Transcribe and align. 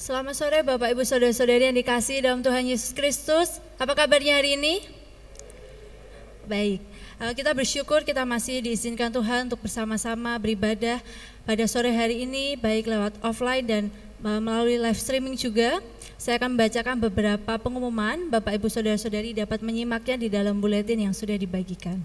Selamat 0.00 0.32
sore 0.32 0.64
Bapak 0.64 0.96
Ibu 0.96 1.04
Saudara-saudari 1.04 1.68
yang 1.68 1.76
dikasih 1.76 2.24
dalam 2.24 2.40
Tuhan 2.40 2.64
Yesus 2.64 2.96
Kristus. 2.96 3.60
Apa 3.76 3.92
kabarnya 3.92 4.40
hari 4.40 4.56
ini? 4.56 4.80
Baik, 6.48 6.80
eh, 7.20 7.32
kita 7.36 7.52
bersyukur 7.52 8.00
kita 8.00 8.24
masih 8.24 8.64
diizinkan 8.64 9.12
Tuhan 9.12 9.52
untuk 9.52 9.60
bersama-sama 9.60 10.40
beribadah 10.40 11.04
pada 11.44 11.64
sore 11.68 11.92
hari 11.92 12.24
ini 12.24 12.56
baik 12.56 12.88
lewat 12.88 13.20
offline 13.20 13.60
dan 13.68 13.82
eh, 14.24 14.40
melalui 14.40 14.80
live 14.80 14.96
streaming 14.96 15.36
juga. 15.36 15.84
Saya 16.16 16.40
akan 16.40 16.56
membacakan 16.56 16.96
beberapa 16.96 17.52
pengumuman, 17.60 18.32
Bapak 18.32 18.56
Ibu 18.56 18.72
Saudara-saudari 18.72 19.36
dapat 19.36 19.60
menyimaknya 19.60 20.16
di 20.16 20.32
dalam 20.32 20.64
buletin 20.64 20.96
yang 20.96 21.12
sudah 21.12 21.36
dibagikan. 21.36 22.00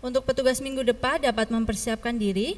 Untuk 0.00 0.24
petugas 0.24 0.64
minggu 0.64 0.80
depan 0.80 1.20
dapat 1.20 1.52
mempersiapkan 1.52 2.16
diri, 2.16 2.56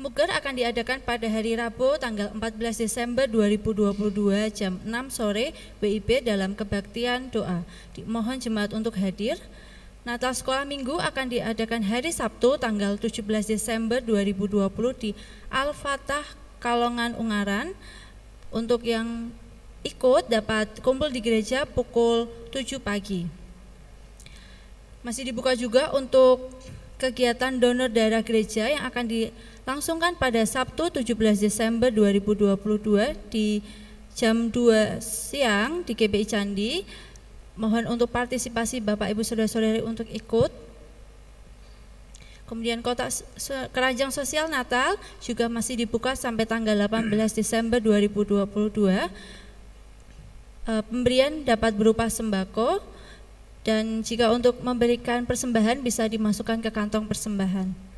Muker 0.00 0.32
akan 0.32 0.56
diadakan 0.56 1.04
pada 1.04 1.28
hari 1.28 1.60
Rabu 1.60 2.00
tanggal 2.00 2.32
14 2.32 2.88
Desember 2.88 3.28
2022 3.28 4.48
jam 4.48 4.80
6 4.80 4.88
sore 5.12 5.52
WIB 5.84 6.24
dalam 6.24 6.56
kebaktian 6.56 7.28
doa. 7.28 7.68
Dimohon 7.92 8.40
jemaat 8.40 8.72
untuk 8.72 8.96
hadir. 8.96 9.36
Natal 10.08 10.32
Sekolah 10.32 10.64
Minggu 10.64 10.96
akan 10.96 11.36
diadakan 11.36 11.84
hari 11.84 12.16
Sabtu 12.16 12.56
tanggal 12.56 12.96
17 12.96 13.20
Desember 13.44 14.00
2020 14.00 14.72
di 14.96 15.12
Al-Fatah 15.52 16.24
Kalongan 16.64 17.20
Ungaran. 17.20 17.76
Untuk 18.56 18.88
yang 18.88 19.28
ikut 19.84 20.32
dapat 20.32 20.80
kumpul 20.80 21.12
di 21.12 21.20
gereja 21.20 21.68
pukul 21.68 22.24
7 22.56 22.80
pagi. 22.80 23.28
Masih 25.04 25.28
dibuka 25.28 25.52
juga 25.52 25.92
untuk 25.92 26.48
kegiatan 26.96 27.52
donor 27.56 27.92
darah 27.92 28.24
gereja 28.24 28.64
yang 28.64 28.84
akan 28.88 29.04
di 29.04 29.20
langsungkan 29.68 30.16
pada 30.16 30.40
Sabtu 30.44 30.88
17 30.88 31.16
Desember 31.40 31.92
2022 31.92 33.16
di 33.28 33.60
jam 34.16 34.48
2 34.52 35.00
siang 35.00 35.84
di 35.84 35.92
GBI 35.96 36.26
Candi. 36.26 36.72
Mohon 37.56 37.92
untuk 37.98 38.08
partisipasi 38.08 38.80
Bapak 38.80 39.12
Ibu 39.12 39.20
Saudara-saudari 39.20 39.84
untuk 39.84 40.08
ikut. 40.08 40.52
Kemudian 42.48 42.82
kotak 42.82 43.14
keranjang 43.70 44.10
sosial 44.10 44.50
Natal 44.50 44.98
juga 45.22 45.46
masih 45.46 45.78
dibuka 45.86 46.18
sampai 46.18 46.48
tanggal 46.48 46.74
18 46.74 47.06
Desember 47.30 47.78
2022. 47.78 49.06
Eh, 50.70 50.82
pemberian 50.90 51.46
dapat 51.46 51.72
berupa 51.78 52.10
sembako 52.10 52.82
dan 53.62 54.02
jika 54.02 54.32
untuk 54.32 54.58
memberikan 54.64 55.28
persembahan 55.28 55.84
bisa 55.84 56.08
dimasukkan 56.08 56.64
ke 56.64 56.70
kantong 56.72 57.06
persembahan. 57.06 57.89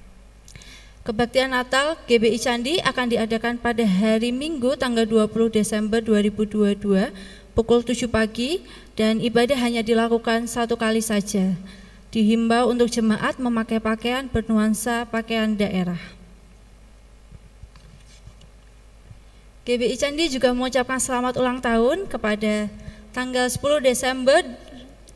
Kebaktian 1.02 1.50
Natal 1.50 1.98
GBI 2.06 2.38
Candi 2.38 2.78
akan 2.78 3.10
diadakan 3.10 3.58
pada 3.58 3.82
hari 3.82 4.30
Minggu 4.30 4.78
tanggal 4.78 5.02
20 5.02 5.50
Desember 5.50 5.98
2022 5.98 6.78
pukul 7.58 7.82
7 7.82 8.06
pagi 8.06 8.62
dan 8.94 9.18
ibadah 9.18 9.58
hanya 9.58 9.82
dilakukan 9.82 10.46
satu 10.46 10.78
kali 10.78 11.02
saja. 11.02 11.58
Dihimbau 12.14 12.70
untuk 12.70 12.86
jemaat 12.86 13.42
memakai 13.42 13.82
pakaian 13.82 14.30
bernuansa 14.30 15.02
pakaian 15.10 15.58
daerah. 15.58 15.98
GBI 19.66 19.98
Candi 19.98 20.30
juga 20.30 20.54
mengucapkan 20.54 21.02
selamat 21.02 21.34
ulang 21.34 21.58
tahun 21.58 22.06
kepada 22.06 22.70
tanggal 23.10 23.50
10 23.50 23.58
Desember 23.82 24.38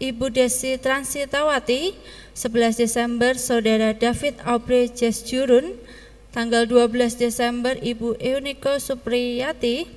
Ibu 0.03 0.35
Desi 0.35 0.83
Transitawati 0.83 1.95
11 2.37 2.77
Desember 2.77 3.33
Saudara 3.41 3.97
David 3.97 4.37
Aubrey 4.45 4.93
Jesjurun, 4.93 5.73
tanggal 6.37 6.69
12 6.69 7.17
Desember 7.17 7.81
Ibu 7.81 8.21
Euniko 8.21 8.77
Supriyati, 8.77 9.89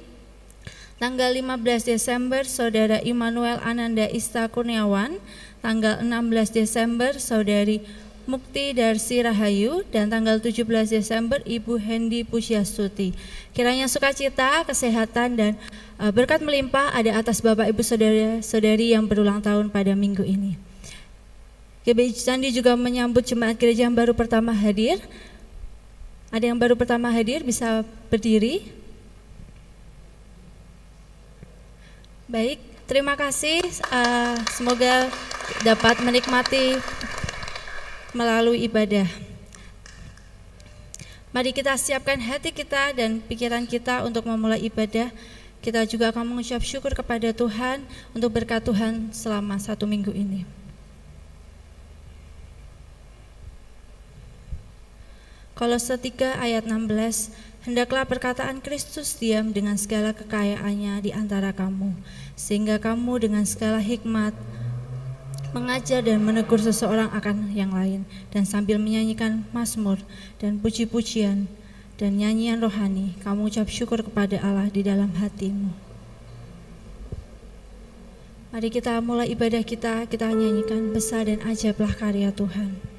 tanggal 1.03 1.35
15 1.35 1.83
Desember 1.83 2.47
Saudara 2.47 3.03
Immanuel 3.03 3.59
Ananda 3.59 4.07
Ista 4.07 4.47
Kurniawan, 4.47 5.19
tanggal 5.59 5.99
16 5.99 6.55
Desember 6.55 7.11
Saudari 7.19 7.83
Mukti 8.23 8.71
Darsi 8.71 9.19
Rahayu 9.19 9.83
dan 9.91 10.07
tanggal 10.07 10.39
17 10.39 10.63
Desember 10.95 11.43
Ibu 11.43 11.75
Hendi 11.75 12.23
Pusyastuti. 12.23 13.11
Kiranya 13.51 13.91
sukacita, 13.91 14.63
kesehatan 14.63 15.35
dan 15.35 15.51
e, 15.99 16.07
berkat 16.15 16.39
melimpah 16.39 16.95
ada 16.95 17.19
atas 17.19 17.43
Bapak 17.43 17.67
Ibu 17.67 17.83
Saudara-saudari 17.83 18.95
yang 18.95 19.11
berulang 19.11 19.43
tahun 19.43 19.67
pada 19.67 19.91
minggu 19.91 20.23
ini. 20.23 20.68
GBI 21.87 22.11
Candi 22.11 22.51
juga 22.51 22.75
menyambut 22.75 23.23
jemaat 23.23 23.55
gereja 23.55 23.87
yang 23.87 23.95
baru 23.95 24.11
pertama 24.11 24.51
hadir. 24.51 24.99
Ada 26.29 26.51
yang 26.51 26.59
baru 26.59 26.75
pertama 26.75 27.07
hadir 27.09 27.41
bisa 27.41 27.87
berdiri. 28.11 28.67
Baik, 32.29 32.61
terima 32.85 33.17
kasih. 33.17 33.63
Uh, 33.89 34.37
semoga 34.53 35.09
dapat 35.65 35.97
menikmati 36.05 36.77
melalui 38.13 38.67
ibadah. 38.67 39.07
Mari 41.31 41.55
kita 41.55 41.73
siapkan 41.79 42.19
hati 42.19 42.51
kita 42.51 42.93
dan 42.93 43.23
pikiran 43.23 43.65
kita 43.65 44.03
untuk 44.03 44.27
memulai 44.27 44.61
ibadah. 44.67 45.09
Kita 45.63 45.87
juga 45.87 46.11
akan 46.11 46.35
mengucap 46.35 46.61
syukur 46.61 46.91
kepada 46.93 47.31
Tuhan 47.33 47.87
untuk 48.13 48.35
berkat 48.35 48.61
Tuhan 48.67 49.09
selama 49.15 49.57
satu 49.57 49.89
minggu 49.89 50.11
ini. 50.13 50.58
Kolose 55.59 55.99
3 55.99 56.39
ayat 56.39 56.71
16 56.71 57.35
Hendaklah 57.67 58.07
perkataan 58.07 58.63
Kristus 58.63 59.19
diam 59.19 59.51
dengan 59.51 59.75
segala 59.75 60.15
kekayaannya 60.15 61.03
di 61.03 61.11
antara 61.11 61.51
kamu 61.51 61.99
sehingga 62.39 62.79
kamu 62.79 63.27
dengan 63.27 63.43
segala 63.43 63.83
hikmat 63.83 64.31
mengajar 65.51 65.99
dan 65.99 66.23
menegur 66.23 66.63
seseorang 66.63 67.11
akan 67.11 67.51
yang 67.51 67.75
lain 67.75 68.07
dan 68.31 68.47
sambil 68.47 68.79
menyanyikan 68.79 69.43
mazmur 69.51 69.99
dan 70.39 70.63
puji-pujian 70.63 71.51
dan 71.99 72.15
nyanyian 72.15 72.63
rohani 72.63 73.19
kamu 73.19 73.51
ucap 73.51 73.67
syukur 73.67 73.99
kepada 73.99 74.39
Allah 74.39 74.71
di 74.71 74.79
dalam 74.79 75.11
hatimu. 75.11 75.75
Mari 78.55 78.71
kita 78.71 78.95
mulai 79.03 79.27
ibadah 79.27 79.67
kita 79.67 80.07
kita 80.07 80.31
nyanyikan 80.31 80.95
besar 80.95 81.27
dan 81.27 81.43
ajaiblah 81.43 81.91
karya 81.99 82.31
Tuhan 82.31 82.98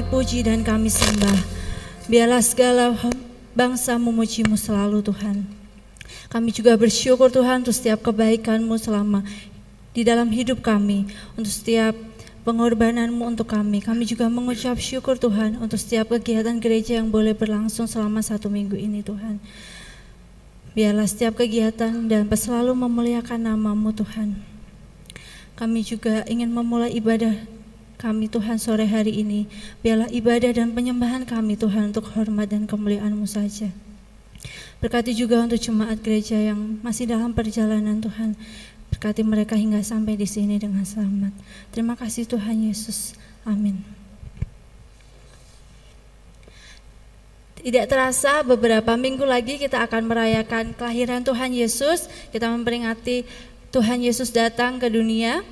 puji 0.00 0.40
dan 0.40 0.64
kami 0.64 0.88
sembah. 0.88 1.36
Biarlah 2.08 2.40
segala 2.40 2.96
bangsa 3.52 4.00
memujimu 4.00 4.56
selalu 4.56 5.04
Tuhan. 5.04 5.44
Kami 6.32 6.48
juga 6.48 6.72
bersyukur 6.80 7.28
Tuhan 7.28 7.60
untuk 7.60 7.76
setiap 7.76 8.00
kebaikanmu 8.00 8.80
selama 8.80 9.20
di 9.92 10.00
dalam 10.00 10.32
hidup 10.32 10.64
kami, 10.64 11.04
untuk 11.36 11.52
setiap 11.52 11.92
pengorbananmu 12.48 13.20
untuk 13.20 13.52
kami. 13.52 13.84
Kami 13.84 14.08
juga 14.08 14.32
mengucap 14.32 14.80
syukur 14.80 15.20
Tuhan 15.20 15.60
untuk 15.60 15.76
setiap 15.76 16.08
kegiatan 16.16 16.56
gereja 16.56 16.96
yang 16.96 17.12
boleh 17.12 17.36
berlangsung 17.36 17.84
selama 17.84 18.24
satu 18.24 18.48
minggu 18.48 18.80
ini 18.80 19.04
Tuhan. 19.04 19.36
Biarlah 20.72 21.04
setiap 21.04 21.36
kegiatan 21.36 21.92
dan 22.08 22.24
selalu 22.32 22.72
memuliakan 22.72 23.44
namamu 23.44 23.92
Tuhan. 23.92 24.40
Kami 25.52 25.84
juga 25.84 26.24
ingin 26.24 26.48
memulai 26.48 26.96
ibadah 26.96 27.36
kami 28.02 28.26
Tuhan 28.26 28.58
sore 28.58 28.90
hari 28.90 29.22
ini. 29.22 29.46
Biarlah 29.78 30.10
ibadah 30.10 30.50
dan 30.50 30.74
penyembahan 30.74 31.22
kami 31.22 31.54
Tuhan 31.54 31.94
untuk 31.94 32.10
hormat 32.18 32.50
dan 32.50 32.66
kemuliaan-Mu 32.66 33.30
saja. 33.30 33.70
Berkati 34.82 35.14
juga 35.14 35.38
untuk 35.38 35.62
jemaat 35.62 36.02
gereja 36.02 36.34
yang 36.34 36.82
masih 36.82 37.06
dalam 37.06 37.30
perjalanan 37.30 38.02
Tuhan. 38.02 38.34
Berkati 38.90 39.22
mereka 39.22 39.54
hingga 39.54 39.78
sampai 39.86 40.18
di 40.18 40.26
sini 40.26 40.58
dengan 40.58 40.82
selamat. 40.82 41.30
Terima 41.70 41.94
kasih 41.94 42.26
Tuhan 42.26 42.66
Yesus. 42.66 43.14
Amin. 43.46 43.78
Tidak 47.62 47.86
terasa 47.86 48.42
beberapa 48.42 48.98
minggu 48.98 49.22
lagi 49.22 49.54
kita 49.54 49.86
akan 49.86 50.10
merayakan 50.10 50.74
kelahiran 50.74 51.22
Tuhan 51.22 51.54
Yesus. 51.54 52.10
Kita 52.34 52.50
memperingati 52.50 53.22
Tuhan 53.70 54.02
Yesus 54.02 54.34
datang 54.34 54.82
ke 54.82 54.90
dunia 54.90 55.46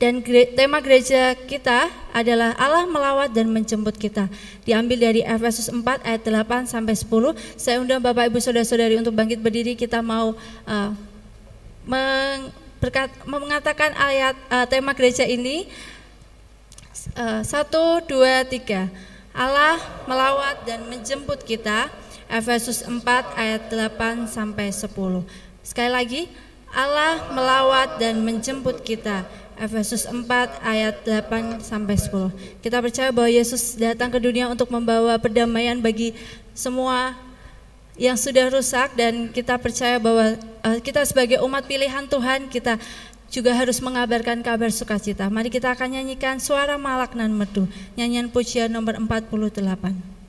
dan 0.00 0.24
tema 0.56 0.80
gereja 0.80 1.36
kita 1.36 1.92
adalah 2.16 2.56
Allah 2.56 2.88
melawat 2.88 3.36
dan 3.36 3.52
menjemput 3.52 4.00
kita. 4.00 4.32
Diambil 4.64 4.96
dari 4.96 5.20
Efesus 5.20 5.68
4 5.68 5.76
ayat 6.08 6.24
8 6.24 6.72
sampai 6.72 6.96
10. 6.96 7.36
Saya 7.60 7.84
undang 7.84 8.00
Bapak 8.00 8.32
Ibu 8.32 8.40
Saudara-saudari 8.40 8.96
untuk 8.96 9.12
bangkit 9.12 9.44
berdiri. 9.44 9.76
Kita 9.76 10.00
mau 10.00 10.32
uh, 10.64 10.90
meng, 11.84 12.48
berkat, 12.80 13.12
mengatakan 13.28 13.92
ayat 13.92 14.40
uh, 14.48 14.64
tema 14.64 14.96
gereja 14.96 15.28
ini. 15.28 15.68
Uh, 17.12 17.44
satu, 17.44 18.00
dua, 18.08 18.48
tiga. 18.48 18.88
Allah 19.36 19.76
melawat 20.08 20.64
dan 20.64 20.80
menjemput 20.88 21.44
kita. 21.44 21.92
Efesus 22.24 22.88
4 22.88 23.04
ayat 23.36 23.68
8 23.68 24.32
sampai 24.32 24.72
10. 24.72 24.88
Sekali 25.60 25.92
lagi, 25.92 26.22
Allah 26.72 27.34
melawat 27.34 28.00
dan 28.00 28.22
menjemput 28.24 28.80
kita. 28.80 29.28
Efesus 29.60 30.08
4 30.08 30.24
ayat 30.64 31.04
8 31.04 31.60
sampai 31.60 32.00
10. 32.00 32.64
Kita 32.64 32.80
percaya 32.80 33.12
bahwa 33.12 33.28
Yesus 33.28 33.76
datang 33.76 34.08
ke 34.08 34.16
dunia 34.16 34.48
untuk 34.48 34.72
membawa 34.72 35.20
perdamaian 35.20 35.76
bagi 35.76 36.16
semua 36.56 37.12
yang 38.00 38.16
sudah 38.16 38.48
rusak 38.48 38.96
dan 38.96 39.28
kita 39.28 39.60
percaya 39.60 40.00
bahwa 40.00 40.32
uh, 40.64 40.78
kita 40.80 41.04
sebagai 41.04 41.44
umat 41.44 41.68
pilihan 41.68 42.08
Tuhan 42.08 42.48
kita 42.48 42.80
juga 43.28 43.52
harus 43.52 43.78
mengabarkan 43.84 44.40
kabar 44.40 44.72
sukacita. 44.72 45.28
Mari 45.28 45.52
kita 45.52 45.76
akan 45.76 46.00
nyanyikan 46.00 46.40
suara 46.40 46.80
malak 46.80 47.12
nan 47.12 47.30
merdu, 47.30 47.68
nyanyian 47.94 48.32
pujian 48.32 48.72
nomor 48.72 48.96
48. 48.96 50.19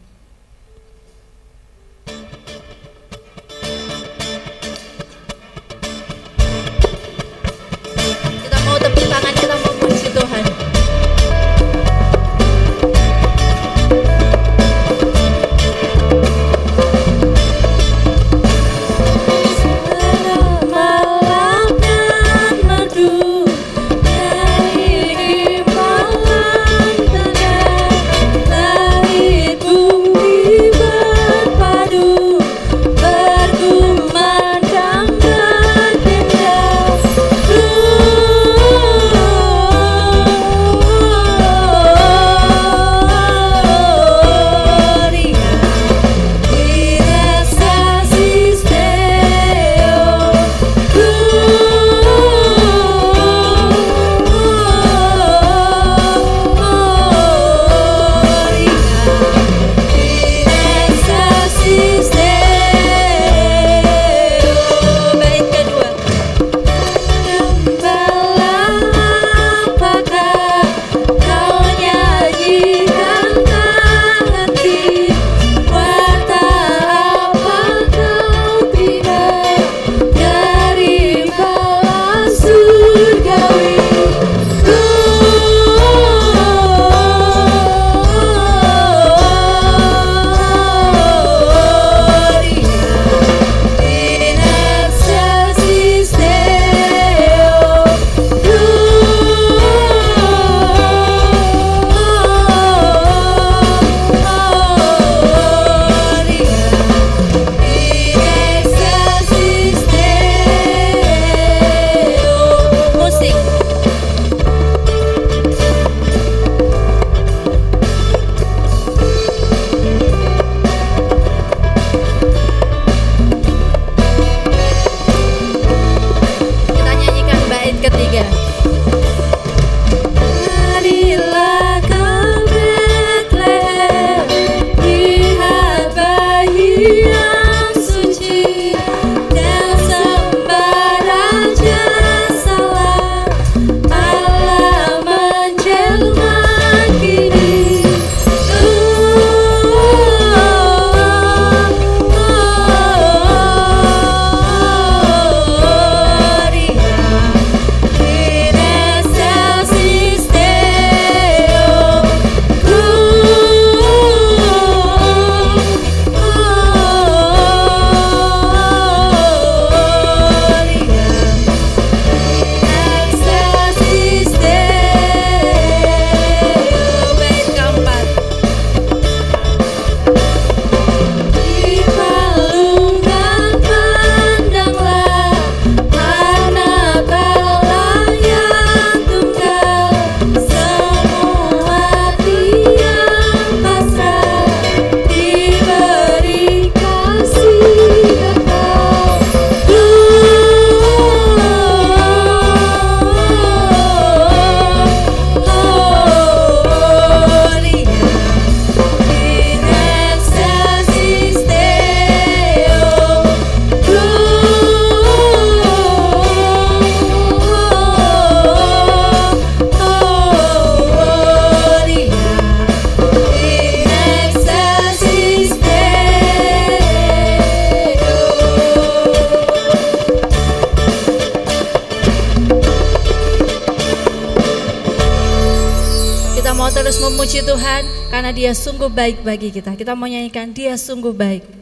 Sungguh 238.51 238.91
baik 238.91 239.23
bagi 239.23 239.49
kita. 239.51 239.75
Kita 239.75 239.95
mau 239.95 240.07
nyanyikan 240.07 240.51
dia 240.51 240.75
sungguh 240.75 241.15
baik. 241.15 241.60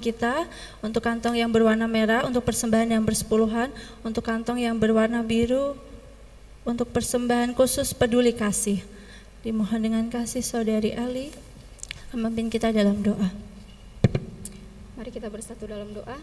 Kita 0.00 0.48
untuk 0.80 1.02
kantong 1.04 1.36
yang 1.36 1.52
berwarna 1.52 1.84
merah 1.84 2.24
untuk 2.24 2.42
persembahan 2.42 2.96
yang 2.96 3.04
bersepuluhan, 3.04 3.68
untuk 4.00 4.24
kantong 4.24 4.58
yang 4.60 4.80
berwarna 4.80 5.20
biru 5.20 5.76
untuk 6.62 6.90
persembahan 6.94 7.54
khusus 7.58 7.90
peduli 7.90 8.30
kasih. 8.30 8.82
Dimohon 9.42 9.82
dengan 9.82 10.06
kasih 10.06 10.42
saudari 10.46 10.94
Ali 10.94 11.34
memimpin 12.14 12.46
kita 12.52 12.70
dalam 12.70 13.02
doa. 13.02 13.28
Mari 14.94 15.10
kita 15.10 15.26
bersatu 15.26 15.66
dalam 15.66 15.90
doa. 15.90 16.14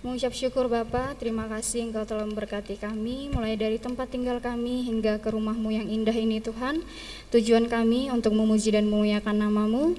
Mengucap 0.00 0.32
syukur 0.32 0.72
Bapa, 0.72 1.12
terima 1.20 1.44
kasih 1.44 1.84
Engkau 1.84 2.08
telah 2.08 2.24
memberkati 2.24 2.80
kami 2.80 3.28
mulai 3.28 3.52
dari 3.60 3.76
tempat 3.76 4.08
tinggal 4.08 4.40
kami 4.40 4.88
hingga 4.88 5.20
ke 5.20 5.28
rumahmu 5.28 5.68
yang 5.68 5.84
indah 5.92 6.16
ini 6.16 6.40
Tuhan. 6.40 6.80
Tujuan 7.28 7.68
kami 7.68 8.08
untuk 8.08 8.32
memuji 8.32 8.72
dan 8.72 8.88
memuliakan 8.88 9.44
namamu. 9.44 9.92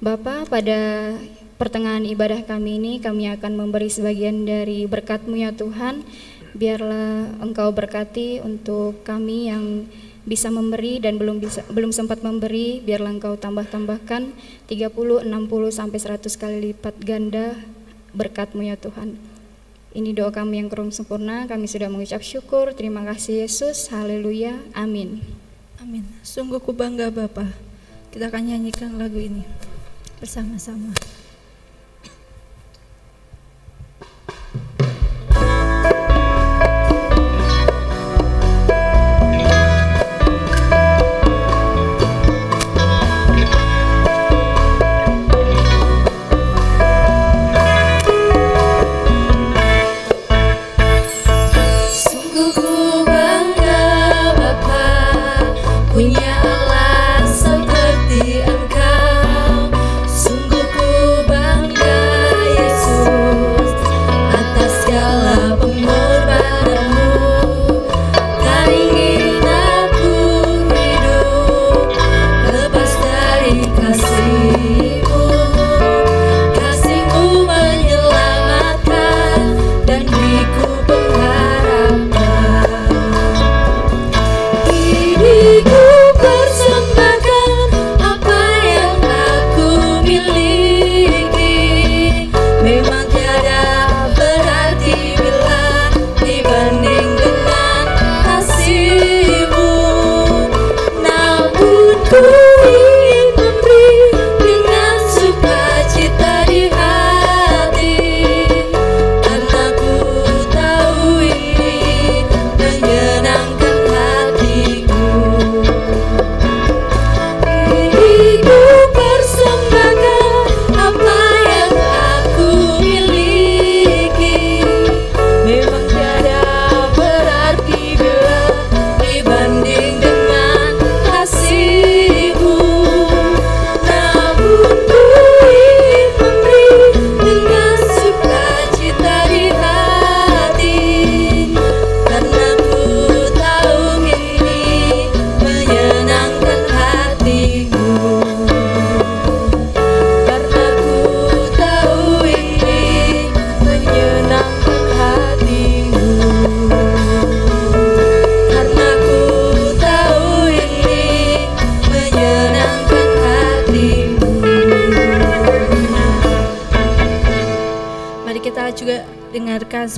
Bapa, 0.00 0.48
pada 0.48 1.12
pertengahan 1.60 2.00
ibadah 2.08 2.40
kami 2.48 2.80
ini 2.80 2.92
kami 3.04 3.28
akan 3.28 3.52
memberi 3.60 3.92
sebagian 3.92 4.48
dari 4.48 4.88
berkat-Mu 4.88 5.36
ya 5.36 5.52
Tuhan 5.52 6.00
Biarlah 6.52 7.40
Engkau 7.40 7.72
berkati 7.72 8.44
untuk 8.44 9.00
kami 9.08 9.48
yang 9.48 9.88
bisa 10.28 10.52
memberi 10.52 11.00
dan 11.00 11.16
belum 11.16 11.40
bisa 11.40 11.64
belum 11.72 11.96
sempat 11.96 12.20
memberi, 12.20 12.84
biarlah 12.84 13.16
Engkau 13.16 13.40
tambah-tambahkan 13.40 14.36
30, 14.68 15.28
60 15.28 15.28
sampai 15.72 15.98
100 15.98 16.40
kali 16.40 16.56
lipat 16.70 16.94
ganda 17.00 17.56
berkat-Mu 18.12 18.68
ya 18.68 18.76
Tuhan. 18.76 19.31
Ini 19.92 20.16
doa 20.16 20.32
kami 20.32 20.56
yang 20.56 20.72
kurang 20.72 20.88
sempurna, 20.88 21.44
kami 21.44 21.68
sudah 21.68 21.92
mengucap 21.92 22.24
syukur. 22.24 22.72
Terima 22.72 23.04
kasih 23.04 23.44
Yesus. 23.44 23.92
Haleluya. 23.92 24.56
Amin. 24.72 25.20
Amin. 25.76 26.08
Sungguh 26.24 26.64
ku 26.64 26.72
bangga 26.72 27.12
Bapak. 27.12 27.52
Kita 28.08 28.32
akan 28.32 28.42
nyanyikan 28.48 28.96
lagu 28.96 29.20
ini 29.20 29.44
bersama-sama. 30.16 30.96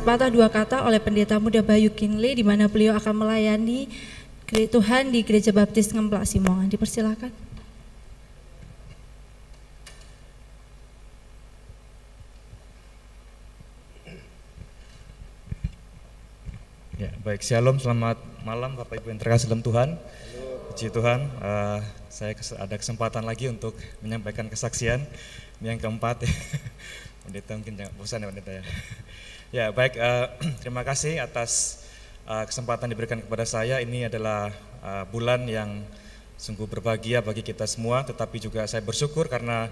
Sepatah 0.04 0.28
dua 0.28 0.52
kata 0.52 0.84
oleh 0.84 1.00
pendeta 1.00 1.40
muda 1.40 1.64
Bayu 1.64 1.88
Kinley 1.88 2.36
di 2.36 2.44
mana 2.44 2.68
beliau 2.68 2.92
akan 2.92 3.24
melayani 3.24 3.88
Tuhan 4.52 5.08
di 5.08 5.24
Gereja 5.24 5.48
Baptis 5.48 5.96
Ngemplak 5.96 6.28
Simongan. 6.28 6.68
Dipersilakan. 6.68 7.32
Ya, 17.00 17.08
baik, 17.24 17.40
Shalom, 17.40 17.80
selamat 17.80 18.20
malam 18.44 18.76
Bapak 18.76 19.00
Ibu 19.00 19.08
yang 19.08 19.16
terkasih 19.16 19.48
dalam 19.48 19.64
Tuhan. 19.64 19.96
Puji 20.68 20.92
Tuhan, 20.92 21.32
uh, 21.40 21.80
saya 22.12 22.36
ada 22.60 22.76
kesempatan 22.76 23.24
lagi 23.24 23.48
untuk 23.48 23.72
menyampaikan 24.04 24.52
kesaksian 24.52 25.00
yang 25.64 25.80
keempat. 25.80 26.28
pendeta 27.24 27.56
mungkin 27.56 27.72
jangan 27.80 27.92
bosan 27.96 28.20
ya 28.20 28.28
pendeta 28.28 28.52
ya. 28.60 28.64
Ya 29.54 29.70
baik, 29.70 29.94
uh, 30.02 30.34
terima 30.66 30.82
kasih 30.82 31.22
atas 31.22 31.78
uh, 32.26 32.42
kesempatan 32.42 32.90
diberikan 32.90 33.22
kepada 33.22 33.46
saya. 33.46 33.78
Ini 33.78 34.10
adalah 34.10 34.50
uh, 34.82 35.06
bulan 35.06 35.46
yang 35.46 35.78
sungguh 36.34 36.66
berbahagia 36.66 37.22
bagi 37.22 37.46
kita 37.46 37.62
semua, 37.70 38.02
tetapi 38.02 38.42
juga 38.42 38.66
saya 38.66 38.82
bersyukur 38.82 39.30
karena 39.30 39.70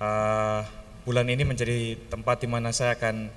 uh, 0.00 0.64
bulan 1.04 1.28
ini 1.28 1.44
menjadi 1.44 2.00
tempat 2.08 2.40
di 2.40 2.48
mana 2.48 2.72
saya 2.72 2.96
akan 2.96 3.28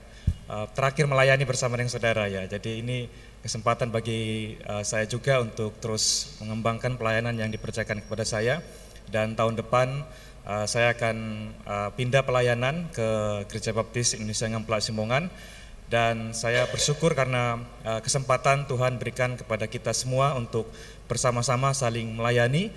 uh, 0.48 0.72
terakhir 0.72 1.12
melayani 1.12 1.44
bersama 1.44 1.76
dengan 1.76 1.92
saudara 1.92 2.24
ya. 2.32 2.48
Jadi 2.48 2.80
ini 2.80 3.12
kesempatan 3.44 3.92
bagi 3.92 4.56
uh, 4.72 4.88
saya 4.88 5.04
juga 5.12 5.44
untuk 5.44 5.76
terus 5.84 6.40
mengembangkan 6.40 6.96
pelayanan 6.96 7.36
yang 7.36 7.52
dipercayakan 7.52 8.00
kepada 8.00 8.24
saya 8.24 8.64
dan 9.12 9.36
tahun 9.36 9.60
depan 9.60 10.08
uh, 10.48 10.64
saya 10.64 10.96
akan 10.96 11.52
uh, 11.68 11.92
pindah 12.00 12.24
pelayanan 12.24 12.88
ke 12.96 13.08
Gereja 13.52 13.76
Baptis 13.76 14.16
Indonesia 14.16 14.48
Ngamplak 14.48 14.80
Simongan 14.80 15.28
dan 15.92 16.32
saya 16.32 16.64
bersyukur 16.72 17.12
karena 17.12 17.60
uh, 17.84 18.00
kesempatan 18.00 18.64
Tuhan 18.64 18.96
berikan 18.96 19.36
kepada 19.36 19.68
kita 19.68 19.92
semua 19.92 20.32
untuk 20.40 20.72
bersama-sama 21.12 21.76
saling 21.76 22.16
melayani. 22.16 22.72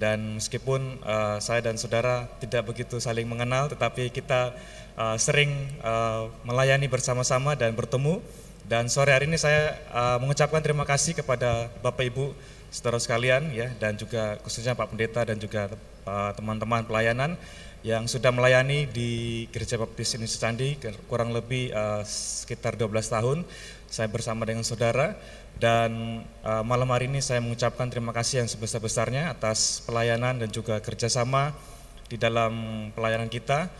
Dan 0.00 0.40
meskipun 0.40 1.02
uh, 1.04 1.36
saya 1.44 1.60
dan 1.60 1.76
saudara 1.76 2.24
tidak 2.40 2.72
begitu 2.72 2.96
saling 2.96 3.28
mengenal 3.28 3.68
tetapi 3.68 4.08
kita 4.08 4.56
uh, 4.96 5.18
sering 5.20 5.52
melayani 6.46 6.86
bersama-sama 6.86 7.58
dan 7.58 7.74
bertemu. 7.74 8.22
Dan 8.64 8.86
sore 8.86 9.10
hari 9.10 9.26
ini 9.26 9.34
saya 9.34 9.74
mengucapkan 10.22 10.62
terima 10.62 10.86
kasih 10.86 11.18
kepada 11.18 11.66
Bapak 11.82 12.06
Ibu 12.06 12.38
saudara 12.70 13.02
sekalian 13.02 13.50
ya 13.50 13.74
dan 13.82 13.98
juga 13.98 14.38
khususnya 14.46 14.78
Pak 14.78 14.94
Pendeta 14.94 15.26
dan 15.26 15.42
juga 15.42 15.74
teman-teman 16.38 16.86
uh, 16.86 16.86
pelayanan 16.86 17.34
yang 17.80 18.04
sudah 18.04 18.28
melayani 18.28 18.84
di 18.84 19.44
Gereja 19.48 19.80
Baptis 19.80 20.12
Indonesia 20.12 20.40
Candi 20.44 20.76
kurang 21.08 21.32
lebih 21.32 21.72
uh, 21.72 22.04
sekitar 22.04 22.76
12 22.76 22.92
tahun. 23.08 23.38
Saya 23.90 24.06
bersama 24.06 24.44
dengan 24.44 24.62
saudara 24.62 25.16
dan 25.56 26.22
uh, 26.44 26.62
malam 26.62 26.86
hari 26.92 27.08
ini 27.08 27.24
saya 27.24 27.40
mengucapkan 27.40 27.88
terima 27.88 28.12
kasih 28.12 28.44
yang 28.44 28.48
sebesar-besarnya 28.52 29.32
atas 29.32 29.80
pelayanan 29.88 30.38
dan 30.38 30.52
juga 30.52 30.78
kerjasama 30.78 31.56
di 32.06 32.20
dalam 32.20 32.52
pelayanan 32.92 33.32
kita. 33.32 33.72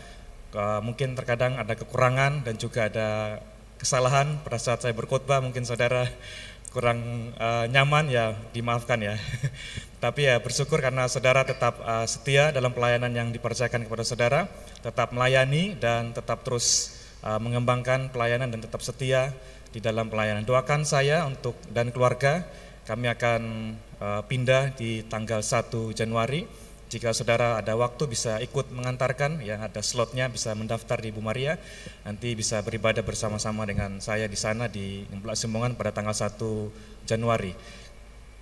Uh, 0.51 0.83
mungkin 0.83 1.15
terkadang 1.15 1.55
ada 1.61 1.77
kekurangan 1.77 2.43
dan 2.43 2.59
juga 2.59 2.91
ada 2.91 3.39
kesalahan 3.79 4.41
pada 4.43 4.59
saat 4.59 4.83
saya 4.83 4.93
berkhotbah 4.93 5.39
mungkin 5.39 5.63
saudara 5.63 6.09
kurang 6.71 7.31
uh, 7.35 7.67
nyaman 7.67 8.07
ya 8.07 8.33
dimaafkan 8.55 8.97
ya. 9.03 9.15
Tapi 10.03 10.25
ya 10.25 10.39
bersyukur 10.41 10.81
karena 10.81 11.05
saudara 11.05 11.45
tetap 11.45 11.77
uh, 11.83 12.07
setia 12.07 12.49
dalam 12.49 12.73
pelayanan 12.73 13.11
yang 13.13 13.29
dipercayakan 13.29 13.85
kepada 13.85 14.03
saudara, 14.07 14.49
tetap 14.81 15.13
melayani 15.13 15.77
dan 15.77 16.15
tetap 16.15 16.41
terus 16.41 16.97
uh, 17.21 17.37
mengembangkan 17.37 18.09
pelayanan 18.09 18.49
dan 18.49 18.63
tetap 18.63 18.81
setia 18.81 19.35
di 19.69 19.83
dalam 19.83 20.07
pelayanan. 20.07 20.47
Doakan 20.47 20.87
saya 20.87 21.27
untuk 21.27 21.59
dan 21.69 21.93
keluarga, 21.93 22.47
kami 22.87 23.11
akan 23.11 23.41
uh, 24.01 24.21
pindah 24.25 24.73
di 24.73 25.05
tanggal 25.05 25.43
1 25.43 25.69
Januari 25.93 26.70
jika 26.91 27.15
saudara 27.15 27.55
ada 27.55 27.71
waktu 27.79 28.03
bisa 28.03 28.43
ikut 28.43 28.67
mengantarkan, 28.75 29.39
yang 29.39 29.63
ada 29.63 29.79
slotnya 29.79 30.27
bisa 30.27 30.51
mendaftar 30.51 30.99
di 30.99 31.15
Bu 31.15 31.23
Maria, 31.23 31.55
nanti 32.03 32.35
bisa 32.35 32.59
beribadah 32.59 32.99
bersama-sama 32.99 33.63
dengan 33.63 34.03
saya 34.03 34.27
di 34.27 34.35
sana 34.35 34.67
di 34.67 35.07
Ngemplak 35.07 35.79
pada 35.79 35.95
tanggal 35.95 36.11
1 36.11 37.07
Januari. 37.07 37.55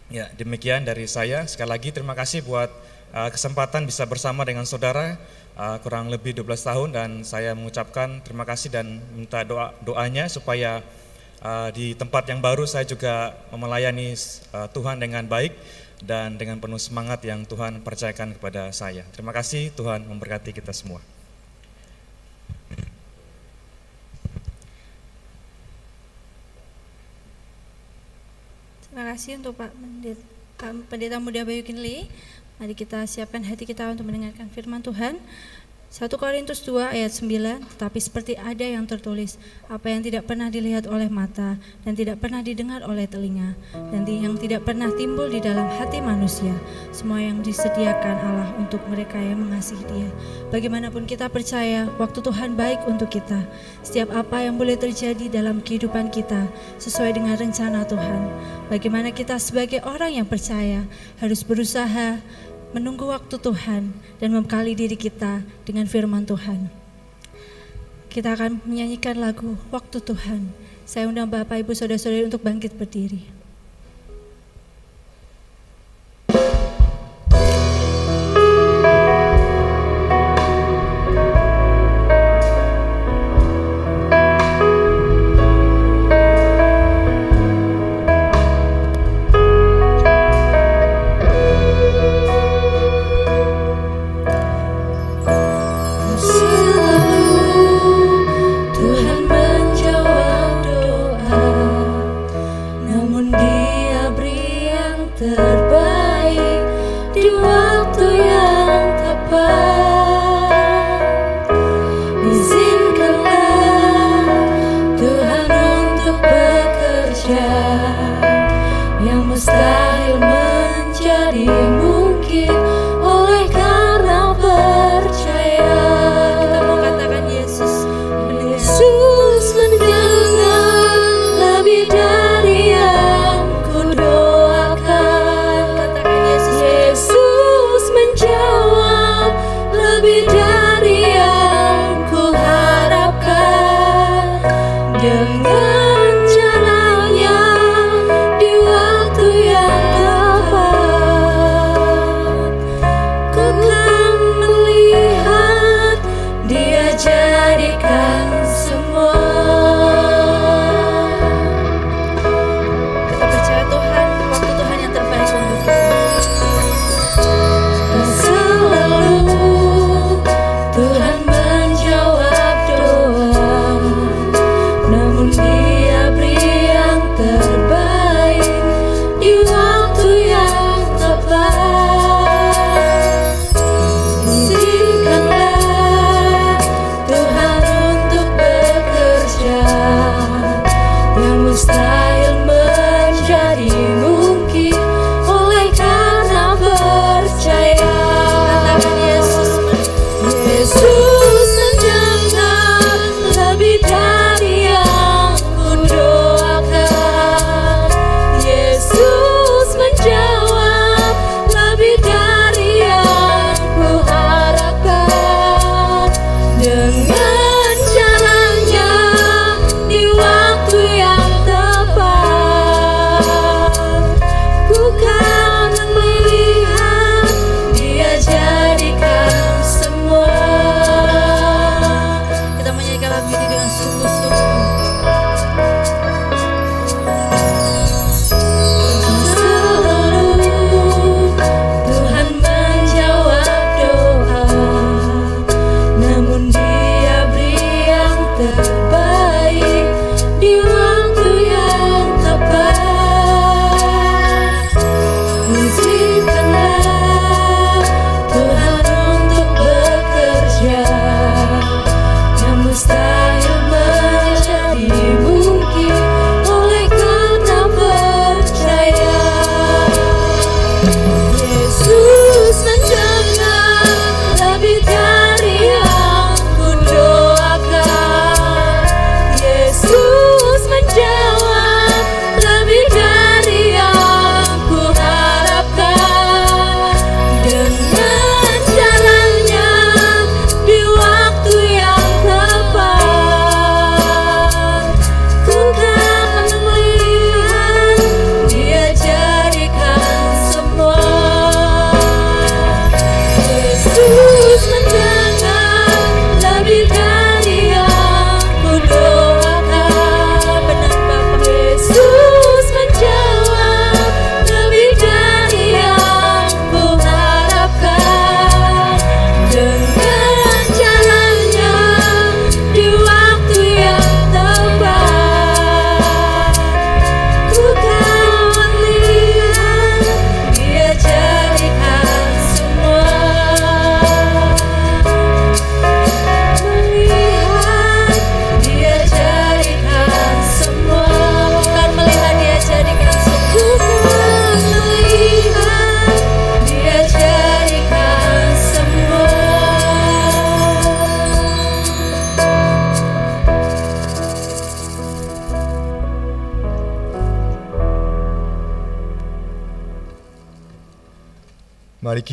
Ya, 0.10 0.34
demikian 0.34 0.82
dari 0.82 1.06
saya. 1.06 1.46
Sekali 1.46 1.70
lagi 1.70 1.94
terima 1.94 2.18
kasih 2.18 2.42
buat 2.42 2.74
uh, 3.14 3.30
kesempatan 3.30 3.86
bisa 3.86 4.10
bersama 4.10 4.42
dengan 4.42 4.66
saudara 4.66 5.22
uh, 5.54 5.78
kurang 5.86 6.10
lebih 6.10 6.34
12 6.42 6.50
tahun 6.50 6.90
dan 6.90 7.10
saya 7.22 7.54
mengucapkan 7.54 8.18
terima 8.26 8.50
kasih 8.50 8.74
dan 8.74 8.98
minta 9.14 9.46
doa 9.46 9.78
doanya 9.86 10.26
supaya 10.26 10.82
uh, 11.46 11.70
di 11.70 11.94
tempat 11.94 12.26
yang 12.34 12.42
baru 12.42 12.66
saya 12.66 12.90
juga 12.90 13.38
melayani 13.54 14.18
uh, 14.58 14.66
Tuhan 14.74 14.98
dengan 14.98 15.30
baik 15.30 15.54
dan 16.00 16.40
dengan 16.40 16.58
penuh 16.64 16.80
semangat 16.80 17.20
yang 17.28 17.44
Tuhan 17.44 17.84
percayakan 17.84 18.36
kepada 18.40 18.72
saya. 18.72 19.04
Terima 19.12 19.36
kasih 19.36 19.72
Tuhan 19.76 20.08
memberkati 20.08 20.56
kita 20.56 20.72
semua. 20.72 21.04
Terima 28.90 29.16
kasih 29.16 29.40
untuk 29.40 29.56
Pak 29.56 29.72
Pendeta, 30.92 31.18
Muda 31.24 31.48
Bayu 31.48 31.64
Kinli. 31.64 32.12
Mari 32.60 32.76
kita 32.76 33.08
siapkan 33.08 33.40
hati 33.40 33.64
kita 33.64 33.88
untuk 33.88 34.04
mendengarkan 34.04 34.52
firman 34.52 34.84
Tuhan. 34.84 35.16
1 35.90 36.06
Korintus 36.22 36.62
2 36.70 36.86
ayat 36.86 37.10
9, 37.10 37.66
tetapi 37.66 37.98
seperti 37.98 38.38
ada 38.38 38.62
yang 38.62 38.86
tertulis, 38.86 39.42
apa 39.74 39.90
yang 39.90 40.06
tidak 40.06 40.30
pernah 40.30 40.46
dilihat 40.54 40.86
oleh 40.86 41.10
mata 41.10 41.58
dan 41.82 41.98
tidak 41.98 42.22
pernah 42.22 42.46
didengar 42.46 42.86
oleh 42.86 43.10
telinga 43.10 43.58
dan 43.90 44.06
yang 44.06 44.38
tidak 44.38 44.70
pernah 44.70 44.94
timbul 44.94 45.26
di 45.26 45.42
dalam 45.42 45.66
hati 45.66 45.98
manusia, 45.98 46.54
semua 46.94 47.18
yang 47.18 47.42
disediakan 47.42 48.22
Allah 48.22 48.54
untuk 48.62 48.78
mereka 48.86 49.18
yang 49.18 49.42
mengasihi 49.42 49.82
Dia. 49.90 50.10
Bagaimanapun 50.54 51.10
kita 51.10 51.26
percaya, 51.26 51.90
waktu 51.98 52.22
Tuhan 52.22 52.54
baik 52.54 52.86
untuk 52.86 53.10
kita. 53.10 53.42
Setiap 53.82 54.14
apa 54.14 54.46
yang 54.46 54.62
boleh 54.62 54.78
terjadi 54.78 55.26
dalam 55.26 55.58
kehidupan 55.58 56.14
kita 56.14 56.54
sesuai 56.78 57.18
dengan 57.18 57.34
rencana 57.34 57.82
Tuhan. 57.90 58.22
Bagaimana 58.70 59.10
kita 59.10 59.42
sebagai 59.42 59.82
orang 59.82 60.22
yang 60.22 60.30
percaya 60.30 60.86
harus 61.18 61.42
berusaha 61.42 62.22
menunggu 62.70 63.10
waktu 63.10 63.42
Tuhan 63.42 63.94
dan 64.22 64.30
membekali 64.30 64.78
diri 64.78 64.94
kita 64.94 65.42
dengan 65.66 65.90
firman 65.90 66.26
Tuhan. 66.30 66.70
Kita 68.10 68.34
akan 68.34 68.66
menyanyikan 68.66 69.22
lagu 69.22 69.58
Waktu 69.70 70.02
Tuhan. 70.02 70.50
Saya 70.86 71.06
undang 71.06 71.30
Bapak 71.30 71.62
Ibu 71.62 71.78
Saudara-saudari 71.78 72.26
untuk 72.26 72.42
bangkit 72.42 72.74
berdiri. 72.74 73.39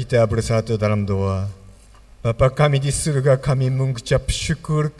Kita 0.06 0.22
bersatu 0.22 0.78
dalam 0.78 1.02
doa. 1.02 1.50
Bapa 2.22 2.46
kami 2.46 2.78
di 2.78 2.94
surga, 2.94 3.42
kami 3.42 3.74
mengucap 3.74 4.30
syukur 4.30 4.94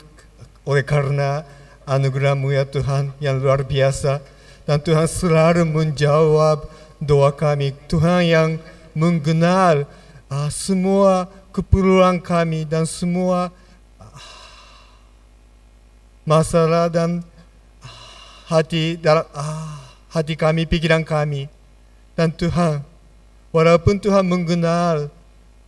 oleh 0.66 0.82
karena 0.82 1.46
anugerahmu 1.86 2.50
ya 2.50 2.66
Tuhan 2.66 3.14
yang 3.22 3.38
luar 3.38 3.62
biasa. 3.62 4.18
Dan 4.66 4.82
Tuhan 4.82 5.06
selalu 5.06 5.62
menjawab 5.62 6.66
doa 6.98 7.30
kami. 7.30 7.70
Tuhan 7.86 8.26
yang 8.26 8.50
mengenal 8.98 9.86
uh, 10.26 10.50
semua 10.50 11.30
keperluan 11.54 12.18
kami 12.18 12.66
dan 12.66 12.82
semua 12.82 13.54
uh, 14.02 14.26
masalah 16.26 16.90
dan 16.90 17.22
hati 18.50 18.98
dalam 18.98 19.22
hati 20.10 20.34
kami, 20.34 20.66
pikiran 20.66 21.06
kami. 21.06 21.46
Dan 22.18 22.34
Tuhan, 22.34 22.82
walaupun 23.50 23.98
Tuhan 24.00 24.26
mengenal 24.26 25.10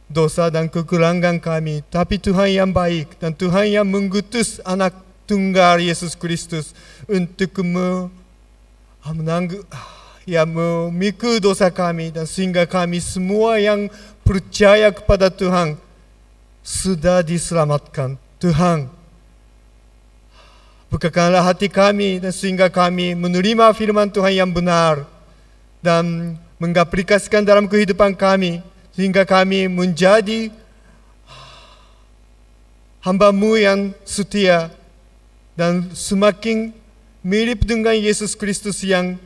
dosa 0.09 0.49
dan 0.49 0.73
kekurangan 0.73 1.37
kami, 1.39 1.85
tapi 1.93 2.17
Tuhan 2.17 2.49
yang 2.49 2.71
baik 2.73 3.21
dan 3.21 3.37
Tuhan 3.37 3.69
yang 3.69 3.87
mengutus 3.87 4.59
anak 4.65 4.97
tunggal 5.29 5.77
Yesus 5.79 6.17
Kristus 6.17 6.73
untuk 7.05 7.61
menanggung 9.05 9.63
ya 10.29 10.45
memikul 10.45 11.41
dosa 11.41 11.73
kami 11.73 12.13
dan 12.13 12.29
sehingga 12.29 12.69
kami 12.69 13.01
semua 13.01 13.57
yang 13.57 13.89
percaya 14.21 14.93
kepada 14.93 15.33
Tuhan 15.33 15.81
sudah 16.61 17.25
diselamatkan. 17.25 18.21
Tuhan, 18.37 18.93
bukakanlah 20.93 21.43
hati 21.43 21.73
kami 21.73 22.21
dan 22.21 22.31
sehingga 22.31 22.69
kami 22.69 23.17
menerima 23.17 23.73
firman 23.73 24.13
Tuhan 24.13 24.37
yang 24.37 24.51
benar 24.53 25.09
dan 25.81 26.37
mengaplikasikan 26.59 27.47
dalam 27.47 27.71
kehidupan 27.71 28.19
kami 28.19 28.61
sehingga 28.95 29.23
kami 29.23 29.71
menjadi 29.71 30.51
hambamu 33.03 33.55
yang 33.55 33.95
setia 34.03 34.75
dan 35.55 35.91
semakin 35.95 36.75
mirip 37.23 37.63
dengan 37.63 37.95
Yesus 37.95 38.35
Kristus 38.35 38.83
yang 38.83 39.19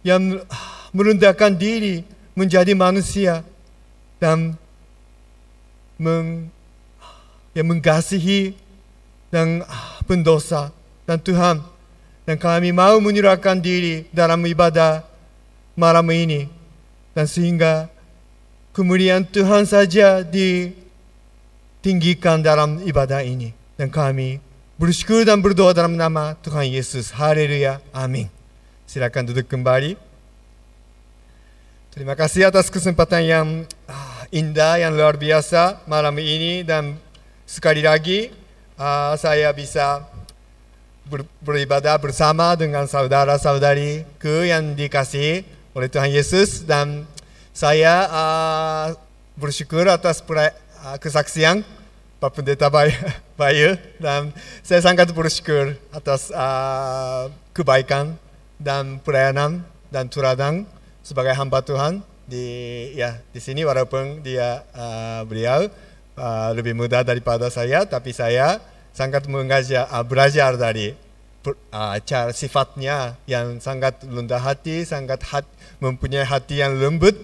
yang 0.00 0.40
merendahkan 0.96 1.52
diri 1.52 2.04
menjadi 2.32 2.72
manusia 2.72 3.44
dan 4.16 4.56
meng, 6.00 6.48
yang 7.52 7.66
mengasihi 7.68 8.54
dan 9.28 9.66
pendosa. 10.08 10.72
Dan 11.04 11.18
Tuhan 11.20 11.64
dan 12.28 12.36
kami 12.36 12.76
mau 12.76 13.00
menyerahkan 13.00 13.56
diri 13.56 14.04
dalam 14.12 14.44
ibadah 14.44 15.00
malam 15.72 16.04
ini 16.12 16.44
dan 17.16 17.24
sehingga 17.24 17.88
kemuliaan 18.76 19.24
Tuhan 19.24 19.64
saja 19.64 20.20
ditinggikan 21.80 22.44
dalam 22.44 22.84
ibadah 22.84 23.24
ini 23.24 23.56
dan 23.80 23.88
kami 23.88 24.44
bersyukur 24.76 25.24
dan 25.24 25.40
berdoa 25.40 25.72
dalam 25.72 25.96
nama 25.96 26.36
Tuhan 26.44 26.68
Yesus. 26.68 27.16
Haleluya. 27.16 27.80
Amin. 27.96 28.28
Silakan 28.84 29.32
duduk 29.32 29.48
kembali. 29.48 29.96
Terima 31.96 32.12
kasih 32.12 32.52
atas 32.52 32.68
kesempatan 32.68 33.24
yang 33.24 33.48
uh, 33.88 34.22
indah, 34.28 34.76
yang 34.76 34.92
luar 34.92 35.16
biasa 35.16 35.80
malam 35.88 36.12
ini 36.20 36.60
dan 36.60 37.00
sekali 37.48 37.80
lagi 37.80 38.28
uh, 38.76 39.16
saya 39.16 39.48
bisa 39.56 40.17
ber, 41.08 41.24
beribadah 41.40 41.96
bersama 41.96 42.52
dengan 42.54 42.84
saudara-saudari 42.84 44.04
ke 44.20 44.52
yang 44.52 44.76
dikasih 44.76 45.42
oleh 45.72 45.88
Tuhan 45.88 46.12
Yesus. 46.12 46.62
Dan 46.68 47.08
saya 47.56 48.06
uh, 48.06 48.86
bersyukur 49.34 49.88
atas 49.88 50.20
pra, 50.20 50.52
uh, 50.84 50.96
kesaksian 51.00 51.64
Pak 52.18 52.34
Pendeta 52.34 52.66
Bayu 53.40 53.78
dan 54.02 54.34
saya 54.66 54.82
sangat 54.82 55.10
bersyukur 55.14 55.78
atas 55.94 56.34
uh, 56.34 57.30
kebaikan 57.54 58.18
dan 58.58 58.98
pelayanan 58.98 59.62
dan 59.94 60.10
turadan 60.10 60.66
sebagai 61.06 61.32
hamba 61.38 61.62
Tuhan 61.62 62.02
di 62.26 62.44
ya 62.98 63.22
di 63.30 63.40
sini 63.40 63.62
walaupun 63.62 64.20
dia 64.20 64.66
uh, 64.74 65.22
beliau 65.24 65.70
uh, 66.18 66.50
lebih 66.52 66.74
muda 66.74 67.06
daripada 67.06 67.46
saya 67.48 67.86
tapi 67.86 68.10
saya 68.10 68.58
sangat 68.98 69.30
mengajar 69.30 69.86
uh, 69.94 70.02
belajar 70.02 70.58
dari 70.58 70.98
uh, 71.46 71.96
cara 72.02 72.34
sifatnya 72.34 73.14
yang 73.30 73.62
sangat 73.62 74.02
rendah 74.02 74.42
hati 74.42 74.82
sangat 74.82 75.22
hat, 75.30 75.46
mempunyai 75.78 76.26
hati 76.26 76.58
yang 76.58 76.74
lembut 76.74 77.14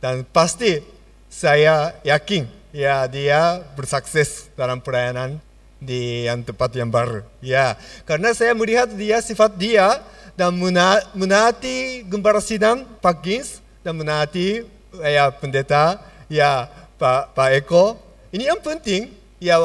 dan 0.00 0.24
pasti 0.24 0.80
saya 1.28 1.92
yakin 2.00 2.48
ya 2.72 3.04
dia 3.04 3.60
bersukses 3.76 4.48
dalam 4.56 4.80
pelayanan 4.80 5.36
di 5.76 6.24
yang 6.24 6.40
tempat 6.40 6.72
yang 6.72 6.88
baru 6.88 7.20
ya 7.44 7.76
karena 8.08 8.32
saya 8.32 8.56
melihat 8.56 8.88
dia 8.96 9.20
sifat 9.20 9.52
dia 9.60 10.00
dan 10.32 10.56
menaati 11.12 12.08
gembala 12.08 12.40
sidang 12.40 12.88
Pak 13.04 13.20
Gins 13.20 13.60
dan 13.84 14.00
menaati 14.00 14.64
ya 15.04 15.28
pendeta 15.28 16.00
ya 16.32 16.68
Pak 16.96 17.36
Pak 17.36 17.48
Eko. 17.52 17.84
Ini 18.32 18.48
yang 18.48 18.60
penting 18.64 19.12
ya 19.36 19.60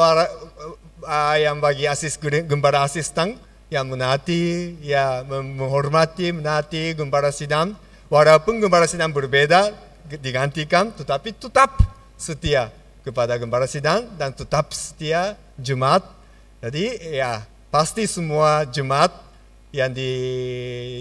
uh, 1.07 1.35
yang 1.39 1.63
bagi 1.63 1.87
asis 1.87 2.19
gembala 2.19 2.83
asisten 2.83 3.39
yang 3.71 3.87
menaati 3.87 4.75
ya 4.83 5.23
menghormati 5.23 6.35
menaati 6.35 6.95
gembala 6.99 7.31
sidang 7.31 7.75
walaupun 8.11 8.59
gembala 8.59 8.87
sidang 8.87 9.15
berbeda 9.15 9.71
digantikan 10.19 10.91
tetapi 10.91 11.35
tetap 11.35 11.75
setia 12.19 12.71
kepada 13.07 13.39
gembala 13.39 13.63
sidang 13.63 14.03
dan 14.19 14.35
tetap 14.35 14.75
setia 14.75 15.39
Jumat. 15.55 16.03
Jadi 16.59 17.15
ya 17.15 17.47
pasti 17.71 18.03
semua 18.03 18.67
Jumat 18.67 19.15
yang 19.71 19.95
di 19.95 20.11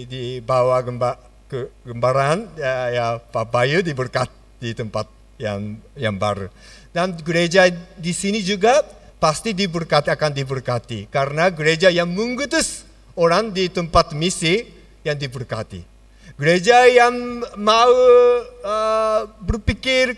dibawa 0.07 0.79
gemba, 0.79 1.19
ke 1.51 1.67
gembaran 1.83 2.47
ya, 2.55 2.73
ya 2.95 3.05
Pak 3.19 3.51
Bayu 3.51 3.83
diberkat 3.83 4.31
di 4.63 4.71
tempat 4.71 5.11
yang 5.35 5.75
yang 5.99 6.15
baru. 6.15 6.47
Dan 6.95 7.15
gereja 7.19 7.67
di 7.99 8.13
sini 8.15 8.39
juga 8.39 8.85
pasti 9.17 9.53
diberkati 9.53 10.13
akan 10.13 10.31
diberkati 10.33 11.09
karena 11.09 11.49
gereja 11.49 11.89
yang 11.89 12.09
mengutus 12.13 12.85
orang 13.17 13.49
di 13.49 13.67
tempat 13.67 14.13
misi 14.13 14.65
yang 15.01 15.17
diberkati. 15.17 15.81
Gereja 16.37 16.85
yang 16.85 17.41
mau 17.57 17.93
uh, 18.61 19.25
berpikir 19.41 20.13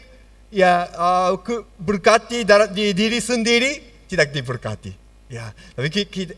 ya 0.51 0.89
uh, 0.91 1.31
berkati 1.79 2.43
di 2.75 2.91
diri 2.91 3.23
sendiri 3.23 4.03
tidak 4.09 4.35
diberkati. 4.35 4.91
Ya, 5.29 5.53
tapi 5.77 5.93
kita, 5.93 6.33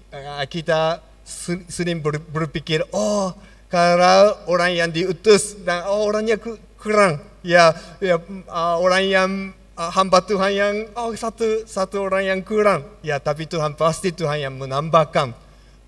kita 0.52 1.00
sering 1.71 2.04
ber, 2.04 2.19
berpikir, 2.19 2.84
oh 2.91 3.32
karena 3.71 4.36
orang 4.52 4.76
yang 4.76 4.89
diutus 4.91 5.56
dan 5.63 5.88
oh, 5.88 6.12
orangnya 6.12 6.36
kurang, 6.76 7.24
ya, 7.39 7.71
ya 8.04 8.19
uh, 8.52 8.76
orang 8.84 9.04
yang 9.08 9.30
hamba 9.89 10.22
Tuhan 10.22 10.52
yang 10.54 10.76
oh 10.94 11.10
satu 11.17 11.65
satu 11.65 12.06
orang 12.06 12.30
yang 12.30 12.39
kurang, 12.46 12.86
ya 13.02 13.17
tapi 13.17 13.50
Tuhan 13.50 13.73
pasti 13.73 14.13
Tuhan 14.13 14.46
yang 14.46 14.54
menambahkan 14.60 15.34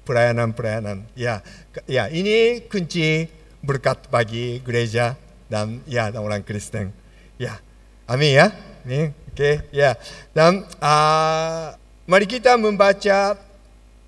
pelayanan-pelayanan. 0.08 1.06
Ya, 1.14 1.46
ya 1.86 2.10
ini 2.10 2.66
kunci 2.66 3.30
berkat 3.62 4.10
bagi 4.10 4.64
gereja 4.66 5.14
dan 5.52 5.86
ya 5.86 6.10
dan 6.10 6.26
orang 6.26 6.42
Kristen. 6.42 6.90
Ya, 7.38 7.62
amin 8.10 8.32
ya, 8.34 8.48
amin. 8.88 9.14
Oke, 9.34 9.38
okay, 9.38 9.56
ya. 9.74 9.98
Dan 10.34 10.66
uh, 10.82 11.74
mari 12.10 12.26
kita 12.26 12.58
membaca 12.58 13.38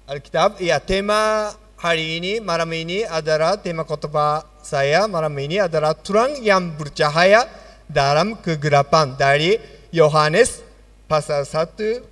Alkitab, 0.05 0.61
ya 0.61 0.77
tema 0.77 1.53
hari 1.81 2.21
ini, 2.21 2.37
malam 2.41 2.69
ini 2.73 3.01
adalah 3.05 3.57
tema 3.57 3.81
khotbah 3.81 4.55
saya 4.65 5.05
malam 5.05 5.37
ini 5.37 5.61
adalah 5.61 5.93
terang 5.93 6.41
yang 6.41 6.73
bercahaya 6.73 7.45
dalam 7.85 8.33
kegelapan 8.41 9.13
dari 9.13 9.61
Yohanes 9.95 10.59
pasal 11.07 11.47
1 11.47 12.03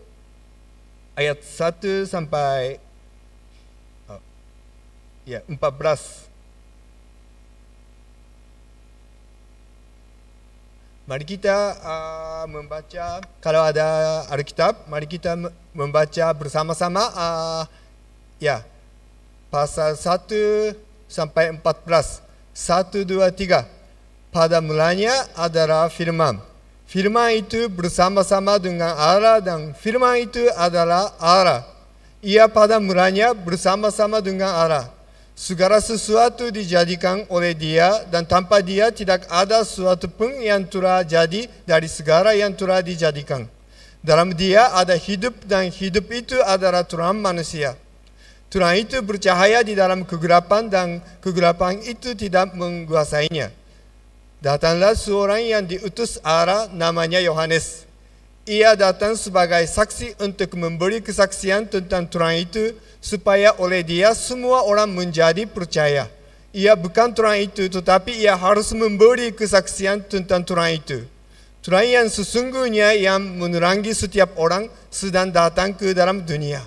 ayat 1.20 1.44
1 1.44 2.08
sampai 2.08 2.80
oh, 4.08 4.24
ya 5.28 5.44
14 5.52 6.32
Mari 11.04 11.28
kita 11.28 11.76
uh, 11.84 12.48
membaca 12.48 13.20
kalau 13.44 13.60
ada 13.60 14.24
Alkitab, 14.32 14.88
mari 14.88 15.04
kita 15.04 15.36
membaca 15.76 16.32
bersama-sama 16.32 17.12
uh, 17.12 17.68
Ya, 18.40 18.64
pasal 19.52 20.00
1 20.00 20.76
sampai 21.12 21.52
14. 21.56 22.24
1, 22.52 23.08
2, 23.08 23.24
3. 23.32 23.68
Pada 24.32 24.60
mulanya 24.60 25.28
adalah 25.36 25.88
firman. 25.88 26.53
Firman 26.94 27.42
itu 27.42 27.74
bersama-sama 27.74 28.62
dengan 28.62 28.94
Allah 28.94 29.42
dan 29.42 29.74
firman 29.74 30.30
itu 30.30 30.46
adalah 30.54 31.10
Allah. 31.18 31.66
Ia 32.22 32.46
pada 32.46 32.78
mulanya 32.78 33.34
bersama-sama 33.34 34.22
dengan 34.22 34.54
Allah. 34.54 34.94
Segala 35.34 35.82
sesuatu 35.82 36.54
dijadikan 36.54 37.26
oleh 37.34 37.58
dia 37.58 38.06
dan 38.14 38.30
tanpa 38.30 38.62
dia 38.62 38.94
tidak 38.94 39.26
ada 39.26 39.66
sesuatu 39.66 40.06
pun 40.06 40.38
yang 40.38 40.70
telah 40.70 41.02
jadi 41.02 41.50
dari 41.66 41.90
segala 41.90 42.38
yang 42.38 42.54
telah 42.54 42.86
dijadikan. 42.86 43.50
Dalam 44.06 44.30
dia 44.38 44.70
ada 44.78 44.94
hidup 44.94 45.34
dan 45.50 45.74
hidup 45.74 46.06
itu 46.14 46.38
adalah 46.46 46.86
Tuhan 46.86 47.18
manusia. 47.18 47.74
Tuhan 48.54 48.78
itu 48.78 49.02
bercahaya 49.02 49.66
di 49.66 49.74
dalam 49.74 50.06
kegelapan 50.06 50.70
dan 50.70 51.02
kegelapan 51.26 51.82
itu 51.90 52.14
tidak 52.14 52.54
menguasainya. 52.54 53.63
Datanglah 54.44 54.92
seorang 54.92 55.40
yang 55.40 55.64
diutus 55.64 56.20
Allah 56.20 56.68
namanya 56.76 57.24
Yohanes. 57.24 57.88
Ia 58.44 58.76
datang 58.76 59.16
sebagai 59.16 59.64
saksi 59.64 60.20
untuk 60.20 60.60
memberi 60.60 61.00
kesaksian 61.00 61.64
tentang 61.72 62.04
Tuhan 62.12 62.44
itu 62.44 62.76
supaya 63.00 63.56
oleh 63.56 63.88
dia 63.88 64.12
semua 64.12 64.68
orang 64.68 64.92
menjadi 64.92 65.48
percaya. 65.48 66.12
Ia 66.52 66.76
bukan 66.76 67.16
Tuhan 67.16 67.40
itu 67.40 67.72
tetapi 67.72 68.20
ia 68.20 68.36
harus 68.36 68.76
memberi 68.76 69.32
kesaksian 69.32 70.04
tentang 70.12 70.44
Tuhan 70.44 70.76
itu. 70.76 71.08
Tuhan 71.64 72.04
yang 72.04 72.08
sesungguhnya 72.12 73.00
yang 73.00 73.24
menerangi 73.24 73.96
setiap 73.96 74.36
orang 74.36 74.68
sedang 74.92 75.32
datang 75.32 75.72
ke 75.72 75.96
dalam 75.96 76.20
dunia. 76.20 76.60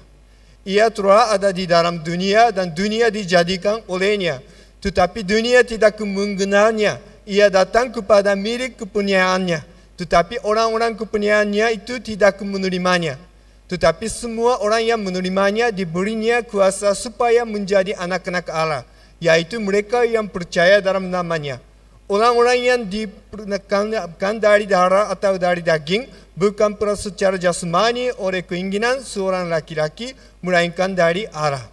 Ia 0.64 0.88
telah 0.88 1.36
ada 1.36 1.52
di 1.52 1.68
dalam 1.68 2.00
dunia 2.00 2.56
dan 2.56 2.72
dunia 2.72 3.12
dijadikan 3.12 3.84
olehnya. 3.84 4.40
Tetapi 4.80 5.20
dunia 5.28 5.60
tidak 5.60 6.00
mengenalnya. 6.00 7.15
Ia 7.26 7.50
datang 7.50 7.90
kepada 7.90 8.38
milik 8.38 8.78
kepunyaannya. 8.78 9.66
Tetapi 9.98 10.46
orang-orang 10.46 10.94
kepunyaannya 10.94 11.74
itu 11.74 11.98
tidak 11.98 12.38
menerimanya. 12.46 13.18
Tetapi 13.66 14.06
semua 14.06 14.62
orang 14.62 14.86
yang 14.86 15.00
menerimanya 15.02 15.74
diberinya 15.74 16.38
kuasa 16.46 16.94
supaya 16.94 17.42
menjadi 17.42 17.98
anak-anak 17.98 18.46
Allah, 18.46 18.86
yaitu 19.18 19.58
mereka 19.58 20.06
yang 20.06 20.30
percaya 20.30 20.78
dalam 20.78 21.10
namanya. 21.10 21.58
Orang-orang 22.06 22.62
yang 22.62 22.80
dipernikahan 22.86 24.38
dari 24.38 24.70
darah 24.70 25.10
atau 25.10 25.34
dari 25.34 25.66
daging 25.66 26.06
bukan 26.38 26.78
pula 26.78 26.94
secara 26.94 27.34
jasmani 27.34 28.14
oleh 28.22 28.46
keinginan 28.46 29.02
seorang 29.02 29.50
laki-laki, 29.50 30.14
melainkan 30.38 30.94
dari 30.94 31.26
Allah. 31.34 31.66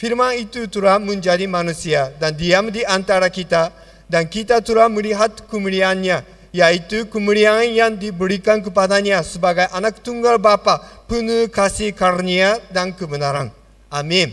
Firman 0.00 0.40
itu 0.40 0.64
telah 0.72 0.96
menjadi 0.96 1.44
manusia 1.44 2.08
dan 2.16 2.32
diam 2.32 2.72
di 2.72 2.80
antara 2.88 3.28
kita, 3.28 3.68
dan 4.08 4.28
kita 4.28 4.60
telah 4.60 4.86
melihat 4.92 5.44
kemuliaannya, 5.48 6.22
yaitu 6.54 7.08
kemuliaan 7.10 7.66
yang 7.72 7.92
diberikan 7.98 8.62
kepadanya 8.62 9.24
sebagai 9.26 9.66
anak 9.74 9.98
tunggal 10.04 10.38
Bapa 10.38 10.80
penuh 11.10 11.50
kasih 11.50 11.90
karunia 11.90 12.62
dan 12.70 12.94
kebenaran. 12.94 13.50
Amin. 13.90 14.30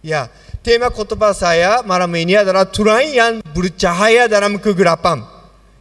Ya, 0.00 0.30
tema 0.62 0.88
khotbah 0.88 1.34
saya 1.34 1.82
malam 1.82 2.08
ini 2.14 2.38
adalah 2.38 2.64
Tuhan 2.64 3.12
yang 3.12 3.32
bercahaya 3.52 4.30
dalam 4.30 4.56
kegelapan. 4.56 5.26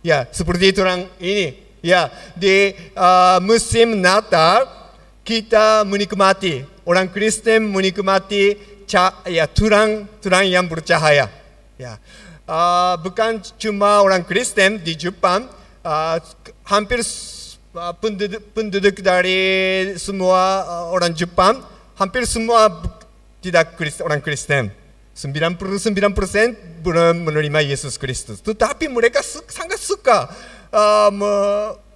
Ya, 0.02 0.26
seperti 0.34 0.74
Tuhan 0.74 1.08
ini. 1.22 1.54
Ya, 1.86 2.10
di 2.34 2.74
uh, 2.98 3.38
musim 3.40 4.02
Natal 4.02 4.66
kita 5.22 5.86
menikmati 5.86 6.66
orang 6.88 7.12
Kristen 7.12 7.68
menikmati 7.68 8.56
ya 9.28 9.46
Tuhan 9.46 10.08
Tuhan 10.24 10.48
yang 10.48 10.66
bercahaya. 10.72 11.28
Ya, 11.76 12.00
uh, 12.48 12.96
bukan 13.04 13.44
cuma 13.60 14.02
orang 14.02 14.24
Kristen 14.24 14.80
di 14.82 14.96
Jepang, 14.98 15.46
uh, 15.84 16.18
hampir 16.66 17.04
penduduk, 18.02 18.42
penduduk 18.56 18.96
dari 19.06 19.40
semua 20.00 20.66
orang 20.90 21.14
Jepang 21.14 21.62
hampir 22.00 22.26
semua 22.26 22.72
tidak 23.44 23.78
Kristen, 23.78 24.04
orang 24.08 24.22
Kristen. 24.24 24.74
99% 25.18 25.58
belum 26.86 27.26
menerima 27.26 27.60
Yesus 27.74 27.98
Kristus. 27.98 28.38
Tetapi 28.38 28.86
mereka 28.86 29.26
sangat 29.26 29.82
suka 29.82 30.30
uh, 30.70 31.10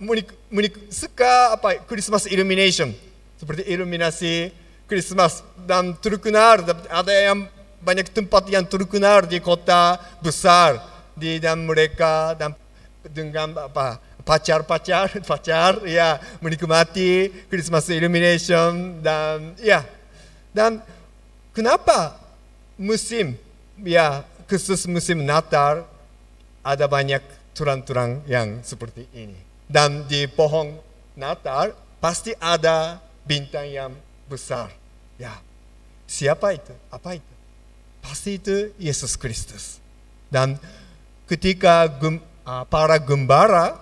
menik 0.01 0.33
menik 0.49 0.73
suka 0.89 1.53
apa 1.53 1.85
Christmas 1.85 2.25
illumination 2.25 2.89
seperti 3.37 3.61
iluminasi 3.69 4.49
Christmas 4.89 5.45
dan 5.69 5.95
terkenal 6.01 6.65
ada 6.89 7.13
yang 7.13 7.45
banyak 7.81 8.13
tempat 8.13 8.45
yang 8.47 8.63
terkenal 8.63 9.25
di 9.25 9.41
kota 9.41 9.97
besar 10.21 10.77
di 11.17 11.41
dan 11.41 11.65
mereka 11.65 12.37
dan 12.37 12.53
dengan 13.01 13.57
apa 13.57 13.97
pacar-pacar, 14.21 15.17
pacar, 15.29 15.81
ya 15.89 16.21
menikmati 16.39 17.33
Christmas 17.49 17.89
illumination 17.89 19.01
dan 19.01 19.57
ya 19.57 19.81
dan 20.53 20.79
kenapa 21.51 22.21
musim 22.77 23.33
ya 23.81 24.21
khusus 24.45 24.85
musim 24.85 25.25
Natal 25.25 25.89
ada 26.61 26.85
banyak 26.85 27.25
turang-turang 27.57 28.21
yang 28.29 28.61
seperti 28.61 29.09
ini. 29.17 29.37
Dan 29.65 30.05
di 30.05 30.27
pohon 30.27 30.77
Natal 31.17 31.73
pasti 31.97 32.35
ada 32.37 33.01
bintang 33.25 33.65
yang 33.65 33.91
besar 34.29 34.69
ya. 35.17 35.33
Siapa 36.05 36.51
itu? 36.51 36.75
Apa 36.91 37.15
itu 37.15 37.30
pasti 38.01 38.41
itu 38.41 38.73
Yesus 38.81 39.15
Kristus 39.15 39.81
dan 40.33 40.57
ketika 41.31 41.87
gem, 41.87 42.19
uh, 42.43 42.65
para 42.67 42.99
gembara 42.99 43.79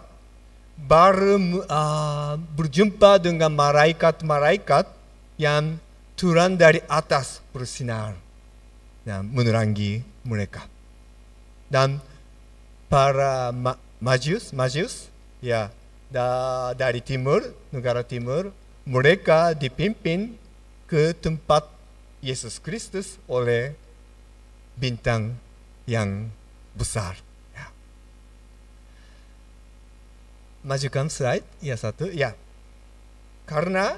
baru 0.79 1.65
uh, 1.67 2.39
berjumpa 2.55 3.19
dengan 3.19 3.51
malaikat-malaikat 3.51 4.87
yang 5.39 5.79
turun 6.15 6.55
dari 6.59 6.83
atas 6.87 7.39
bersinar 7.51 8.15
dan 9.07 9.27
menerangi 9.31 10.03
mereka. 10.23 10.67
Dan 11.69 12.01
para 12.91 13.53
ma 13.55 13.77
majus, 14.01 14.51
majus, 14.55 15.07
ya 15.39 15.69
da, 16.09 16.71
dari 16.73 16.99
timur, 17.03 17.43
negara 17.69 18.01
timur, 18.01 18.51
mereka 18.87 19.53
dipimpin 19.53 20.33
ke 20.89 21.13
tempat 21.13 21.67
Yesus 22.19 22.57
Kristus 22.57 23.21
oleh 23.29 23.77
bintang 24.79 25.35
yang 25.85 26.31
besar. 26.73 27.19
majukan 30.63 31.07
slide 31.07 31.45
ya 31.63 31.75
satu 31.79 32.11
ya 32.11 32.35
karena 33.47 33.95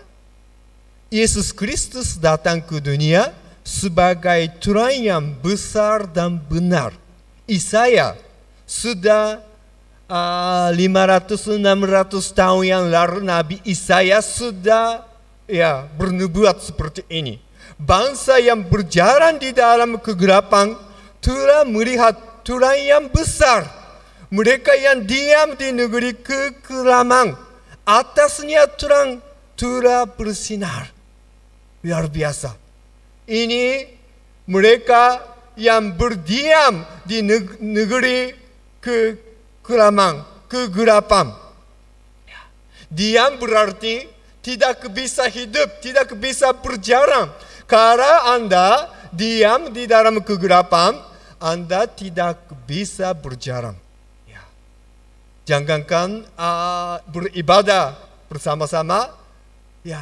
Yesus 1.12 1.52
Kristus 1.52 2.16
datang 2.16 2.64
ke 2.64 2.80
dunia 2.80 3.36
sebagai 3.68 4.48
Tuhan 4.64 5.04
yang 5.04 5.26
besar 5.44 6.08
dan 6.08 6.40
benar. 6.40 6.96
Isaya 7.44 8.16
sudah 8.64 9.44
uh, 10.08 10.72
500-600 10.72 11.60
tahun 12.32 12.64
yang 12.64 12.86
lalu 12.88 13.28
Nabi 13.28 13.60
Isaya 13.68 14.24
sudah 14.24 15.04
ya 15.52 15.84
bernubuat 16.00 16.64
seperti 16.64 17.04
ini. 17.12 17.44
Bangsa 17.82 18.38
yang 18.38 18.62
berjalan 18.70 19.42
di 19.42 19.50
dalam 19.52 19.98
kegelapan 19.98 20.78
telah 21.18 21.66
melihat 21.66 22.14
Tuhan 22.46 22.78
yang 22.82 23.06
besar 23.10 23.82
mereka 24.32 24.72
yang 24.80 25.04
diam 25.04 25.60
di 25.60 25.76
negeri 25.76 26.16
kekelaman, 26.16 27.36
atasnya 27.84 28.64
terang 28.80 29.20
telah 29.60 30.08
bersinar. 30.08 30.88
Luar 31.84 32.08
biasa. 32.08 32.56
Ini 33.28 33.92
mereka 34.48 35.20
yang 35.60 36.00
berdiam 36.00 36.88
di 37.04 37.20
negeri 37.60 38.32
kekelaman, 38.80 40.24
kegelapan. 40.48 41.36
Diam 42.88 43.36
berarti 43.36 44.08
tidak 44.40 44.88
bisa 44.96 45.28
hidup, 45.28 45.84
tidak 45.84 46.08
bisa 46.16 46.56
berjalan. 46.56 47.28
Karena 47.72 48.36
Anda 48.36 48.91
diam 49.15 49.72
di 49.72 49.88
dalam 49.88 50.19
kegelapan, 50.19 50.99
Anda 51.39 51.88
tidak 51.88 52.51
bisa 52.67 53.15
berjalan. 53.15 53.80
Jangankan 55.41 56.24
uh, 56.38 57.01
beribadah 57.09 57.97
bersama-sama, 58.30 59.09
ya 59.82 59.99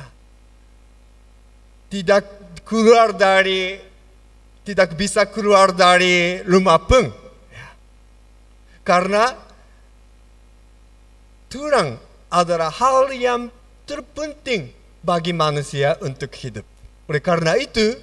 tidak 1.90 2.28
keluar 2.68 3.16
dari 3.16 3.82
tidak 4.68 4.94
bisa 4.94 5.26
keluar 5.26 5.74
dari 5.74 6.44
rumah 6.46 6.78
pun. 6.78 7.10
Ya. 7.50 7.70
Karena 8.86 9.34
Tuhan 11.50 11.98
adalah 12.30 12.70
hal 12.70 13.10
yang 13.16 13.50
terpenting 13.90 14.70
bagi 15.02 15.34
manusia 15.34 15.98
untuk 16.04 16.30
hidup. 16.36 16.79
Oleh 17.10 17.22
karena 17.26 17.58
itu, 17.58 17.98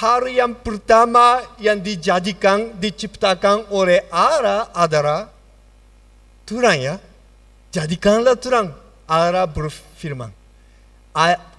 hal 0.00 0.24
yang 0.32 0.56
pertama 0.56 1.44
yang 1.60 1.78
dijadikan, 1.78 2.72
diciptakan 2.80 3.68
oleh 3.68 4.08
Allah 4.08 4.72
adalah 4.72 5.28
Tuhan 6.48 6.76
ya. 6.80 6.96
Jadikanlah 7.68 8.40
Tuhan. 8.40 8.72
Allah 9.04 9.44
berfirman. 9.44 10.32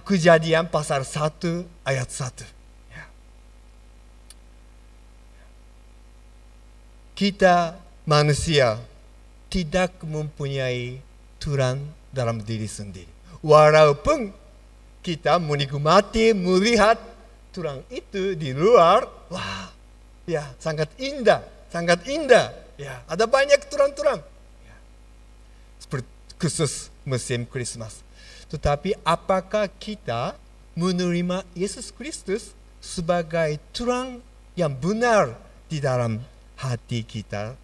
Kejadian 0.06 0.66
pasal 0.66 1.06
1 1.06 1.66
ayat 1.86 2.10
1. 2.10 2.42
Ya. 2.90 3.06
kita 7.16 7.80
manusia 8.04 8.76
tidak 9.48 9.96
mempunyai 10.04 11.00
Tuhan 11.40 11.80
dalam 12.12 12.44
diri 12.44 12.68
sendiri. 12.68 13.08
Walaupun 13.40 14.30
kita 15.06 15.38
menikmati 15.38 16.34
melihat 16.34 16.98
Tuhan 17.54 17.86
itu 17.94 18.34
di 18.34 18.50
luar, 18.50 19.06
wah, 19.30 19.70
ya 20.26 20.50
sangat 20.58 20.90
indah, 20.98 21.46
sangat 21.70 22.02
indah. 22.10 22.50
Ya, 22.74 23.06
ada 23.06 23.24
banyak 23.30 23.70
Tuhan-Tuhan. 23.70 24.18
Ya. 24.66 24.76
Khusus 26.36 26.90
musim 27.06 27.46
Christmas. 27.46 28.02
Tetapi 28.50 28.98
apakah 29.06 29.70
kita 29.78 30.34
menerima 30.74 31.46
Yesus 31.54 31.94
Kristus 31.94 32.52
sebagai 32.82 33.56
Tuhan 33.72 34.20
yang 34.58 34.74
benar 34.76 35.38
di 35.70 35.80
dalam 35.80 36.20
hati 36.58 37.06
kita 37.06 37.56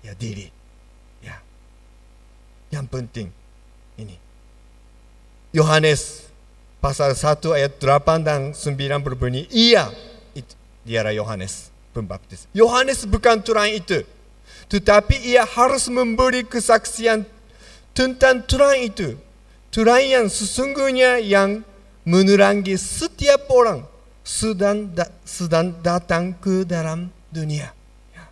ya 0.00 0.14
diri. 0.16 0.48
Ya. 1.20 1.36
Yang 2.72 2.86
penting. 2.88 3.28
Yohanes 5.56 6.28
pasal 6.84 7.16
1 7.16 7.40
ayat 7.56 7.80
8 7.80 8.20
dan 8.20 8.52
9 8.52 9.00
berbunyi, 9.00 9.48
iya, 9.48 9.88
itu, 10.36 10.52
dialah 10.84 11.16
Yohanes 11.16 11.72
pembaptis. 11.96 12.44
Yohanes 12.52 13.08
bukan 13.08 13.40
Tuhan 13.40 13.72
itu. 13.72 14.04
Tetapi 14.68 15.16
ia 15.24 15.48
harus 15.48 15.88
memberi 15.88 16.44
kesaksian 16.44 17.24
tentang 17.96 18.44
Tuhan 18.44 18.84
itu. 18.84 19.16
Tuhan 19.72 20.04
yang 20.04 20.26
sesungguhnya 20.28 21.24
yang 21.24 21.64
menerangi 22.04 22.76
setiap 22.76 23.48
orang 23.48 23.88
sedang, 24.20 24.92
da, 24.92 25.08
sedang 25.24 25.72
datang 25.80 26.36
ke 26.36 26.68
dalam 26.68 27.08
dunia. 27.32 27.72
Ya. 28.12 28.26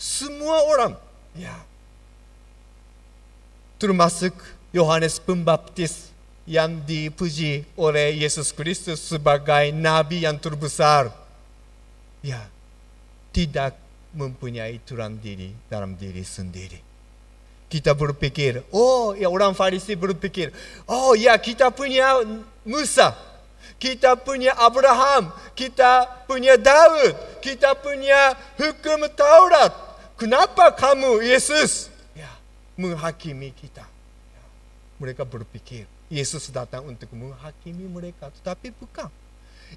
Semua 0.00 0.64
orang, 0.64 0.96
ya. 1.36 1.52
termasuk 3.78 4.34
Yohanes 4.74 5.22
Pembaptis 5.22 6.07
yang 6.48 6.80
dipuji 6.80 7.68
oleh 7.76 8.24
Yesus 8.24 8.56
Kristus 8.56 9.04
sebagai 9.04 9.68
nabi 9.76 10.24
yang 10.24 10.40
terbesar. 10.40 11.12
Ya, 12.24 12.40
tidak 13.36 13.76
mempunyai 14.16 14.80
Tuhan 14.80 15.20
diri 15.20 15.52
dalam 15.68 15.92
diri 15.92 16.24
sendiri. 16.24 16.80
Kita 17.68 17.92
berpikir, 17.92 18.64
oh 18.72 19.12
ya 19.12 19.28
orang 19.28 19.52
Farisi 19.52 19.92
berpikir, 19.92 20.48
oh 20.88 21.12
ya 21.12 21.36
kita 21.36 21.68
punya 21.68 22.24
Musa, 22.64 23.12
kita 23.76 24.16
punya 24.16 24.56
Abraham, 24.56 25.28
kita 25.52 26.24
punya 26.24 26.56
Daud, 26.56 27.12
kita 27.44 27.76
punya 27.76 28.32
hukum 28.56 29.04
Taurat. 29.12 29.76
Kenapa 30.16 30.72
kamu 30.72 31.20
Yesus 31.20 31.92
ya, 32.16 32.32
menghakimi 32.80 33.52
kita? 33.52 33.84
Ya, 34.32 34.44
mereka 34.96 35.28
berpikir 35.28 35.84
Yesus 36.08 36.48
datang 36.48 36.88
untuk 36.88 37.12
menghakimi 37.12 37.84
mereka, 37.84 38.32
tetapi 38.40 38.72
bukan. 38.72 39.12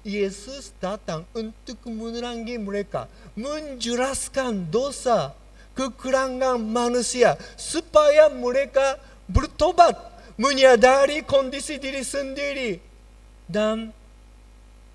Yesus 0.00 0.72
datang 0.80 1.28
untuk 1.36 1.76
menerangi 1.84 2.56
mereka, 2.56 3.04
menjelaskan 3.36 4.72
dosa, 4.72 5.36
kekurangan 5.76 6.56
manusia, 6.56 7.36
supaya 7.60 8.32
mereka 8.32 8.96
bertobat, 9.28 9.92
menyadari 10.40 11.20
kondisi 11.20 11.76
diri 11.76 12.00
sendiri, 12.00 12.80
dan 13.44 13.92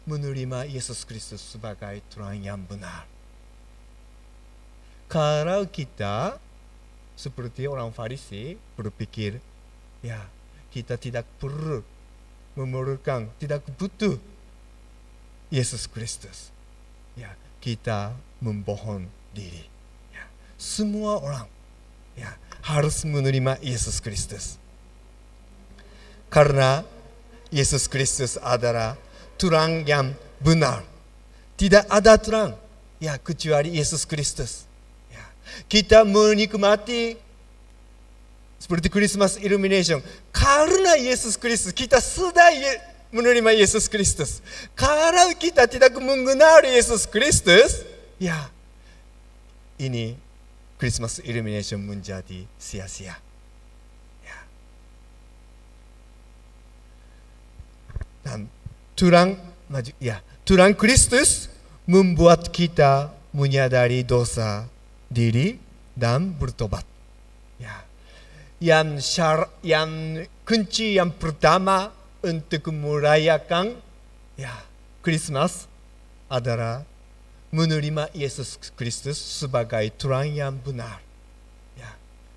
menerima 0.09 0.65
Yesus 0.65 1.05
Kristus 1.05 1.45
sebagai 1.45 2.01
Tuhan 2.09 2.41
yang 2.41 2.65
benar. 2.65 3.05
Kalau 5.05 5.69
kita 5.69 6.41
seperti 7.13 7.69
orang 7.69 7.93
Farisi 7.93 8.57
berpikir, 8.73 9.37
ya 10.01 10.25
kita 10.71 10.99
tidak 10.99 11.25
perlu 11.37 11.81
memerlukan, 12.57 13.29
tidak 13.37 13.63
butuh 13.77 14.17
Yesus 15.53 15.85
Kristus. 15.87 16.49
Ya, 17.13 17.33
kita 17.63 18.13
membohong 18.41 19.05
diri. 19.33 19.65
Ya, 20.13 20.25
semua 20.57 21.21
orang 21.21 21.47
ya 22.17 22.33
harus 22.65 23.05
menerima 23.05 23.61
Yesus 23.61 24.01
Kristus. 24.01 24.57
Karena 26.27 26.83
Yesus 27.53 27.87
Kristus 27.87 28.35
adalah 28.41 28.99
Tuhan 29.39 29.87
yang 29.87 30.11
benar. 30.43 30.83
Tidak 31.55 31.87
ada 31.87 32.19
Tuhan 32.19 32.53
ya 32.99 33.15
kecuali 33.17 33.77
Yesus 33.77 34.03
Kristus. 34.03 34.67
Ya. 35.09 35.23
Kita 35.71 36.03
menikmati 36.03 37.17
seperti 38.57 38.89
Christmas 38.89 39.37
illumination 39.37 40.01
karena 40.33 40.97
Yesus 40.97 41.37
Kristus 41.37 41.71
kita 41.71 42.01
sudah 42.01 42.49
menerima 43.11 43.55
Yesus 43.55 43.87
Kristus. 43.87 44.43
Kalau 44.75 45.31
kita 45.39 45.63
tidak 45.69 45.95
mengenal 45.95 46.63
Yesus 46.67 47.07
Kristus, 47.07 47.87
ya 48.19 48.51
ini 49.79 50.17
Christmas 50.75 51.23
illumination 51.23 51.79
menjadi 51.79 52.43
sia-sia. 52.59 53.15
Ya. 54.21 54.39
Dan 58.27 58.51
Tuhan, 58.99 59.39
ya, 60.03 60.19
Tuhan 60.43 60.75
Kristus 60.75 61.47
membuat 61.87 62.51
kita 62.51 63.15
menyadari 63.31 64.03
dosa 64.03 64.67
diri 65.07 65.55
dan 65.95 66.35
bertobat. 66.35 66.83
Ya. 67.57 67.86
Yang 68.57 69.05
syar, 69.05 69.49
yang 69.61 70.23
kunci 70.41 70.97
yang 70.97 71.13
pertama 71.13 71.93
untuk 72.25 72.73
merayakan 72.73 73.77
ya 74.33 74.53
Christmas 75.05 75.69
adalah 76.25 76.81
menerima 77.53 78.11
Yesus 78.11 78.59
Kristus 78.75 79.15
sebagai 79.17 79.87
Tuhan 79.95 80.35
yang 80.35 80.55
benar. 80.59 80.99
Ya. 81.79 81.91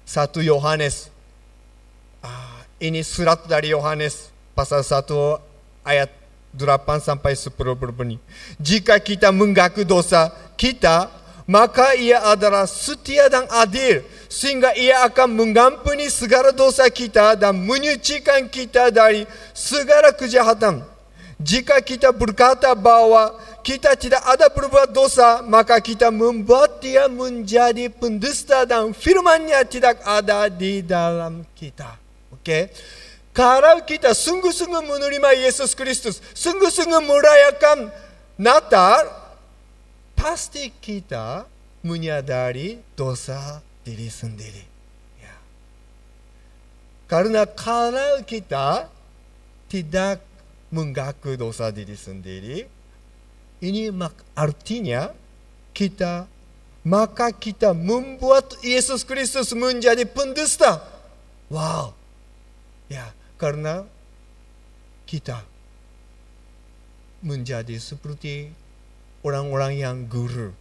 Satu 0.06 0.38
Yohanes, 0.44 1.10
ah, 2.22 2.62
ini 2.78 3.02
surat 3.02 3.42
dari 3.50 3.74
Yohanes 3.74 4.30
pasal 4.54 4.86
1 4.86 5.40
ayat 5.82 6.10
8 6.54 7.00
sampai 7.02 7.34
10 7.34 7.54
berbunyi. 7.74 8.18
Jika 8.58 8.98
kita 8.98 9.30
mengaku 9.30 9.86
dosa 9.86 10.30
kita, 10.58 11.10
maka 11.46 11.98
ia 11.98 12.22
adalah 12.30 12.66
setia 12.66 13.26
dan 13.26 13.46
adil 13.50 14.02
sehingga 14.30 14.70
ia 14.78 15.02
akan 15.10 15.34
mengampuni 15.34 16.06
segala 16.06 16.54
dosa 16.54 16.86
kita 16.86 17.34
dan 17.34 17.58
menyucikan 17.58 18.46
kita 18.46 18.94
dari 18.94 19.26
segala 19.50 20.14
kejahatan. 20.14 20.86
Jika 21.42 21.82
kita 21.82 22.14
berkata 22.14 22.70
bahwa 22.78 23.34
kita 23.66 23.98
tidak 23.98 24.22
ada 24.22 24.46
berbuat 24.46 24.94
dosa, 24.94 25.42
maka 25.42 25.82
kita 25.82 26.14
membuat 26.14 26.78
dia 26.78 27.10
menjadi 27.10 27.90
pendusta 27.90 28.62
dan 28.62 28.94
firmannya 28.94 29.58
tidak 29.66 29.98
ada 30.06 30.46
di 30.46 30.78
dalam 30.84 31.42
kita. 31.58 31.98
Oke? 32.30 32.44
Okay? 32.44 32.64
Kalau 33.34 33.82
kita 33.82 34.14
sungguh-sungguh 34.14 34.84
menerima 34.84 35.30
Yesus 35.48 35.74
Kristus, 35.74 36.22
sungguh-sungguh 36.34 37.02
merayakan 37.02 37.88
Natal, 38.36 39.06
pasti 40.12 40.68
kita 40.82 41.48
menyadari 41.80 42.82
dosa 42.92 43.64
diri 43.90 44.06
sendiri. 44.06 44.64
Ya. 45.18 45.34
Karena 47.10 47.42
kalau 47.42 48.22
kita 48.22 48.86
tidak 49.66 50.22
mengaku 50.70 51.34
dosa 51.34 51.74
diri 51.74 51.98
sendiri, 51.98 52.70
ini 53.58 53.90
mak 53.90 54.14
artinya 54.38 55.10
kita 55.74 56.30
maka 56.86 57.28
kita 57.34 57.76
membuat 57.76 58.56
Yesus 58.64 59.04
Kristus 59.04 59.52
menjadi 59.52 60.06
pendusta. 60.08 60.80
Wow. 61.52 61.92
Ya, 62.88 63.12
karena 63.36 63.84
kita 65.04 65.44
menjadi 67.20 67.76
seperti 67.76 68.48
orang-orang 69.20 69.76
yang 69.76 69.96
guru 70.08 70.56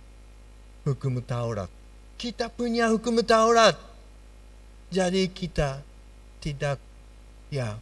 hukum 0.83 1.23
Taurat 1.23 1.71
kita 2.19 2.51
punya 2.51 2.91
hukum 2.91 3.23
Taurat. 3.23 3.79
Jadi 4.91 5.31
kita 5.31 5.79
tidak 6.43 6.75
ya 7.47 7.79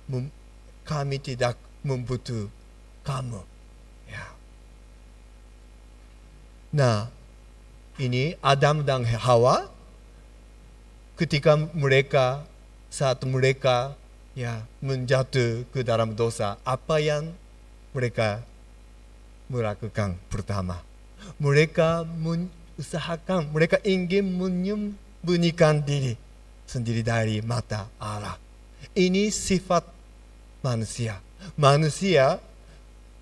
kami 0.86 1.18
tidak 1.18 1.58
membutuh 1.82 2.46
kamu. 3.02 3.42
Ya. 4.06 4.26
Nah, 6.70 6.98
ini 7.98 8.38
Adam 8.46 8.86
dan 8.86 9.02
Hawa 9.08 9.74
ketika 11.18 11.58
mereka 11.74 12.46
saat 12.94 13.26
mereka 13.26 13.98
ya 14.38 14.62
menjatuh 14.86 15.66
ke 15.74 15.82
dalam 15.82 16.14
dosa, 16.14 16.62
apa 16.62 17.02
yang 17.02 17.34
mereka 17.98 18.46
melakukan 19.50 20.20
pertama? 20.30 20.86
Mereka 21.42 22.06
men, 22.06 22.54
usahakan 22.78 23.50
mereka 23.50 23.82
ingin 23.82 24.24
menyembunyikan 24.38 25.82
diri 25.82 26.16
sendiri 26.70 27.02
dari 27.02 27.42
mata 27.42 27.90
Allah. 27.98 28.38
Ini 28.94 29.34
sifat 29.34 29.86
manusia. 30.62 31.18
Manusia 31.58 32.38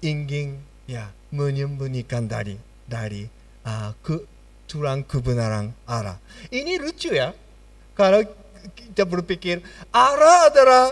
ingin 0.03 0.59
ya 0.87 1.11
menyembunyikan 1.31 2.27
dari 2.27 2.55
dari 2.85 3.27
uh, 3.65 3.91
ke 4.03 4.23
tulang 4.67 5.03
kebenaran 5.07 5.71
Allah. 5.87 6.19
Ini 6.51 6.79
lucu 6.79 7.15
ya. 7.15 7.31
Kalau 7.95 8.21
kita 8.75 9.05
berpikir 9.05 9.61
Allah 9.93 10.51
adalah 10.51 10.85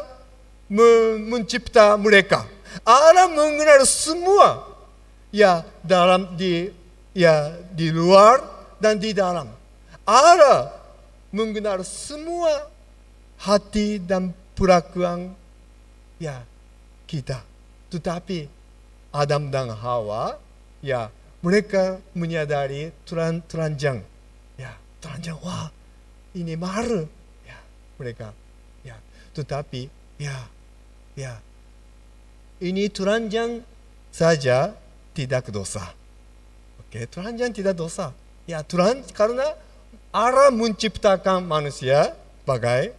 mencipta 1.27 1.97
mereka. 1.99 2.45
Allah 2.81 3.29
mengenal 3.29 3.85
semua 3.85 4.65
ya 5.29 5.61
dalam 5.85 6.33
di 6.33 6.69
ya 7.13 7.53
di 7.73 7.93
luar 7.93 8.52
dan 8.83 8.99
di 8.99 9.15
dalam. 9.15 9.47
Allah 10.03 10.75
mengenal 11.31 11.87
semua 11.87 12.67
hati 13.39 14.03
dan 14.03 14.35
perlakuan 14.59 15.31
ya 16.19 16.43
kita. 17.07 17.39
Tetapi 17.87 18.51
Adam 19.15 19.47
dan 19.47 19.71
Hawa 19.71 20.35
ya 20.83 21.07
mereka 21.39 22.03
menyadari 22.11 22.91
teran, 23.07 23.39
teranjang 23.47 24.03
ya 24.59 24.75
teranjang 24.99 25.39
wah 25.39 25.71
ini 26.35 26.59
marah 26.59 27.07
ya 27.47 27.59
mereka 27.95 28.35
ya. 28.83 28.99
Tetapi 29.31 29.87
ya 30.19 30.35
ya 31.15 31.39
ini 32.59 32.91
teranjang 32.91 33.63
saja 34.11 34.75
tidak 35.15 35.47
dosa. 35.55 35.95
Oke 36.83 37.07
teranjang 37.07 37.55
tidak 37.55 37.79
dosa 37.79 38.11
ya 38.49 38.63
teran 38.63 39.03
karena 39.15 39.55
Allah 40.13 40.53
menciptakan 40.53 41.43
manusia 41.45 42.13
sebagai 42.43 42.93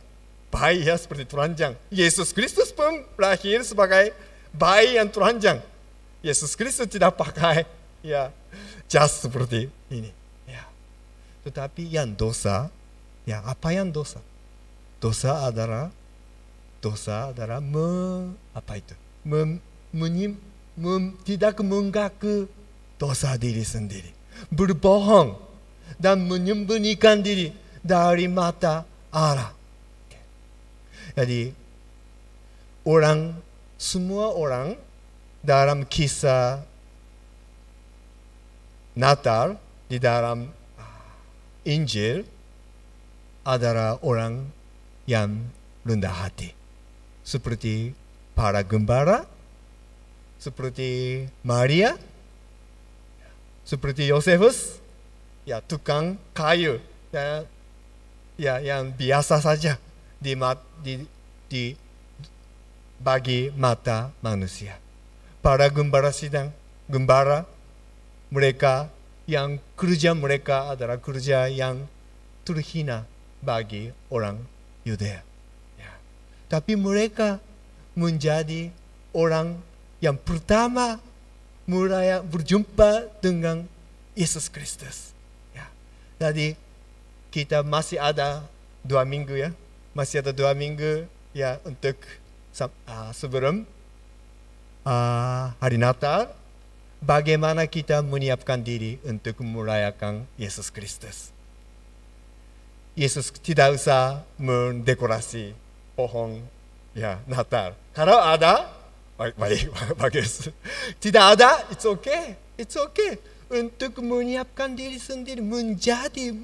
bayi 0.49 0.87
ya 0.87 0.95
seperti 0.95 1.27
teranjang 1.27 1.75
Yesus 1.91 2.31
Kristus 2.31 2.71
pun 2.71 3.05
lahir 3.19 3.61
sebagai 3.67 4.15
bayi 4.55 4.97
yang 4.97 5.11
teranjang 5.11 5.59
Yesus 6.25 6.57
Kristus 6.57 6.89
tidak 6.89 7.21
pakai 7.21 7.69
ya 8.01 8.33
jas 8.89 9.19
seperti 9.19 9.67
ini. 9.91 10.15
Ya. 10.47 10.63
Tetapi 11.43 11.91
yang 11.91 12.15
dosa, 12.15 12.71
ya 13.27 13.43
apa 13.43 13.75
yang 13.75 13.91
dosa? 13.91 14.23
Dosa 15.03 15.51
adalah 15.51 15.91
dosa 16.79 17.35
adalah 17.35 17.59
me, 17.59 18.31
apa 18.55 18.79
itu? 18.79 18.95
Mem, 19.27 19.59
menyim, 19.91 20.39
mem, 20.79 21.17
tidak 21.27 21.59
mengaku 21.59 22.47
dosa 22.97 23.35
diri 23.35 23.67
sendiri. 23.67 24.14
Berbohong 24.51 25.39
dan 25.99 26.27
menyembunyikan 26.27 27.23
diri 27.23 27.53
dari 27.85 28.27
mata 28.27 28.83
Allah. 29.15 29.53
Jadi 31.15 31.53
orang 32.89 33.39
semua 33.79 34.35
orang 34.35 34.75
dalam 35.45 35.85
kisah 35.87 36.65
Natal 38.95 39.59
di 39.91 39.99
dalam 39.99 40.49
Injil 41.67 42.25
adalah 43.45 44.01
orang 44.01 44.49
yang 45.05 45.45
rendah 45.85 46.25
hati. 46.25 46.51
Seperti 47.25 47.93
para 48.33 48.65
gembara, 48.65 49.29
seperti 50.41 51.25
Maria, 51.45 51.97
seperti 53.65 54.13
Yosefus, 54.13 54.79
ya 55.49 55.61
tukang 55.65 56.21
kayu, 56.37 56.79
ya, 57.11 57.49
ya 58.37 58.55
yang 58.61 58.93
biasa 58.93 59.41
saja 59.41 59.81
di, 60.21 60.37
di, 60.85 60.95
di 61.49 61.65
bagi 63.01 63.53
mata 63.53 64.15
manusia 64.25 64.85
para 65.45 65.69
gembara 65.69 66.09
sidang, 66.09 66.49
gembara 66.89 67.45
mereka 68.33 68.89
yang 69.29 69.61
kerja 69.77 70.17
mereka 70.17 70.73
adalah 70.73 70.97
kerja 70.97 71.53
yang 71.53 71.85
terhina 72.49 73.05
bagi 73.45 73.93
orang 74.09 74.41
Yudea. 74.89 75.21
Ya. 75.77 75.93
Tapi 76.49 76.81
mereka 76.81 77.45
menjadi 77.93 78.73
orang 79.13 79.61
yang 80.01 80.17
pertama 80.17 80.97
mulai 81.65 82.21
berjumpa 82.25 83.09
dengan 83.21 83.65
Yesus 84.15 84.47
Kristus. 84.53 85.13
Ya. 85.57 85.67
Jadi 86.21 86.55
kita 87.35 87.67
masih 87.67 87.99
ada 87.99 88.47
dua 88.87 89.03
minggu 89.03 89.35
ya, 89.35 89.51
masih 89.97 90.23
ada 90.23 90.31
dua 90.31 90.55
minggu 90.55 91.09
ya 91.35 91.59
untuk 91.67 91.99
uh, 92.63 93.11
sebelum 93.11 93.67
uh, 94.87 95.51
hari 95.59 95.81
Natal, 95.81 96.31
bagaimana 97.03 97.67
kita 97.67 98.05
menyiapkan 98.05 98.63
diri 98.63 99.03
untuk 99.03 99.43
merayakan 99.43 100.29
Yesus 100.39 100.71
Kristus. 100.71 101.35
Yesus 102.95 103.35
tidak 103.43 103.75
usah 103.75 104.23
mendekorasi 104.39 105.51
pohon 105.99 106.39
ya 106.95 107.19
Natal. 107.27 107.75
Kalau 107.91 108.23
ada, 108.23 108.71
bagus. 110.01 110.51
Tidak 110.99 111.25
ada, 111.39 111.63
it's 111.71 111.87
okay, 111.87 112.35
it's 112.59 112.75
okay. 112.75 113.19
Untuk 113.47 114.03
menyiapkan 114.03 114.75
diri 114.75 114.99
sendiri 114.99 115.39
menjadi 115.39 116.35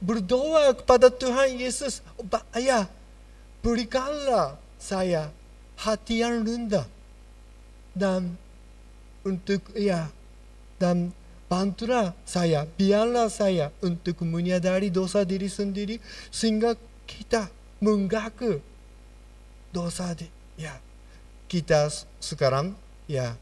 berdoa 0.00 0.72
kepada 0.72 1.12
Tuhan 1.12 1.60
Yesus. 1.60 2.00
Ya, 2.56 2.88
berikanlah 3.60 4.56
saya 4.80 5.28
hati 5.76 6.24
yang 6.24 6.46
rendah 6.46 6.86
dan 7.92 8.38
untuk 9.26 9.60
ya 9.76 10.08
dan 10.80 11.12
bantulah 11.48 12.16
saya, 12.24 12.64
biarlah 12.64 13.28
saya 13.28 13.68
untuk 13.84 14.24
menyadari 14.24 14.88
dosa 14.88 15.22
diri 15.22 15.46
sendiri 15.46 16.00
sehingga 16.32 16.74
kita 17.04 17.52
mengaku 17.84 18.58
dosa 19.70 20.16
di, 20.16 20.26
ya 20.56 20.83
kita 21.54 21.86
sekarang 22.18 22.74
ya 23.06 23.38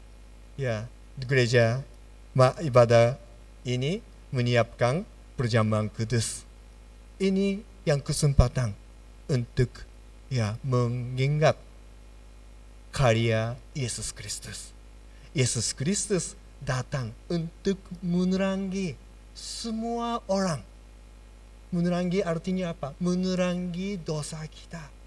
ya 0.53 0.85
gereja 1.17 1.81
ibadah 2.61 3.17
ini 3.65 4.05
menyiapkan 4.29 5.01
perjamuan 5.33 5.89
kudus 5.89 6.45
ini 7.17 7.65
yang 7.89 7.97
kesempatan 7.97 8.77
untuk 9.25 9.81
ya 10.29 10.61
mengingat 10.61 11.57
karya 12.93 13.57
Yesus 13.73 14.13
Kristus. 14.13 14.69
Yesus 15.33 15.73
Kristus 15.73 16.37
datang 16.61 17.17
untuk 17.33 17.81
menerangi 18.05 18.93
semua 19.33 20.21
orang. 20.29 20.61
Menerangi 21.73 22.21
artinya 22.21 22.77
apa? 22.77 22.93
Menerangi 23.01 23.97
dosa 23.97 24.45
kita. 24.45 25.01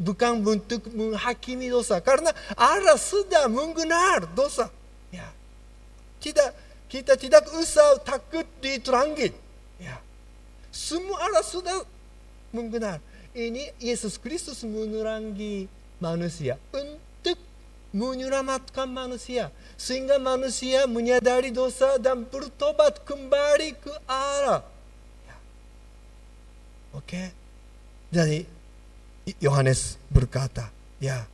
Bukan 0.00 0.40
untuk 0.44 0.88
menghakimi 0.92 1.68
dosa. 1.68 2.00
Karena 2.00 2.32
Allah 2.56 2.96
sudah 2.96 3.46
mengenal 3.52 4.28
dosa. 4.32 4.72
Ya. 5.12 5.28
Tidak, 6.18 6.50
kita 6.88 7.14
tidak 7.20 7.44
usah 7.52 8.00
takut 8.00 8.48
diterangi. 8.64 9.32
Ya. 9.76 10.00
Semua 10.72 11.20
Allah 11.28 11.44
sudah 11.44 11.84
mengenal. 12.50 12.98
Ini 13.36 13.76
Yesus 13.76 14.16
Kristus 14.16 14.64
menerangi 14.64 15.68
manusia 16.00 16.56
menyelamatkan 17.92 18.84
manusia 18.84 19.48
sehingga 19.80 20.20
manusia 20.20 20.84
menyadari 20.84 21.48
dosa 21.48 21.96
dan 21.96 22.24
bertobat 22.28 23.00
kembali 23.08 23.72
ke 23.80 23.92
Allah. 24.04 24.60
Ya. 25.24 25.36
Oke. 26.92 27.04
Okay? 27.08 27.26
Jadi 28.08 28.38
Yohanes 29.36 30.00
berkata, 30.08 30.72
ya, 31.02 31.28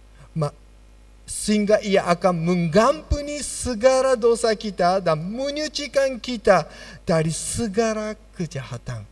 sehingga 1.24 1.80
ia 1.80 2.04
akan 2.04 2.36
mengampuni 2.36 3.40
segala 3.40 4.12
dosa 4.12 4.52
kita 4.52 5.00
dan 5.00 5.16
menyucikan 5.24 6.20
kita 6.20 6.68
dari 7.08 7.32
segala 7.32 8.12
kejahatan. 8.36 9.04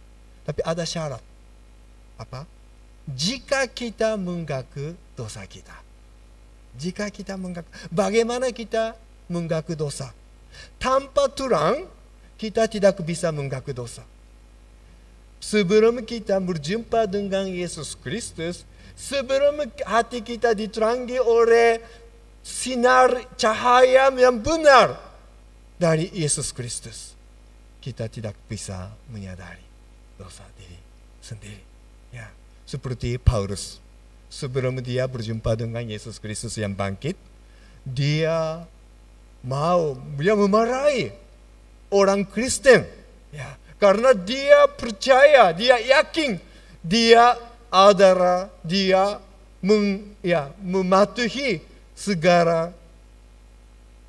Tapi 0.45 0.61
ada 0.61 0.85
syarat. 0.85 1.25
Apa? 2.21 2.45
Jika 3.09 3.65
kita 3.67 4.15
mengaku 4.21 4.95
dosa 5.17 5.43
kita. 5.49 5.75
Jika 6.77 7.09
kita 7.09 7.37
mengaku, 7.37 7.69
bagaimana 7.93 8.49
kita 8.53 8.97
mengaku 9.29 9.77
dosa? 9.77 10.13
Tanpa 10.77 11.29
Tuhan, 11.33 11.89
kita 12.37 12.69
tidak 12.69 13.01
bisa 13.05 13.33
mengaku 13.33 13.73
dosa. 13.73 14.05
Sebelum 15.53 16.01
kita 16.09 16.41
berjumpa 16.41 17.05
dengan 17.05 17.45
Yesus 17.45 17.93
Kristus, 17.93 18.65
sebelum 18.97 19.69
hati 19.85 20.25
kita 20.25 20.57
diterangi 20.57 21.21
oleh 21.21 21.77
sinar 22.41 23.13
cahaya 23.37 24.09
yang 24.17 24.41
benar 24.41 24.97
dari 25.77 26.09
Yesus 26.17 26.57
Kristus. 26.57 27.13
kita 27.83 28.07
tidak 28.07 28.39
bisa 28.47 28.95
menyadari 29.11 29.67
dosa 30.15 30.47
diri 30.55 30.79
sendiri. 31.19 31.59
Ya, 32.15 32.31
seperti 32.63 33.19
Paulus. 33.19 33.83
Sebelum 34.31 34.79
dia 34.79 35.05
berjumpa 35.11 35.59
dengan 35.59 35.83
Yesus 35.83 36.23
Kristus 36.23 36.55
yang 36.55 36.79
bangkit, 36.79 37.19
dia 37.83 38.63
mau 39.43 39.99
dia 40.15 40.39
memarahi 40.39 41.11
orang 41.91 42.23
Kristen 42.23 42.87
ya 43.35 43.59
karena 43.83 44.15
dia 44.15 44.71
percaya 44.71 45.51
dia 45.51 45.75
yakin 45.83 46.39
dia 46.83 47.35
adalah 47.73 48.51
dia 48.63 49.19
meng, 49.63 50.19
ya, 50.21 50.51
mematuhi 50.61 51.63
segala 51.95 52.75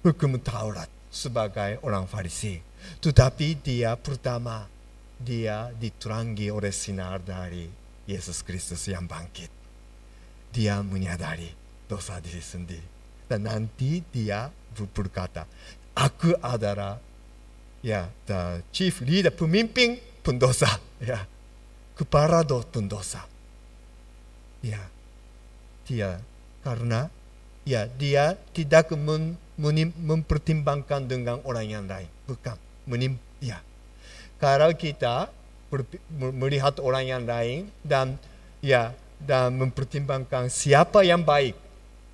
hukum 0.02 0.36
Taurat 0.42 0.90
sebagai 1.08 1.80
orang 1.86 2.10
Farisi. 2.10 2.60
Tetapi 3.00 3.64
dia 3.64 3.96
pertama 3.96 4.68
dia 5.16 5.72
diterangi 5.72 6.52
oleh 6.52 6.74
sinar 6.74 7.24
dari 7.24 7.70
Yesus 8.10 8.44
Kristus 8.44 8.84
yang 8.92 9.08
bangkit. 9.08 9.48
Dia 10.52 10.84
menyadari 10.84 11.48
dosa 11.88 12.20
diri 12.20 12.44
sendiri. 12.44 12.92
Dan 13.24 13.48
nanti 13.48 14.04
dia 14.12 14.52
berkata, 14.92 15.48
aku 15.96 16.36
adalah 16.44 17.00
ya 17.84 18.08
the 18.26 18.64
chief 18.72 19.04
leader 19.04 19.30
pemimpin 19.30 20.00
pendosa. 20.24 20.80
ya 21.04 21.28
kepala 21.94 22.42
do 22.42 22.64
pendosa. 22.72 23.28
ya 24.64 24.80
dia 25.84 26.24
karena 26.64 27.12
ya 27.68 27.84
dia 28.00 28.40
tidak 28.56 28.96
men, 28.96 29.36
men, 29.60 29.92
mempertimbangkan 30.00 31.04
dengan 31.04 31.44
orang 31.44 31.68
yang 31.68 31.84
lain 31.84 32.08
bukan 32.24 32.56
menim 32.88 33.20
ya. 33.44 33.60
Kalau 34.40 34.72
kita 34.72 35.28
ber, 35.68 35.84
melihat 36.16 36.80
orang 36.80 37.04
yang 37.04 37.24
lain 37.28 37.68
dan 37.84 38.16
ya 38.64 38.96
dan 39.20 39.56
mempertimbangkan 39.56 40.48
siapa 40.52 41.04
yang 41.04 41.24
baik 41.24 41.56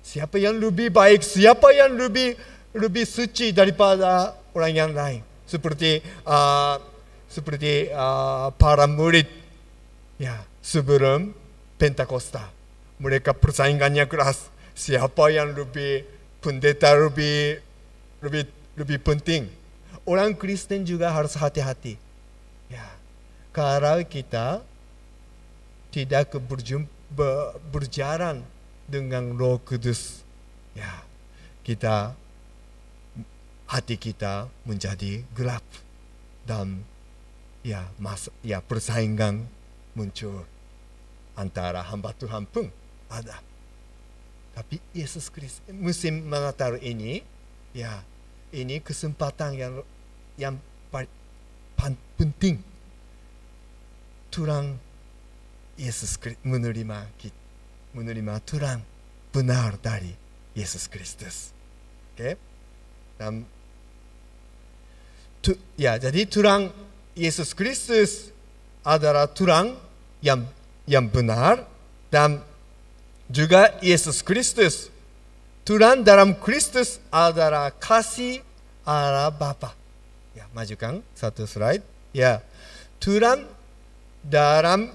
siapa 0.00 0.38
yang 0.38 0.56
lebih 0.56 0.90
baik 0.90 1.20
siapa 1.20 1.74
yang 1.74 1.92
lebih 1.94 2.38
lebih 2.72 3.04
suci 3.04 3.50
daripada 3.50 4.34
orang 4.54 4.72
yang 4.72 4.92
lain 4.94 5.20
seperti 5.50 5.98
uh, 6.22 6.78
seperti 7.26 7.90
uh, 7.90 8.54
para 8.54 8.86
murid. 8.86 9.26
Ya 10.22 10.46
sebelum 10.62 11.34
Pentakosta. 11.80 12.46
Mereka 13.02 13.34
persaingannya 13.34 14.06
keras. 14.06 14.52
Siapa 14.76 15.32
yang 15.34 15.56
lebih 15.56 16.06
pendeta 16.38 16.94
lebih 16.94 17.58
lebih 18.22 18.44
lebih 18.78 18.98
penting? 19.02 19.50
Orang 20.06 20.38
Kristen 20.38 20.86
juga 20.86 21.10
harus 21.10 21.34
hati-hati. 21.34 21.98
Ya 22.70 22.86
kalau 23.50 23.98
kita 24.06 24.62
tidak 25.90 26.30
berjumpa 26.46 27.58
berjalan 27.74 28.46
dengan 28.86 29.34
Roh 29.34 29.58
Kudus 29.58 30.22
ya 30.74 31.02
kita 31.66 32.14
hati 33.70 33.94
kita 33.94 34.50
menjadi 34.66 35.22
gelap 35.30 35.62
dan 36.42 36.82
ya 37.62 37.86
mas 38.02 38.26
ya 38.42 38.58
persaingan 38.58 39.46
muncul 39.94 40.42
antara 41.38 41.86
hamba 41.86 42.10
Tuhan 42.18 42.50
pun 42.50 42.66
ada. 43.06 43.38
Tapi 44.50 44.82
Yesus 44.90 45.30
Kristus 45.30 45.62
musim 45.70 46.26
Natal 46.26 46.82
ini 46.82 47.22
ya 47.70 48.02
ini 48.50 48.82
kesempatan 48.82 49.54
yang 49.54 49.74
yang 50.34 50.58
penting 52.20 52.60
Tuhan 54.28 54.76
Yesus 55.80 56.20
Kristus 56.20 56.44
menerima 56.44 57.08
menerima 57.96 58.34
Tuhan 58.44 58.84
benar 59.32 59.78
dari 59.80 60.12
Yesus 60.52 60.90
Kristus. 60.90 61.54
Oke. 62.12 62.18
Okay? 62.18 62.34
Dan 63.16 63.48
tu, 65.42 65.56
ya 65.76 65.96
jadi 65.96 66.24
Tuhan 66.28 66.72
Yesus 67.16 67.52
Kristus 67.52 68.30
adalah 68.86 69.28
Tuhan 69.28 69.76
yang 70.24 70.44
yang 70.88 71.08
benar 71.08 71.64
dan 72.08 72.40
juga 73.28 73.76
Yesus 73.84 74.24
Kristus 74.24 74.90
Tuhan 75.70 76.02
dalam 76.02 76.34
Kristus 76.34 76.98
adalah 77.14 77.70
kasih 77.70 78.42
Allah 78.82 79.30
Bapa. 79.30 79.70
Ya, 80.34 80.50
majukan 80.50 80.98
satu 81.14 81.46
slide. 81.46 81.86
Ya, 82.10 82.42
Tuhan 82.98 83.46
dalam 84.24 84.90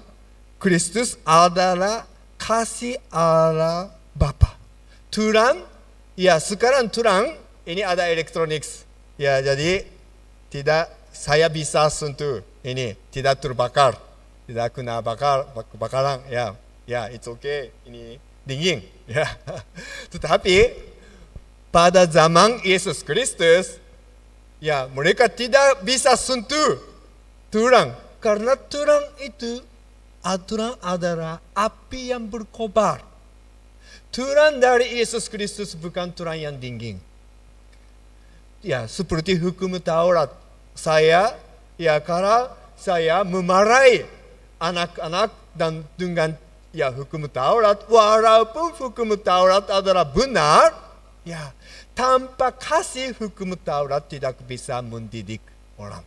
Kristus 0.60 1.16
adalah 1.24 2.04
kasih 2.36 3.00
Allah 3.08 3.88
Bapa. 4.12 4.52
Tuhan, 5.08 5.64
ya 6.12 6.36
sekarang 6.36 6.92
Tuhan 6.92 7.40
ini 7.64 7.80
ada 7.80 8.10
elektronik. 8.12 8.66
Ya, 9.16 9.40
jadi 9.40 9.86
tidak 10.50 10.90
saya 11.16 11.48
bisa 11.48 11.88
sentuh 11.88 12.44
ini 12.60 12.94
tidak 13.08 13.40
terbakar. 13.40 13.96
Tidak 14.46 14.70
kena 14.70 15.02
bakar 15.02 15.42
kebakaran 15.74 16.22
ya 16.30 16.54
ya 16.86 17.10
it's 17.10 17.26
okay 17.26 17.74
ini 17.82 18.20
dingin 18.46 18.84
ya. 19.10 19.26
Tetapi 20.12 20.86
pada 21.74 22.06
zaman 22.06 22.62
Yesus 22.62 23.02
Kristus 23.02 23.82
ya 24.62 24.86
mereka 24.86 25.26
tidak 25.26 25.82
bisa 25.82 26.14
sentuh 26.14 26.78
tulang 27.50 27.90
karena 28.22 28.54
tulang 28.54 29.02
itu 29.18 29.58
aturan 30.22 30.78
adalah 30.78 31.42
api 31.54 32.14
yang 32.14 32.26
berkobar. 32.30 33.02
Tulang 34.14 34.62
dari 34.62 34.96
Yesus 34.96 35.26
Kristus 35.26 35.74
bukan 35.74 36.14
tulang 36.14 36.38
yang 36.38 36.56
dingin 36.56 37.02
ya 38.66 38.90
seperti 38.90 39.38
hukum 39.38 39.78
Taurat. 39.78 40.34
Saya 40.74 41.38
ya 41.78 42.02
karena 42.02 42.50
saya 42.74 43.22
memarahi 43.22 44.02
anak-anak 44.58 45.30
dan 45.54 45.86
dengan 45.94 46.34
ya 46.74 46.90
hukum 46.90 47.30
Taurat 47.30 47.86
walaupun 47.86 48.74
hukum 48.74 49.14
Taurat 49.16 49.70
adalah 49.70 50.04
benar 50.04 50.74
ya 51.22 51.54
tanpa 51.96 52.50
kasih 52.50 53.14
hukum 53.16 53.54
Taurat 53.56 54.02
tidak 54.04 54.36
bisa 54.44 54.82
mendidik 54.82 55.40
orang. 55.78 56.04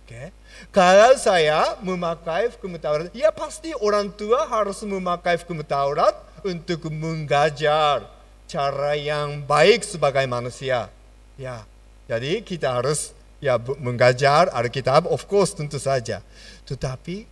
Oke. 0.00 0.16
Okay? 0.16 0.26
Kalau 0.72 1.12
saya 1.20 1.76
memakai 1.84 2.48
hukum 2.56 2.80
Taurat, 2.80 3.12
ya 3.12 3.28
pasti 3.28 3.76
orang 3.76 4.08
tua 4.16 4.48
harus 4.48 4.80
memakai 4.82 5.36
hukum 5.36 5.60
Taurat 5.60 6.16
untuk 6.40 6.88
mengajar 6.88 8.08
cara 8.48 8.96
yang 8.96 9.44
baik 9.44 9.84
sebagai 9.84 10.24
manusia. 10.24 10.88
Ya, 11.36 11.62
jadi 12.10 12.42
kita 12.42 12.74
harus 12.74 13.14
ya 13.38 13.54
mengajar 13.78 14.50
Alkitab, 14.50 15.06
of 15.06 15.30
course 15.30 15.54
tentu 15.54 15.78
saja. 15.78 16.18
Tetapi 16.66 17.22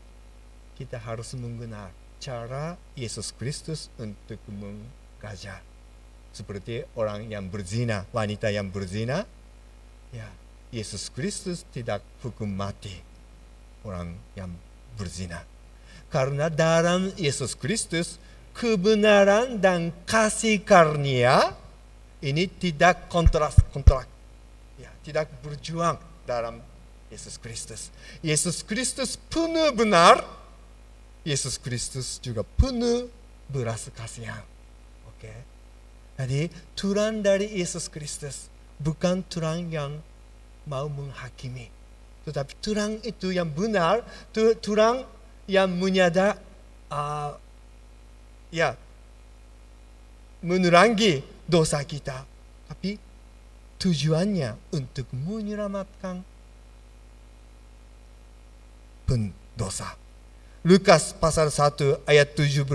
kita 0.78 1.02
harus 1.02 1.34
menggunakan 1.34 1.90
cara 2.22 2.78
Yesus 2.94 3.34
Kristus 3.34 3.90
untuk 3.98 4.38
mengajar. 4.46 5.66
Seperti 6.30 6.86
orang 6.94 7.26
yang 7.26 7.50
berzina, 7.50 8.06
wanita 8.14 8.54
yang 8.54 8.70
berzina, 8.70 9.26
ya 10.14 10.30
Yesus 10.70 11.10
Kristus 11.10 11.66
tidak 11.74 11.98
hukum 12.22 12.46
mati 12.46 12.94
orang 13.82 14.14
yang 14.38 14.54
berzina. 14.94 15.42
Karena 16.06 16.46
dalam 16.46 17.10
Yesus 17.18 17.58
Kristus 17.58 18.22
kebenaran 18.54 19.58
dan 19.58 19.90
kasih 20.06 20.62
karunia 20.62 21.50
ini 22.22 22.46
tidak 22.46 23.10
kontras 23.10 23.58
kontrak 23.74 24.17
tidak 25.08 25.32
berjuang 25.40 25.96
dalam 26.28 26.60
Yesus 27.08 27.40
Kristus. 27.40 27.88
Yesus 28.20 28.60
Kristus 28.60 29.16
penuh 29.16 29.72
benar, 29.72 30.20
Yesus 31.24 31.56
Kristus 31.56 32.20
juga 32.20 32.44
penuh 32.44 33.08
beras 33.48 33.88
kasihan. 33.96 34.44
Oke. 35.08 35.24
Okay? 35.24 35.38
Jadi 36.20 36.40
Tuhan 36.76 37.24
dari 37.24 37.48
Yesus 37.56 37.88
Kristus 37.88 38.52
bukan 38.76 39.24
Tuhan 39.24 39.72
yang 39.72 39.96
mau 40.68 40.84
menghakimi. 40.92 41.72
Tetapi 42.28 42.52
Tuhan 42.60 43.00
itu 43.00 43.32
yang 43.32 43.48
benar, 43.48 44.04
Tuhan 44.36 45.08
yang 45.48 45.72
menyadar 45.72 46.36
uh, 46.92 47.32
ya 48.52 48.76
menerangi 50.44 51.24
dosa 51.48 51.80
kita. 51.80 52.28
Tujuannya 53.78 54.58
untuk 54.74 55.06
menyelamatkan 55.14 56.26
pendosa. 59.06 59.94
Lukas 60.66 61.14
pasal 61.14 61.54
1 61.54 62.02
ayat 62.04 62.34
17 62.34 62.66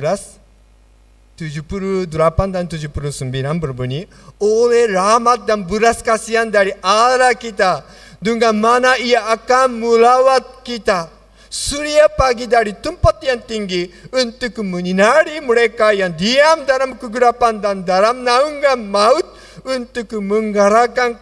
78 1.34 2.08
dan 2.54 2.70
79 2.70 3.26
berbunyi, 3.58 4.06
oleh 4.38 4.86
rahmat 4.94 5.50
dan 5.50 5.66
belas 5.66 6.06
kasihan 6.06 6.46
dari 6.46 6.78
Allah 6.86 7.34
kita, 7.34 7.82
dengan 8.22 8.54
mana 8.54 8.96
ia 9.02 9.26
akan 9.34 9.82
melawat 9.82 10.62
kita. 10.62 11.10
Surya 11.54 12.10
pagi 12.10 12.50
dari 12.50 12.74
tempat 12.74 13.22
yang 13.22 13.38
tinggi 13.38 13.86
untuk 14.10 14.66
menyinari 14.66 15.38
mereka 15.38 15.94
yang 15.94 16.10
diam 16.10 16.66
dalam 16.66 16.98
kegelapan 16.98 17.62
dan 17.62 17.86
dalam 17.86 18.26
naungan 18.26 18.82
maut 18.90 19.33
untuk 19.64 20.20
menggerakkan 20.20 21.20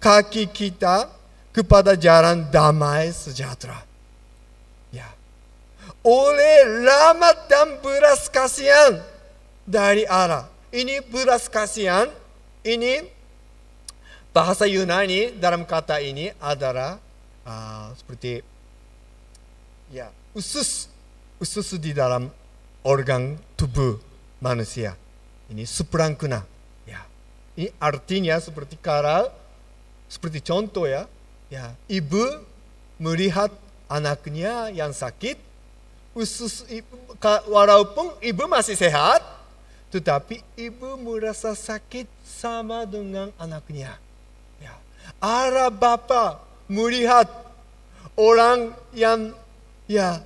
kaki 0.00 0.48
kita 0.52 1.08
kepada 1.54 1.94
jalan 1.94 2.44
damai 2.50 3.14
sejahtera. 3.14 3.78
Ya. 4.90 5.08
Oleh 6.04 6.84
rahmat 6.84 7.48
dan 7.48 7.78
belas 7.80 8.26
kasihan 8.28 9.00
dari 9.64 10.04
Allah. 10.04 10.50
Ini 10.74 11.06
belas 11.06 11.46
kasihan, 11.46 12.10
ini 12.66 13.06
bahasa 14.34 14.66
Yunani 14.66 15.38
dalam 15.38 15.62
kata 15.62 16.02
ini 16.02 16.34
adalah 16.42 16.98
uh, 17.46 17.94
seperti 17.94 18.42
ya 19.94 20.10
usus 20.34 20.90
usus 21.38 21.78
di 21.78 21.94
dalam 21.94 22.26
organ 22.82 23.38
tubuh 23.54 24.02
manusia. 24.42 24.98
Ini 25.46 25.62
suprankuna. 25.62 26.53
Ini 27.54 27.70
artinya 27.78 28.34
seperti 28.42 28.74
kara, 28.78 29.30
seperti 30.10 30.42
contoh 30.42 30.86
ya. 30.90 31.06
Ya, 31.52 31.70
ibu 31.86 32.22
melihat 32.98 33.52
anaknya 33.86 34.74
yang 34.74 34.90
sakit, 34.90 35.38
usus 36.16 36.66
ibu, 36.66 36.98
walaupun 37.46 38.10
ibu 38.18 38.50
masih 38.50 38.74
sehat, 38.74 39.22
tetapi 39.94 40.42
ibu 40.58 40.98
merasa 40.98 41.54
sakit 41.54 42.10
sama 42.26 42.82
dengan 42.82 43.30
anaknya. 43.38 43.94
Ya. 44.58 44.74
Arah 45.22 45.70
bapa 45.70 46.42
melihat 46.66 47.30
orang 48.18 48.74
yang 48.90 49.30
ya 49.86 50.22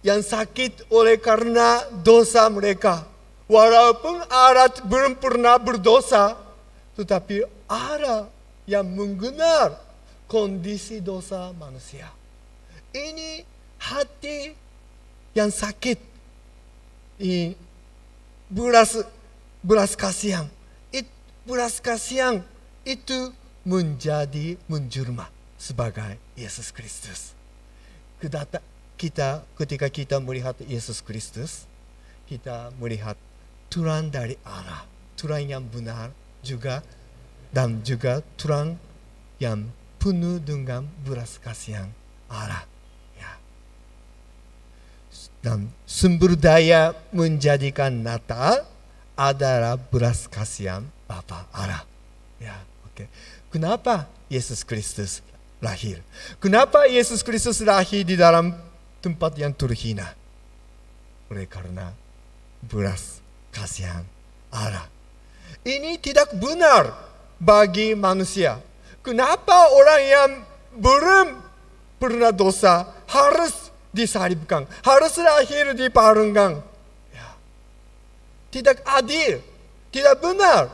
yang 0.00 0.24
sakit 0.24 0.88
oleh 0.88 1.20
karena 1.20 1.84
dosa 2.00 2.48
mereka. 2.48 3.09
Walaupun 3.50 4.22
Arat 4.30 4.86
belum 4.86 5.18
pernah 5.18 5.58
berdosa, 5.58 6.38
tetapi 6.94 7.42
ada 7.66 8.30
yang 8.62 8.86
mengenal 8.86 9.74
kondisi 10.30 11.02
dosa 11.02 11.50
manusia. 11.58 12.06
Ini 12.94 13.42
hati 13.82 14.54
yang 15.34 15.50
sakit. 15.50 15.98
Ini 17.18 17.58
beras 18.46 19.02
beras 19.66 19.98
kasihan. 19.98 20.46
It, 20.94 21.10
beras 21.42 21.82
kasihan 21.82 22.46
itu 22.86 23.34
menjadi 23.66 24.54
menjelma 24.70 25.26
sebagai 25.58 26.14
Yesus 26.38 26.70
Kristus 26.70 27.34
kita 29.00 29.40
ketika 29.56 29.88
kita 29.88 30.16
melihat 30.20 30.52
Yesus 30.60 31.00
Kristus, 31.00 31.64
kita 32.28 32.68
melihat 32.76 33.16
Tuhan 33.70 34.10
dari 34.10 34.34
Allah, 34.42 34.82
Tuhan 35.14 35.46
yang 35.46 35.64
benar 35.64 36.10
juga 36.42 36.82
dan 37.54 37.82
juga 37.86 38.18
Tuhan 38.34 38.74
yang 39.38 39.70
penuh 40.02 40.42
dengan 40.42 40.86
belas 41.06 41.38
kasihan 41.38 41.86
Allah. 42.26 42.66
Ya. 43.14 43.32
Dan 45.38 45.70
sumber 45.86 46.34
daya 46.34 46.98
menjadikan 47.14 47.94
Natal 48.02 48.66
adalah 49.14 49.78
belas 49.78 50.26
kasihan 50.26 50.82
Bapa 51.06 51.46
Allah. 51.54 51.86
Ya. 52.42 52.58
Okay. 52.90 53.06
Kenapa 53.54 54.10
Yesus 54.26 54.66
Kristus 54.66 55.22
lahir. 55.60 56.00
Kenapa 56.40 56.88
Yesus 56.88 57.20
Kristus 57.20 57.60
lahir 57.60 58.02
di 58.02 58.16
dalam 58.16 58.56
tempat 59.04 59.36
yang 59.36 59.52
terhina? 59.52 60.16
Oleh 61.28 61.46
karena 61.46 61.92
beras 62.64 63.19
kasihan 63.50 64.06
Allah. 64.50 64.86
Ini 65.66 66.00
tidak 66.00 66.34
benar 66.38 66.94
bagi 67.36 67.92
manusia. 67.92 68.58
Kenapa 69.00 69.72
orang 69.72 70.02
yang 70.04 70.30
belum 70.76 71.26
pernah 72.00 72.32
dosa 72.32 72.88
harus 73.08 73.72
disalibkan, 73.92 74.64
harus 74.84 75.16
lahir 75.20 75.72
di 75.76 75.88
parunggang? 75.92 76.60
Ya. 77.12 77.28
Tidak 78.54 78.86
adil, 78.86 79.42
tidak 79.92 80.16
benar 80.20 80.72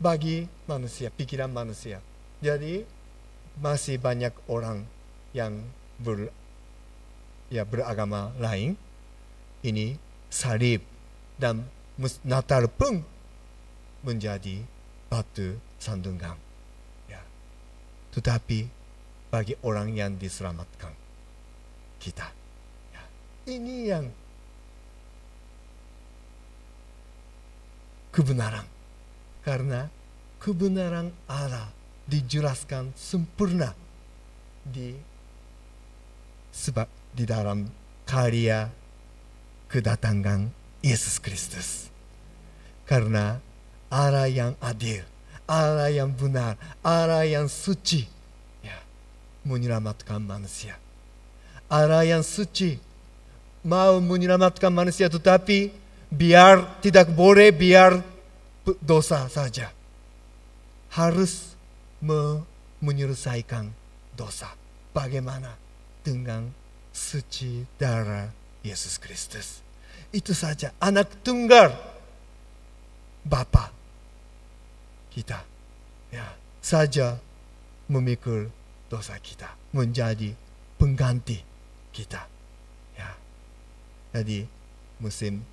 bagi 0.00 0.48
manusia, 0.64 1.12
pikiran 1.12 1.52
manusia. 1.52 2.00
Jadi 2.40 2.84
masih 3.60 4.00
banyak 4.00 4.32
orang 4.48 4.88
yang 5.36 5.60
ber, 6.00 6.32
ya, 7.52 7.68
beragama 7.68 8.32
lain 8.40 8.80
ini 9.60 10.00
salib 10.32 10.80
dan 11.36 11.68
Natal 12.24 12.64
pun 12.72 13.04
menjadi 14.00 14.64
batu 15.12 15.60
sandungan. 15.76 16.36
Ya. 17.10 17.20
Tetapi 18.16 18.58
bagi 19.28 19.54
orang 19.62 19.92
yang 19.92 20.16
diselamatkan 20.16 20.96
kita, 22.00 22.26
ya. 22.90 23.04
ini 23.52 23.76
yang 23.86 24.08
kebenaran 28.10 28.66
karena 29.46 29.86
kebenaran 30.42 31.14
Allah 31.30 31.70
dijelaskan 32.10 32.90
sempurna 32.98 33.70
di 34.66 34.96
sebab 36.50 36.88
di 37.14 37.24
dalam 37.24 37.70
karya 38.02 38.66
kedatangan 39.70 40.59
Yesus 40.80 41.20
Kristus. 41.20 41.88
Karena 42.88 43.38
Allah 43.92 44.26
yang 44.26 44.52
adil, 44.58 45.06
Allah 45.46 45.90
yang 45.90 46.10
benar, 46.10 46.58
Allah 46.82 47.22
yang 47.26 47.46
suci 47.46 48.06
ya, 48.62 48.78
menyelamatkan 49.46 50.18
manusia. 50.18 50.74
Allah 51.70 52.02
yang 52.02 52.26
suci 52.26 52.78
mau 53.62 54.02
menyelamatkan 54.02 54.74
manusia 54.74 55.06
tetapi 55.06 55.70
biar 56.10 56.82
tidak 56.82 57.14
boleh 57.14 57.54
biar 57.54 58.02
dosa 58.82 59.30
saja. 59.30 59.70
Harus 60.90 61.54
menyelesaikan 62.82 63.70
dosa. 64.18 64.50
Bagaimana 64.90 65.54
dengan 66.02 66.50
suci 66.90 67.62
darah 67.78 68.26
Yesus 68.66 68.98
Kristus. 68.98 69.62
Itu 70.10 70.34
saja 70.34 70.74
anak 70.82 71.22
tunggal 71.22 71.70
Bapa 73.22 73.70
kita. 75.14 75.44
Ya, 76.10 76.26
saja 76.58 77.20
memikul 77.86 78.50
dosa 78.90 79.14
kita 79.22 79.54
menjadi 79.70 80.34
pengganti 80.74 81.38
kita. 81.94 82.26
Ya. 82.98 83.10
Jadi 84.10 84.46
musim 84.98 85.46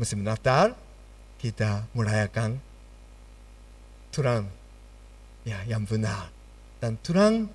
musim 0.00 0.20
Natal 0.26 0.74
kita 1.38 1.86
merayakan 1.94 2.58
Tuhan 4.10 4.50
ya 5.46 5.62
yang 5.70 5.86
benar 5.86 6.28
dan 6.82 6.98
Tuhan 7.00 7.48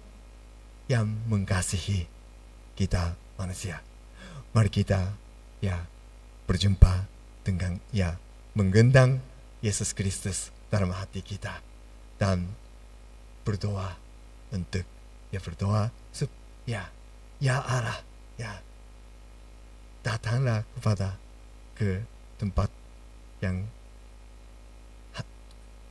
yang 0.87 1.09
mengasihi 1.27 2.05
kita 2.77 3.17
manusia. 3.35 3.81
Mari 4.53 4.69
kita 4.71 5.24
ya 5.65 5.81
berjumpa 6.45 7.09
dengan 7.41 7.81
ya 7.89 8.21
menggendang 8.53 9.17
Yesus 9.65 9.97
Kristus 9.97 10.53
dalam 10.69 10.93
hati 10.93 11.25
kita. 11.25 11.57
Dan 12.21 12.53
berdoa 13.41 13.97
untuk 14.53 14.85
ya 15.33 15.41
berdoa 15.41 15.89
sup 16.13 16.29
ya 16.69 16.85
ya 17.41 17.65
Allah 17.65 17.99
ya. 18.37 18.61
Datanglah 20.05 20.61
kepada 20.77 21.17
ke 21.73 22.05
tempat 22.37 22.69
yang 23.41 23.65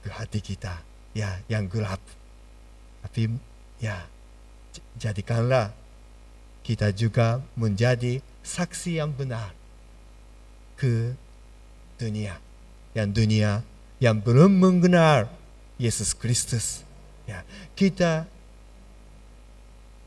ke 0.06 0.08
hati 0.14 0.38
kita 0.38 0.86
ya 1.18 1.42
yang 1.50 1.66
gelap. 1.66 1.98
Tapi 3.02 3.26
ya 3.82 4.06
jadikanlah 4.96 5.74
kita 6.64 6.94
juga 6.94 7.44
menjadi 7.58 8.24
saksi 8.40 9.00
yang 9.02 9.12
benar 9.12 9.63
ke 10.78 11.14
dunia. 11.98 12.38
Yang 12.94 13.08
dunia 13.14 13.50
yang 14.02 14.20
belum 14.20 14.60
mengenal 14.60 15.30
Yesus 15.78 16.14
Kristus. 16.14 16.82
Ya, 17.24 17.40
kita 17.72 18.28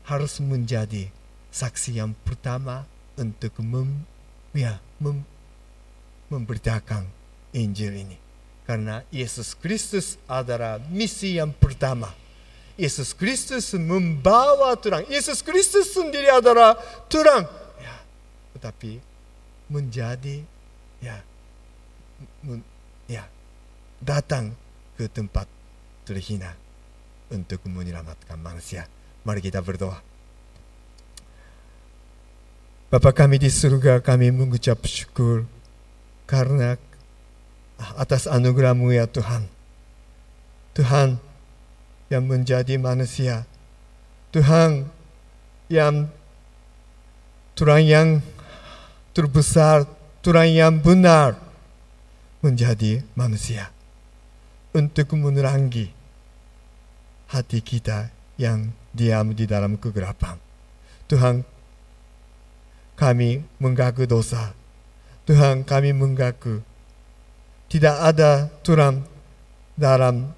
harus 0.06 0.40
menjadi 0.40 1.10
saksi 1.50 1.98
yang 1.98 2.14
pertama 2.24 2.86
untuk 3.18 3.58
mem, 3.60 4.06
ya, 4.54 4.78
mem, 5.02 5.26
memberitakan 6.30 7.04
Injil 7.52 8.06
ini. 8.06 8.16
Karena 8.68 9.00
Yesus 9.08 9.56
Kristus 9.56 10.20
adalah 10.28 10.78
misi 10.92 11.40
yang 11.40 11.50
pertama. 11.56 12.12
Yesus 12.78 13.10
Kristus 13.10 13.74
membawa 13.74 14.78
terang. 14.78 15.02
Yesus 15.10 15.42
Kristus 15.42 15.90
sendiri 15.90 16.30
adalah 16.30 16.78
terang. 17.10 17.42
Ya, 17.82 17.96
tetapi 18.54 19.02
menjadi 19.66 20.46
ya, 21.02 21.16
ya 23.06 23.24
datang 24.02 24.54
ke 24.98 25.06
tempat 25.06 25.46
terhina 26.06 26.54
untuk 27.30 27.62
menyelamatkan 27.68 28.38
manusia. 28.40 28.86
Mari 29.26 29.44
kita 29.44 29.60
berdoa. 29.60 30.00
Bapa 32.88 33.12
kami 33.12 33.36
di 33.36 33.52
surga, 33.52 34.00
kami 34.00 34.32
mengucap 34.32 34.80
syukur 34.88 35.44
karena 36.24 36.80
atas 38.00 38.24
anugerahmu 38.24 38.88
ya 38.96 39.04
Tuhan. 39.04 39.44
Tuhan 40.72 41.20
yang 42.08 42.24
menjadi 42.24 42.80
manusia. 42.80 43.44
Tuhan 44.32 44.88
yang 45.68 46.08
Tuhan 47.52 47.82
yang 47.84 48.08
terbesar, 49.12 49.84
Tuhan 50.28 50.52
yang 50.52 50.76
benar 50.84 51.40
menjadi 52.44 53.00
manusia 53.16 53.72
untuk 54.76 55.16
menerangi 55.16 55.88
hati 57.32 57.64
kita 57.64 58.12
yang 58.36 58.76
diam 58.92 59.32
di 59.32 59.48
dalam 59.48 59.80
kegelapan. 59.80 60.36
Tuhan, 61.08 61.48
kami 62.92 63.40
mengaku 63.56 64.04
dosa. 64.04 64.52
Tuhan, 65.24 65.64
kami 65.64 65.96
mengaku 65.96 66.60
tidak 67.72 67.96
ada 67.96 68.52
Tuhan 68.60 69.08
dalam 69.80 70.36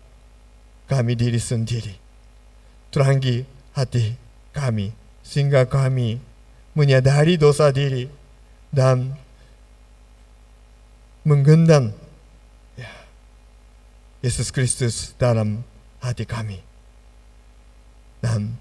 kami 0.86 1.18
diri 1.18 1.43
sendiri. 1.43 1.99
Terangi 2.95 3.43
hati 3.74 4.14
kami 4.55 4.95
sehingga 5.26 5.66
kami 5.66 6.22
menyadari 6.78 7.34
dosa 7.34 7.74
diri 7.74 8.07
dan 8.70 9.18
menggendam 11.31 11.95
ya, 12.74 12.91
Yesus 14.26 14.51
Kristus 14.51 15.14
dalam 15.14 15.62
hati 16.03 16.26
kami. 16.26 16.59
Dan 18.18 18.59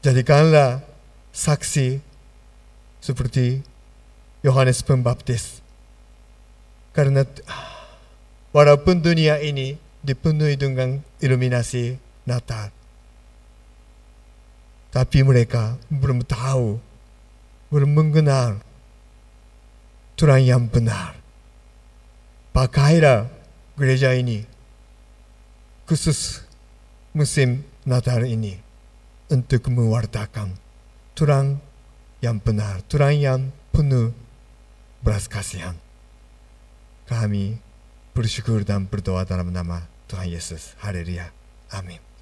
jadikanlah 0.00 0.80
saksi 1.36 2.00
seperti 3.04 3.60
Yohanes 4.40 4.80
Pembaptis 4.80 5.60
karena 6.96 7.28
walaupun 8.56 9.04
dunia 9.04 9.36
ini 9.44 9.76
dipenuhi 10.00 10.56
dengan 10.56 11.04
iluminasi 11.20 12.00
Natal, 12.24 12.72
tapi 14.88 15.20
mereka 15.26 15.76
belum 15.92 16.24
tahu, 16.24 16.80
belum 17.68 17.90
mengenal 17.92 18.62
Tuhan 20.14 20.46
yang 20.46 20.70
benar. 20.70 21.18
Pakailah 22.54 23.26
gereja 23.74 24.14
ini 24.14 24.46
khusus 25.90 26.46
musim 27.10 27.66
Natal 27.82 28.24
ini 28.24 28.56
untuk 29.28 29.68
mewartakan 29.68 30.54
Tuhan 31.18 31.58
yang 32.22 32.38
benar, 32.40 32.80
Tuhan 32.86 33.14
yang 33.18 33.40
penuh 33.74 34.14
belas 35.04 35.26
kasihan. 35.28 35.76
Kami 37.04 37.58
bersyukur 38.16 38.64
dan 38.64 38.88
berdoa 38.88 39.28
dalam 39.28 39.52
nama 39.52 39.84
Tuhan 40.08 40.32
Yesus. 40.32 40.78
Haleluya. 40.80 41.28
Amin. 41.74 42.13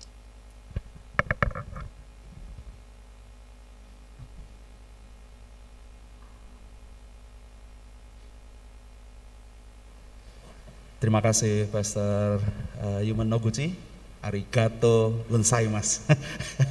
Terima 11.03 11.18
kasih 11.18 11.66
Pastor 11.66 12.38
uh, 12.78 13.03
Yuman 13.03 13.26
Noguchi. 13.26 13.74
Arigato 14.22 15.26
mas. 15.66 15.98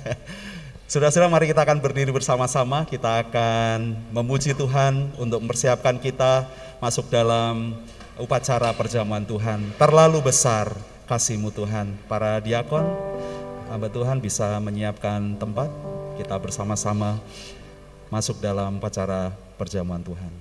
Saudara-saudara 0.87 1.27
mari 1.27 1.51
kita 1.51 1.67
akan 1.67 1.83
berdiri 1.83 2.15
bersama-sama. 2.15 2.87
Kita 2.87 3.27
akan 3.27 3.91
memuji 4.15 4.55
Tuhan 4.55 5.11
untuk 5.19 5.43
mempersiapkan 5.43 5.99
kita 5.99 6.47
masuk 6.79 7.11
dalam 7.11 7.75
upacara 8.15 8.71
perjamuan 8.71 9.27
Tuhan. 9.27 9.67
Terlalu 9.75 10.23
besar 10.23 10.71
kasihmu 11.11 11.51
Tuhan. 11.51 11.91
Para 12.07 12.39
diakon, 12.39 12.87
hamba 13.67 13.91
Tuhan 13.91 14.23
bisa 14.23 14.55
menyiapkan 14.63 15.35
tempat. 15.35 15.67
Kita 16.15 16.39
bersama-sama 16.39 17.19
masuk 18.07 18.39
dalam 18.39 18.79
upacara 18.79 19.35
perjamuan 19.59 19.99
Tuhan. 19.99 20.40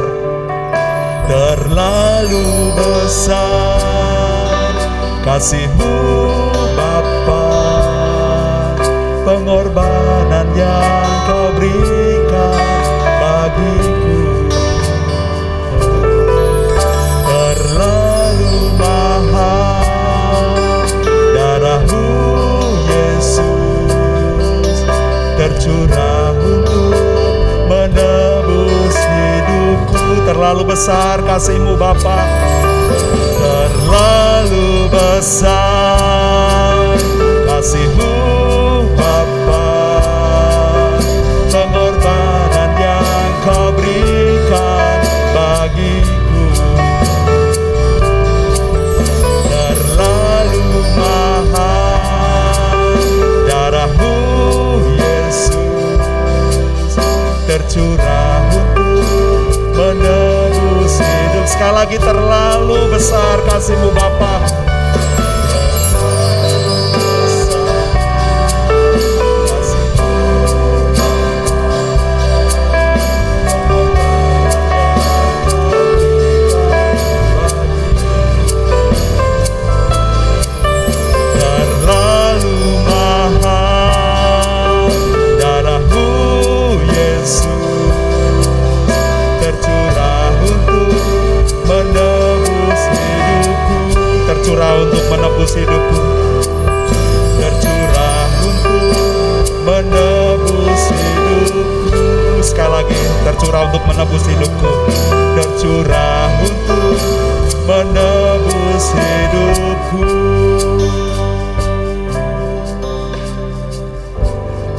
Terlalu 2.21 2.77
besar 2.77 4.77
Kasihmu 5.25 6.50
terlalu 30.41 30.73
besar 30.73 31.21
kasihmu 31.21 31.77
Bapa. 31.77 32.25
Terlalu 33.37 34.89
besar 34.89 36.97
kasihmu 37.45 38.10
lagi 61.81 61.97
terlalu 61.97 62.93
besar 62.93 63.41
kasihmu 63.49 63.89
bapak. 63.97 64.70
menebus 95.11 95.59
hidupku. 95.59 95.99
Tercurah 97.35 98.23
untuk 98.47 98.95
menebus 99.67 100.83
hidupku. 100.87 101.99
Sekali 102.39 102.71
lagi 102.71 102.99
tercurah 103.27 103.67
untuk 103.67 103.83
menebus 103.91 104.23
hidupku. 104.23 104.71
Tercurah 105.35 106.31
untuk 106.47 106.95
menebus 107.67 108.85
hidupku. 108.95 110.07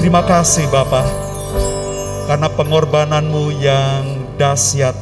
Terima 0.01 0.24
kasih 0.24 0.66
Bapak 0.72 1.07
karena 2.26 2.49
pengorbananmu 2.49 3.53
yang 3.61 4.24
dahsyat 4.41 4.97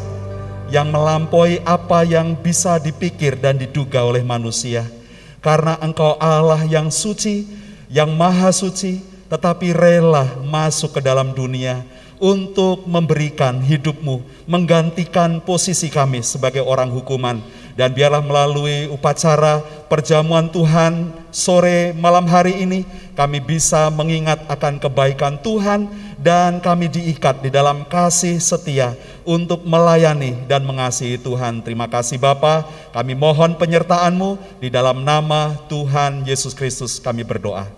yang 0.70 0.90
melampaui 0.90 1.62
apa 1.62 2.02
yang 2.02 2.34
bisa 2.34 2.82
dipikir 2.82 3.38
dan 3.38 3.58
diduga 3.58 4.02
oleh 4.06 4.22
manusia. 4.22 4.99
Karena 5.40 5.80
engkau 5.80 6.20
Allah 6.20 6.60
yang 6.68 6.92
suci, 6.92 7.48
yang 7.88 8.12
maha 8.12 8.52
suci, 8.52 9.00
tetapi 9.32 9.72
rela 9.72 10.28
masuk 10.44 10.96
ke 10.96 11.00
dalam 11.00 11.32
dunia 11.32 11.80
untuk 12.20 12.84
memberikan 12.84 13.64
hidupmu, 13.64 14.20
menggantikan 14.44 15.40
posisi 15.40 15.88
kami 15.88 16.20
sebagai 16.20 16.60
orang 16.60 16.92
hukuman. 16.92 17.40
Dan 17.72 17.96
biarlah 17.96 18.20
melalui 18.20 18.92
upacara 18.92 19.64
perjamuan 19.88 20.52
Tuhan 20.52 21.16
sore 21.32 21.96
malam 21.96 22.28
hari 22.28 22.60
ini, 22.60 22.84
kami 23.16 23.40
bisa 23.40 23.88
mengingat 23.88 24.44
akan 24.52 24.76
kebaikan 24.76 25.40
Tuhan 25.40 25.88
dan 26.20 26.60
kami 26.60 26.92
diikat 26.92 27.40
di 27.40 27.48
dalam 27.48 27.88
kasih 27.88 28.36
setia 28.36 28.92
untuk 29.30 29.62
melayani 29.62 30.34
dan 30.50 30.66
mengasihi 30.66 31.14
Tuhan. 31.14 31.62
Terima 31.62 31.86
kasih 31.86 32.18
Bapa, 32.18 32.66
kami 32.90 33.14
mohon 33.14 33.54
penyertaan-Mu 33.54 34.58
di 34.58 34.66
dalam 34.74 35.06
nama 35.06 35.54
Tuhan 35.70 36.26
Yesus 36.26 36.50
Kristus 36.50 36.98
kami 36.98 37.22
berdoa. 37.22 37.70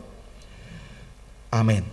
Amin. 1.53 1.85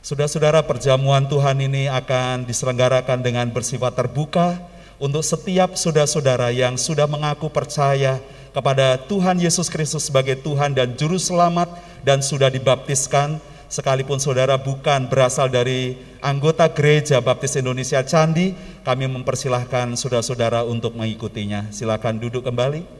Saudara-saudara, 0.00 0.62
perjamuan 0.62 1.26
Tuhan 1.26 1.58
ini 1.58 1.90
akan 1.90 2.46
diselenggarakan 2.46 3.18
dengan 3.18 3.50
bersifat 3.50 3.98
terbuka 3.98 4.62
untuk 5.02 5.26
setiap 5.26 5.74
saudara-saudara 5.74 6.54
yang 6.54 6.78
sudah 6.78 7.10
mengaku 7.10 7.50
percaya 7.50 8.22
kepada 8.54 8.94
Tuhan 9.10 9.42
Yesus 9.42 9.66
Kristus 9.66 10.06
sebagai 10.06 10.38
Tuhan 10.38 10.78
dan 10.78 10.94
Juru 10.94 11.18
Selamat 11.18 11.66
dan 12.06 12.22
sudah 12.22 12.46
dibaptiskan 12.48 13.42
sekalipun 13.70 14.18
saudara 14.18 14.58
bukan 14.58 15.06
berasal 15.06 15.48
dari 15.48 15.96
anggota 16.20 16.68
Gereja 16.68 17.22
Baptis 17.22 17.56
Indonesia 17.56 18.02
Candi, 18.04 18.52
kami 18.82 19.06
mempersilahkan 19.06 19.94
saudara-saudara 19.94 20.66
untuk 20.66 20.98
mengikutinya. 20.98 21.70
Silakan 21.72 22.18
duduk 22.20 22.44
kembali. 22.44 22.99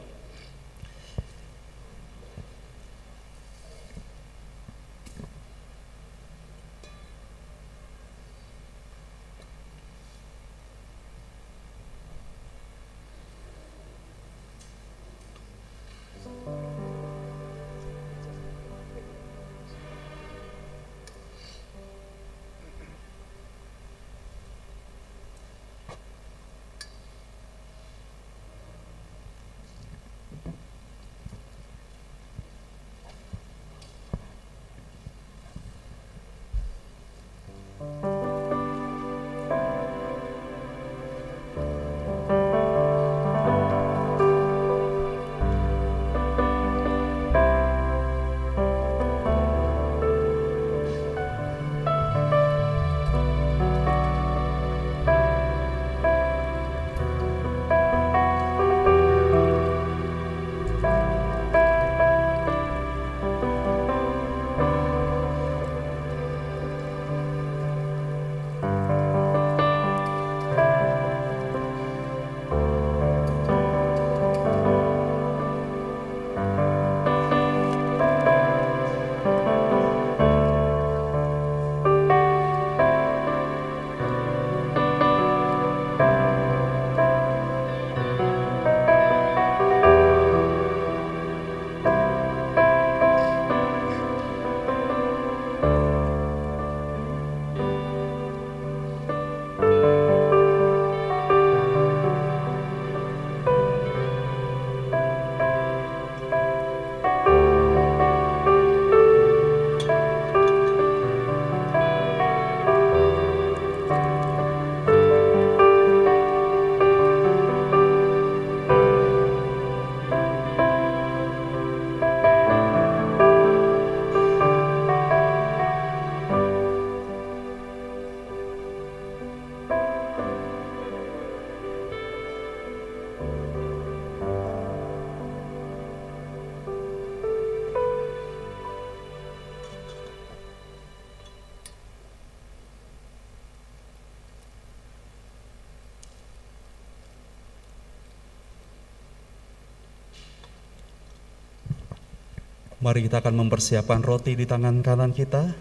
Mari 152.81 153.05
kita 153.05 153.21
akan 153.21 153.45
mempersiapkan 153.45 154.01
roti 154.01 154.33
di 154.33 154.49
tangan 154.49 154.81
kanan 154.81 155.13
kita. 155.13 155.53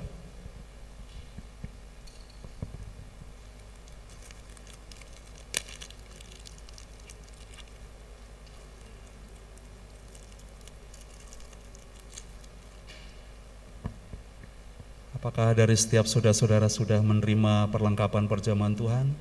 Apakah 15.20 15.52
dari 15.52 15.76
setiap 15.76 16.08
saudara-saudara 16.08 16.72
sudah 16.72 17.04
menerima 17.04 17.68
perlengkapan 17.68 18.32
perjamuan 18.32 18.80
Tuhan? 18.80 19.12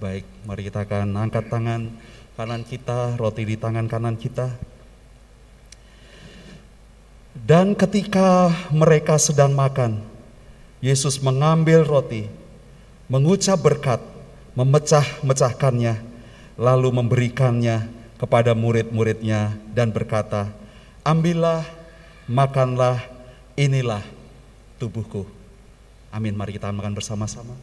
Baik, 0.00 0.24
mari 0.48 0.64
kita 0.64 0.88
akan 0.88 1.20
angkat 1.20 1.52
tangan 1.52 1.92
kanan 2.40 2.64
kita, 2.64 3.20
roti 3.20 3.44
di 3.44 3.60
tangan 3.60 3.92
kanan 3.92 4.16
kita. 4.16 4.56
Dan 7.46 7.78
ketika 7.78 8.50
mereka 8.74 9.22
sedang 9.22 9.54
makan, 9.54 10.02
Yesus 10.82 11.22
mengambil 11.22 11.86
roti, 11.86 12.26
mengucap 13.06 13.62
berkat, 13.62 14.02
memecah-mecahkannya, 14.58 15.94
lalu 16.58 16.88
memberikannya 16.90 17.86
kepada 18.18 18.50
murid-muridnya 18.50 19.54
dan 19.70 19.94
berkata, 19.94 20.50
Ambillah, 21.06 21.62
makanlah, 22.26 22.98
inilah 23.54 24.02
tubuhku. 24.82 25.22
Amin, 26.10 26.34
mari 26.34 26.58
kita 26.58 26.74
makan 26.74 26.98
bersama-sama. 26.98 27.54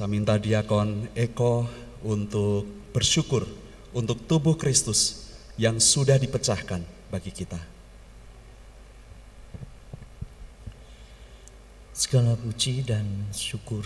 Saya 0.00 0.08
minta 0.08 0.40
diakon 0.40 1.12
Eko 1.12 1.68
untuk 2.00 2.64
bersyukur 2.88 3.44
untuk 3.92 4.24
tubuh 4.24 4.56
Kristus 4.56 5.28
yang 5.60 5.76
sudah 5.76 6.16
dipecahkan 6.16 6.80
bagi 7.12 7.28
kita. 7.28 7.60
Segala 11.92 12.32
puji 12.32 12.80
dan 12.80 13.28
syukur 13.28 13.84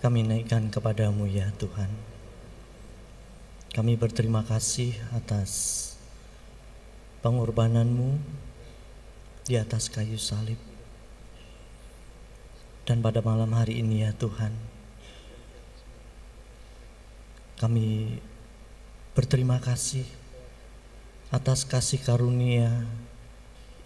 kami 0.00 0.24
naikkan 0.24 0.72
kepadamu 0.72 1.28
ya 1.28 1.52
Tuhan. 1.60 1.92
Kami 3.76 3.92
berterima 4.00 4.40
kasih 4.40 4.96
atas 5.12 5.52
pengorbananmu 7.20 8.16
di 9.44 9.60
atas 9.60 9.92
kayu 9.92 10.16
salib. 10.16 10.69
Dan 12.90 13.06
pada 13.06 13.22
malam 13.22 13.54
hari 13.54 13.86
ini 13.86 14.02
ya 14.02 14.10
Tuhan, 14.10 14.50
kami 17.54 18.18
berterima 19.14 19.62
kasih 19.62 20.02
atas 21.30 21.62
kasih 21.62 22.02
karunia 22.02 22.82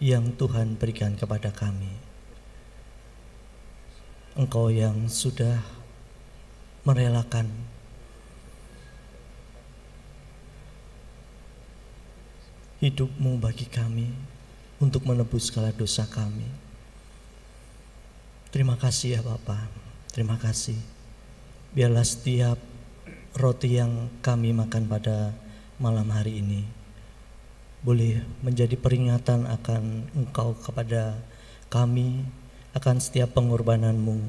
yang 0.00 0.32
Tuhan 0.32 0.80
berikan 0.80 1.20
kepada 1.20 1.52
kami. 1.52 1.92
Engkau 4.40 4.72
yang 4.72 5.04
sudah 5.12 5.60
merelakan 6.88 7.52
hidupmu 12.80 13.36
bagi 13.36 13.68
kami 13.68 14.16
untuk 14.80 15.04
menebus 15.04 15.52
segala 15.52 15.76
dosa 15.76 16.08
kami. 16.08 16.63
Terima 18.54 18.78
kasih 18.78 19.18
ya 19.18 19.20
Bapak, 19.26 19.66
terima 20.14 20.38
kasih. 20.38 20.78
Biarlah 21.74 22.06
setiap 22.06 22.54
roti 23.34 23.82
yang 23.82 24.06
kami 24.22 24.54
makan 24.54 24.86
pada 24.86 25.34
malam 25.82 26.06
hari 26.14 26.38
ini 26.38 26.62
boleh 27.82 28.22
menjadi 28.46 28.78
peringatan 28.78 29.50
akan 29.50 30.06
Engkau 30.14 30.54
kepada 30.54 31.18
kami 31.66 32.22
akan 32.78 33.02
setiap 33.02 33.34
pengorbananmu 33.34 34.22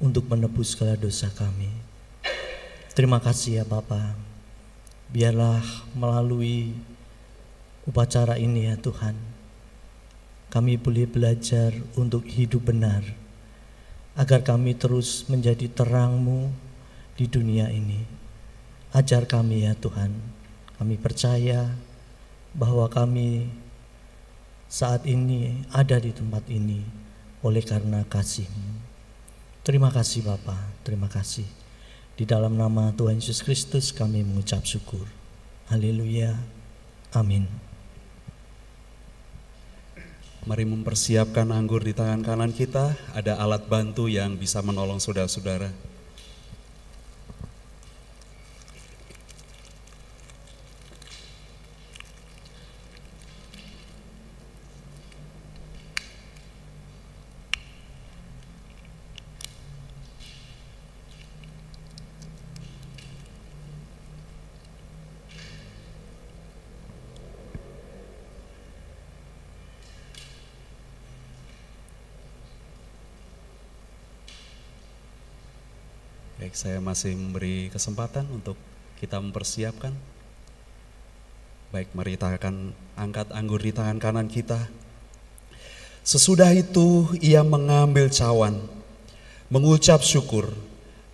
untuk 0.00 0.24
menebus 0.24 0.72
segala 0.72 0.96
dosa 0.96 1.28
kami. 1.28 1.68
Terima 2.96 3.20
kasih 3.20 3.60
ya 3.60 3.64
Bapa. 3.68 4.16
Biarlah 5.12 5.60
melalui 5.92 6.72
upacara 7.84 8.40
ini 8.40 8.72
ya 8.72 8.80
Tuhan, 8.80 9.12
kami 10.48 10.80
boleh 10.80 11.04
belajar 11.04 11.76
untuk 11.92 12.24
hidup 12.24 12.72
benar, 12.72 13.04
agar 14.14 14.46
kami 14.46 14.78
terus 14.78 15.26
menjadi 15.26 15.66
terangmu 15.70 16.50
di 17.18 17.26
dunia 17.26 17.70
ini. 17.70 18.02
Ajar 18.94 19.26
kami 19.26 19.66
ya 19.66 19.74
Tuhan, 19.74 20.14
kami 20.78 20.94
percaya 20.98 21.74
bahwa 22.54 22.86
kami 22.86 23.50
saat 24.70 25.02
ini 25.06 25.66
ada 25.74 25.98
di 25.98 26.14
tempat 26.14 26.46
ini 26.46 26.86
oleh 27.42 27.62
karena 27.62 28.06
kasih-Mu. 28.06 28.70
Terima 29.66 29.90
kasih 29.90 30.22
Bapa, 30.22 30.54
terima 30.86 31.10
kasih. 31.10 31.46
Di 32.14 32.22
dalam 32.22 32.54
nama 32.54 32.94
Tuhan 32.94 33.18
Yesus 33.18 33.42
Kristus 33.42 33.90
kami 33.90 34.22
mengucap 34.22 34.62
syukur. 34.62 35.10
Haleluya. 35.66 36.38
Amin. 37.10 37.73
Mari 40.44 40.68
mempersiapkan 40.68 41.48
anggur 41.56 41.80
di 41.80 41.96
tangan 41.96 42.20
kanan 42.20 42.52
kita, 42.52 42.92
ada 43.16 43.40
alat 43.40 43.64
bantu 43.64 44.12
yang 44.12 44.36
bisa 44.36 44.60
menolong 44.60 45.00
saudara-saudara. 45.00 45.93
Saya 76.54 76.78
masih 76.78 77.18
memberi 77.18 77.66
kesempatan 77.66 78.30
untuk 78.30 78.54
kita 79.02 79.18
mempersiapkan. 79.18 79.90
Baik, 81.74 81.90
mari 81.98 82.14
kita 82.14 82.30
akan 82.30 82.70
angkat 82.94 83.26
anggur 83.34 83.58
di 83.58 83.74
tangan 83.74 83.98
kanan 83.98 84.30
kita. 84.30 84.70
Sesudah 86.06 86.54
itu 86.54 87.10
ia 87.18 87.42
mengambil 87.42 88.06
cawan, 88.06 88.62
mengucap 89.50 90.06
syukur, 90.06 90.54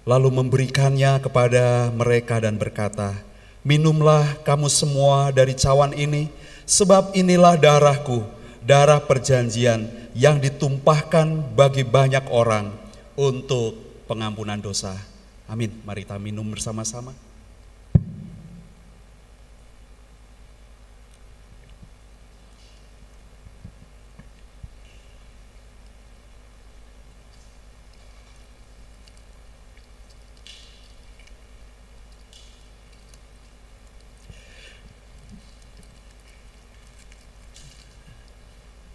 lalu 0.05 0.29
memberikannya 0.29 1.17
kepada 1.25 1.89
mereka 1.89 2.37
dan 2.37 2.61
berkata, 2.61 3.17
Minumlah 3.65 4.45
kamu 4.45 4.69
semua 4.69 5.33
dari 5.33 5.57
cawan 5.57 5.97
ini, 5.97 6.29
sebab 6.69 7.17
inilah 7.17 7.57
darahku, 7.57 8.29
darah 8.61 9.01
perjanjian 9.01 9.89
yang 10.13 10.37
ditumpahkan 10.37 11.57
bagi 11.57 11.81
banyak 11.81 12.29
orang 12.29 12.77
untuk 13.17 14.05
pengampunan 14.05 14.61
dosa. 14.61 15.10
Amin. 15.51 15.75
Mari 15.83 16.07
kita 16.07 16.15
minum 16.15 16.47
bersama-sama. 16.47 17.11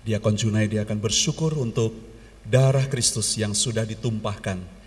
Diakon 0.06 0.38
Junaidi 0.40 0.80
akan 0.80 1.02
bersyukur 1.03 1.57
untuk 1.60 1.91
darah 2.48 2.88
Kristus 2.88 3.36
yang 3.36 3.52
sudah 3.52 3.84
ditumpahkan 3.84 4.85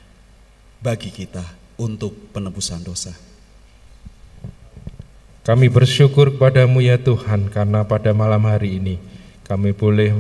bagi 0.79 1.11
kita 1.11 1.43
untuk 1.79 2.15
penebusan 2.31 2.83
dosa. 2.83 3.15
Kami 5.43 5.73
bersyukur 5.73 6.37
kepadamu 6.37 6.85
ya 6.85 7.01
Tuhan 7.01 7.49
karena 7.49 7.81
pada 7.89 8.13
malam 8.13 8.45
hari 8.45 8.77
ini 8.77 9.01
kami 9.49 9.73
boleh 9.73 10.13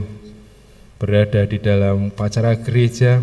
berada 0.96 1.44
di 1.44 1.60
dalam 1.60 2.08
upacara 2.08 2.56
gereja 2.56 3.20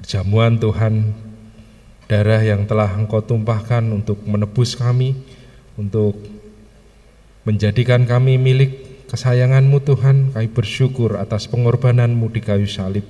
perjamuan 0.00 0.56
Tuhan 0.56 1.12
darah 2.08 2.40
yang 2.40 2.64
telah 2.64 2.88
engkau 2.96 3.20
tumpahkan 3.20 3.84
untuk 3.92 4.24
menebus 4.24 4.74
kami 4.74 5.14
untuk 5.76 6.16
menjadikan 7.44 8.08
kami 8.08 8.40
milik 8.40 9.04
kesayanganmu 9.12 9.76
Tuhan 9.84 10.32
kami 10.32 10.48
bersyukur 10.50 11.20
atas 11.20 11.46
pengorbananmu 11.52 12.32
di 12.32 12.40
kayu 12.40 12.66
salib 12.66 13.04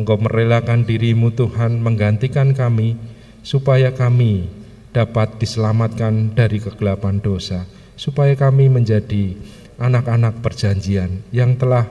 Engkau 0.00 0.16
merelakan 0.16 0.88
dirimu 0.88 1.28
Tuhan 1.36 1.84
menggantikan 1.84 2.56
kami 2.56 2.96
supaya 3.44 3.92
kami 3.92 4.48
dapat 4.96 5.36
diselamatkan 5.36 6.32
dari 6.32 6.56
kegelapan 6.56 7.20
dosa, 7.20 7.68
supaya 8.00 8.32
kami 8.32 8.72
menjadi 8.72 9.36
anak-anak 9.76 10.40
perjanjian 10.40 11.20
yang 11.36 11.60
telah 11.60 11.84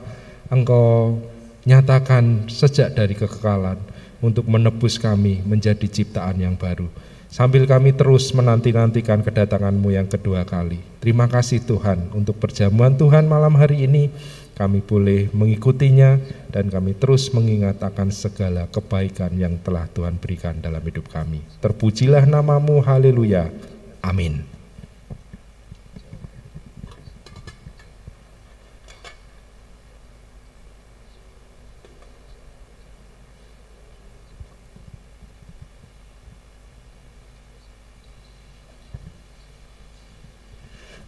Engkau 0.49 1.21
nyatakan 1.69 2.49
sejak 2.49 2.97
dari 2.97 3.13
kekekalan 3.13 3.77
untuk 4.25 4.49
menebus 4.49 4.97
kami 4.97 5.45
menjadi 5.45 5.85
ciptaan 5.85 6.41
yang 6.41 6.57
baru. 6.57 6.89
Sambil 7.29 7.69
kami 7.69 7.93
terus 7.93 8.33
menanti-nantikan 8.33 9.21
kedatanganmu 9.21 9.93
yang 9.93 10.09
kedua 10.09 10.49
kali. 10.49 10.81
Terima 10.97 11.29
kasih 11.29 11.61
Tuhan 11.61 12.09
untuk 12.17 12.41
perjamuan 12.41 12.97
Tuhan 12.97 13.29
malam 13.29 13.53
hari 13.53 13.85
ini 13.85 14.09
kami 14.59 14.83
boleh 14.83 15.31
mengikutinya 15.31 16.19
dan 16.51 16.67
kami 16.67 16.91
terus 16.99 17.31
mengingat 17.31 17.79
akan 17.79 18.11
segala 18.11 18.67
kebaikan 18.67 19.31
yang 19.39 19.55
telah 19.63 19.87
Tuhan 19.87 20.19
berikan 20.19 20.59
dalam 20.59 20.83
hidup 20.83 21.07
kami. 21.07 21.39
Terpujilah 21.63 22.27
namamu, 22.27 22.83
haleluya. 22.83 23.47
Amin. 24.03 24.58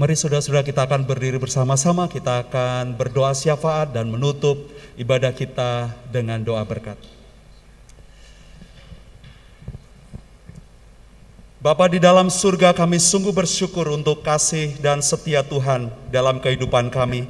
Mari 0.02 0.18
saudara-saudara 0.18 0.66
kita 0.66 0.90
akan 0.90 1.06
berdiri 1.06 1.38
bersama-sama, 1.38 2.10
kita 2.10 2.42
akan 2.42 2.98
berdoa 2.98 3.38
syafaat 3.38 3.94
dan 3.94 4.10
menutup 4.10 4.58
ibadah 4.98 5.30
kita 5.30 5.94
dengan 6.10 6.42
doa 6.42 6.66
berkat. 6.66 6.98
Bapa 11.62 11.86
di 11.86 12.02
dalam 12.02 12.34
surga 12.34 12.74
kami 12.74 12.98
sungguh 12.98 13.30
bersyukur 13.30 13.94
untuk 13.94 14.26
kasih 14.26 14.74
dan 14.82 15.06
setia 15.06 15.46
Tuhan 15.46 15.94
dalam 16.10 16.42
kehidupan 16.42 16.90
kami. 16.90 17.30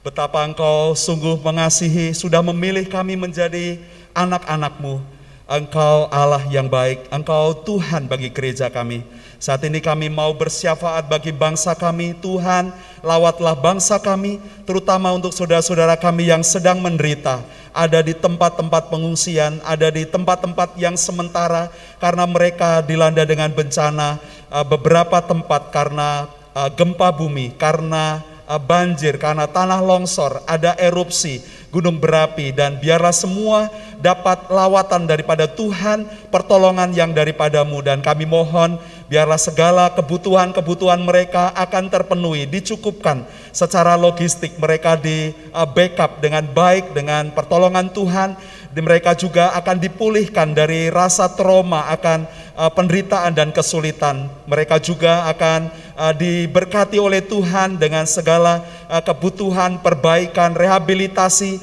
Betapa 0.00 0.48
Engkau 0.48 0.96
sungguh 0.96 1.44
mengasihi, 1.44 2.16
sudah 2.16 2.40
memilih 2.40 2.88
kami 2.88 3.20
menjadi 3.20 3.76
anak-anakmu. 4.16 4.96
Engkau 5.44 6.08
Allah 6.08 6.40
yang 6.48 6.72
baik, 6.72 7.12
Engkau 7.12 7.52
Tuhan 7.52 8.08
bagi 8.08 8.32
gereja 8.32 8.72
kami. 8.72 9.04
Saat 9.42 9.66
ini 9.66 9.82
kami 9.82 10.06
mau 10.06 10.30
bersyafaat 10.38 11.10
bagi 11.10 11.34
bangsa 11.34 11.74
kami, 11.74 12.14
Tuhan 12.22 12.70
lawatlah 13.02 13.58
bangsa 13.58 13.98
kami, 13.98 14.38
terutama 14.62 15.10
untuk 15.10 15.34
saudara-saudara 15.34 15.98
kami 15.98 16.30
yang 16.30 16.46
sedang 16.46 16.78
menderita, 16.78 17.42
ada 17.74 18.06
di 18.06 18.14
tempat-tempat 18.14 18.86
pengungsian, 18.86 19.58
ada 19.66 19.90
di 19.90 20.06
tempat-tempat 20.06 20.78
yang 20.78 20.94
sementara, 20.94 21.74
karena 21.98 22.22
mereka 22.22 22.86
dilanda 22.86 23.26
dengan 23.26 23.50
bencana, 23.50 24.22
eh, 24.46 24.62
beberapa 24.62 25.18
tempat 25.18 25.74
karena 25.74 26.30
eh, 26.54 26.70
gempa 26.78 27.10
bumi, 27.10 27.58
karena 27.58 28.22
eh, 28.46 28.62
banjir, 28.62 29.18
karena 29.18 29.50
tanah 29.50 29.82
longsor, 29.82 30.38
ada 30.46 30.78
erupsi, 30.78 31.42
gunung 31.74 31.98
berapi, 31.98 32.54
dan 32.54 32.78
biarlah 32.78 33.10
semua 33.10 33.66
dapat 33.98 34.46
lawatan 34.46 35.10
daripada 35.10 35.50
Tuhan, 35.50 36.06
pertolongan 36.30 36.94
yang 36.94 37.10
daripadamu, 37.10 37.82
dan 37.82 37.98
kami 38.06 38.22
mohon 38.22 38.78
biarlah 39.12 39.36
segala 39.36 39.92
kebutuhan-kebutuhan 39.92 41.04
mereka 41.04 41.52
akan 41.52 41.92
terpenuhi, 41.92 42.48
dicukupkan 42.48 43.28
secara 43.52 43.92
logistik, 44.00 44.56
mereka 44.56 44.96
di 44.96 45.36
uh, 45.52 45.68
backup 45.68 46.24
dengan 46.24 46.48
baik, 46.48 46.96
dengan 46.96 47.28
pertolongan 47.28 47.92
Tuhan, 47.92 48.40
mereka 48.72 49.12
juga 49.12 49.52
akan 49.52 49.76
dipulihkan 49.84 50.56
dari 50.56 50.88
rasa 50.88 51.28
trauma 51.28 51.92
akan 51.92 52.24
uh, 52.56 52.72
penderitaan 52.72 53.36
dan 53.36 53.52
kesulitan. 53.52 54.32
Mereka 54.48 54.80
juga 54.80 55.28
akan 55.28 55.68
uh, 55.92 56.16
diberkati 56.16 56.96
oleh 56.96 57.20
Tuhan 57.20 57.76
dengan 57.76 58.08
segala 58.08 58.64
kebutuhan, 58.92 59.80
perbaikan, 59.80 60.52
rehabilitasi, 60.52 61.56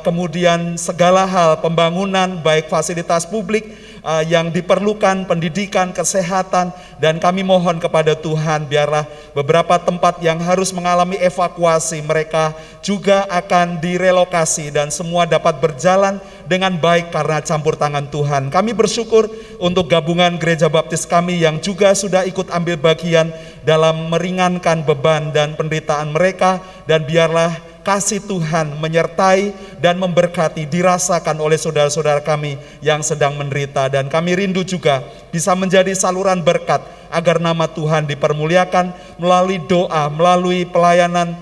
kemudian 0.00 0.80
segala 0.80 1.28
hal 1.28 1.60
pembangunan 1.60 2.40
baik 2.40 2.72
fasilitas 2.72 3.28
publik 3.28 3.76
uh, 4.02 4.22
yang 4.26 4.50
diperlukan, 4.50 5.24
pendidikan, 5.24 5.94
kesehatan, 5.94 6.74
dan 6.98 7.18
kami 7.22 7.46
mohon 7.46 7.78
kepada 7.78 8.18
Tuhan 8.18 8.66
biarlah 8.66 9.06
beberapa 9.32 9.78
tempat 9.78 10.20
yang 10.20 10.38
harus 10.42 10.74
mengalami 10.74 11.16
evakuasi 11.18 12.02
mereka 12.04 12.52
juga 12.82 13.24
akan 13.30 13.78
direlokasi 13.78 14.74
dan 14.74 14.90
semua 14.90 15.24
dapat 15.24 15.58
berjalan 15.62 16.18
dengan 16.46 16.74
baik 16.76 17.14
karena 17.14 17.40
campur 17.40 17.78
tangan 17.78 18.10
Tuhan. 18.10 18.50
Kami 18.50 18.74
bersyukur 18.74 19.30
untuk 19.62 19.88
gabungan 19.88 20.36
gereja 20.36 20.66
baptis 20.68 21.06
kami 21.06 21.40
yang 21.40 21.62
juga 21.62 21.94
sudah 21.94 22.26
ikut 22.26 22.50
ambil 22.50 22.76
bagian 22.76 23.30
dalam 23.62 24.10
meringankan 24.10 24.82
beban 24.82 25.30
dan 25.30 25.54
penderitaan 25.54 26.10
mereka 26.10 26.58
dan 26.84 27.06
biarlah 27.06 27.71
kasih 27.82 28.22
Tuhan 28.24 28.78
menyertai 28.78 29.52
dan 29.82 29.98
memberkati 29.98 30.66
dirasakan 30.70 31.38
oleh 31.42 31.58
saudara-saudara 31.58 32.22
kami 32.22 32.56
yang 32.78 33.02
sedang 33.02 33.34
menderita 33.34 33.90
dan 33.90 34.06
kami 34.06 34.38
rindu 34.38 34.62
juga 34.62 35.02
bisa 35.34 35.52
menjadi 35.58 35.90
saluran 35.92 36.40
berkat 36.40 36.80
agar 37.12 37.42
nama 37.42 37.68
Tuhan 37.68 38.08
dipermuliakan 38.08 39.18
melalui 39.20 39.60
doa, 39.60 40.08
melalui 40.08 40.64
pelayanan 40.64 41.36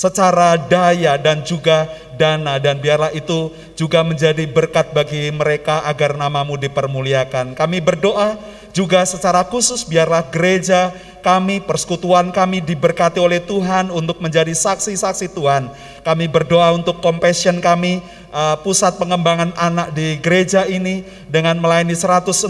secara 0.00 0.56
daya 0.56 1.20
dan 1.20 1.44
juga 1.44 1.84
dana 2.16 2.56
dan 2.56 2.80
biarlah 2.80 3.12
itu 3.12 3.52
juga 3.76 4.00
menjadi 4.00 4.44
berkat 4.48 4.96
bagi 4.96 5.28
mereka 5.28 5.84
agar 5.84 6.16
namamu 6.16 6.56
dipermuliakan. 6.56 7.52
Kami 7.52 7.84
berdoa 7.84 8.40
juga 8.70 9.02
secara 9.02 9.42
khusus 9.46 9.82
biarlah 9.82 10.26
gereja 10.30 10.94
kami, 11.20 11.60
persekutuan 11.60 12.32
kami 12.32 12.64
diberkati 12.64 13.20
oleh 13.20 13.44
Tuhan 13.44 13.92
untuk 13.92 14.18
menjadi 14.24 14.50
saksi-saksi 14.56 15.36
Tuhan. 15.36 15.68
Kami 16.00 16.24
berdoa 16.32 16.72
untuk 16.72 16.98
compassion 17.04 17.60
kami, 17.60 18.00
uh, 18.32 18.56
pusat 18.64 18.96
pengembangan 18.96 19.52
anak 19.54 19.92
di 19.92 20.16
gereja 20.18 20.64
ini 20.64 21.04
dengan 21.28 21.60
melayani 21.60 21.92
168 21.92 22.48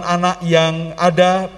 anak 0.00 0.36
yang 0.42 0.96
ada 0.96 1.52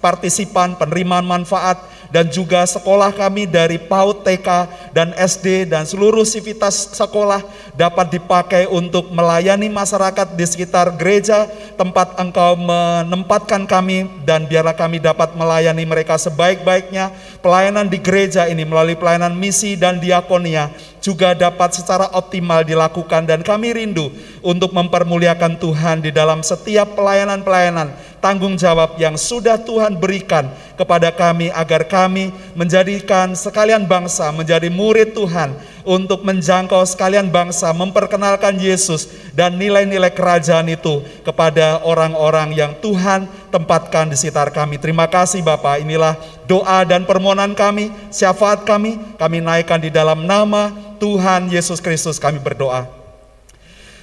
partisipan 0.00 0.78
penerimaan 0.78 1.26
manfaat 1.26 1.76
dan 2.12 2.28
juga 2.28 2.64
sekolah 2.64 3.12
kami 3.14 3.46
dari 3.48 3.76
PAUD, 3.78 4.24
TK, 4.26 4.48
dan 4.94 5.12
SD 5.14 5.68
dan 5.68 5.84
seluruh 5.88 6.22
sivitas 6.22 6.94
sekolah 6.94 7.42
dapat 7.74 8.14
dipakai 8.18 8.70
untuk 8.70 9.10
melayani 9.10 9.66
masyarakat 9.66 10.38
di 10.38 10.44
sekitar 10.46 10.94
gereja 10.94 11.50
tempat 11.74 12.14
engkau 12.16 12.54
menempatkan 12.54 13.66
kami 13.66 14.06
dan 14.22 14.46
biarlah 14.46 14.74
kami 14.74 15.02
dapat 15.02 15.34
melayani 15.34 15.82
mereka 15.82 16.14
sebaik-baiknya. 16.18 17.10
Pelayanan 17.42 17.90
di 17.90 17.98
gereja 18.00 18.46
ini 18.48 18.62
melalui 18.62 18.96
pelayanan 18.96 19.34
misi 19.36 19.76
dan 19.76 20.00
diakonia 20.00 20.70
juga 21.04 21.36
dapat 21.36 21.76
secara 21.76 22.08
optimal 22.16 22.64
dilakukan 22.64 23.28
dan 23.28 23.44
kami 23.44 23.76
rindu 23.76 24.08
untuk 24.40 24.72
mempermuliakan 24.72 25.60
Tuhan 25.60 26.00
di 26.00 26.08
dalam 26.08 26.40
setiap 26.40 26.96
pelayanan-pelayanan 26.96 28.13
tanggung 28.24 28.56
jawab 28.56 28.96
yang 28.96 29.20
sudah 29.20 29.60
Tuhan 29.60 30.00
berikan 30.00 30.48
kepada 30.80 31.12
kami 31.12 31.52
agar 31.52 31.84
kami 31.84 32.32
menjadikan 32.56 33.36
sekalian 33.36 33.84
bangsa 33.84 34.32
menjadi 34.32 34.72
murid 34.72 35.12
Tuhan 35.12 35.52
untuk 35.84 36.24
menjangkau 36.24 36.80
sekalian 36.88 37.28
bangsa, 37.28 37.68
memperkenalkan 37.76 38.56
Yesus 38.56 39.12
dan 39.36 39.60
nilai-nilai 39.60 40.08
kerajaan 40.08 40.72
itu 40.72 41.04
kepada 41.20 41.84
orang-orang 41.84 42.56
yang 42.56 42.72
Tuhan 42.80 43.28
tempatkan 43.52 44.08
di 44.08 44.16
sekitar 44.16 44.48
kami. 44.48 44.80
Terima 44.80 45.04
kasih 45.04 45.44
Bapak, 45.44 45.84
inilah 45.84 46.16
doa 46.48 46.80
dan 46.88 47.04
permohonan 47.04 47.52
kami, 47.52 47.92
syafaat 48.08 48.64
kami, 48.64 48.96
kami 49.20 49.44
naikkan 49.44 49.84
di 49.84 49.92
dalam 49.92 50.24
nama 50.24 50.72
Tuhan 50.96 51.52
Yesus 51.52 51.84
Kristus 51.84 52.16
kami 52.16 52.40
berdoa. 52.40 52.88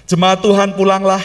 Jemaat 0.05 0.45
Tuhan 0.45 0.77
pulanglah, 0.77 1.23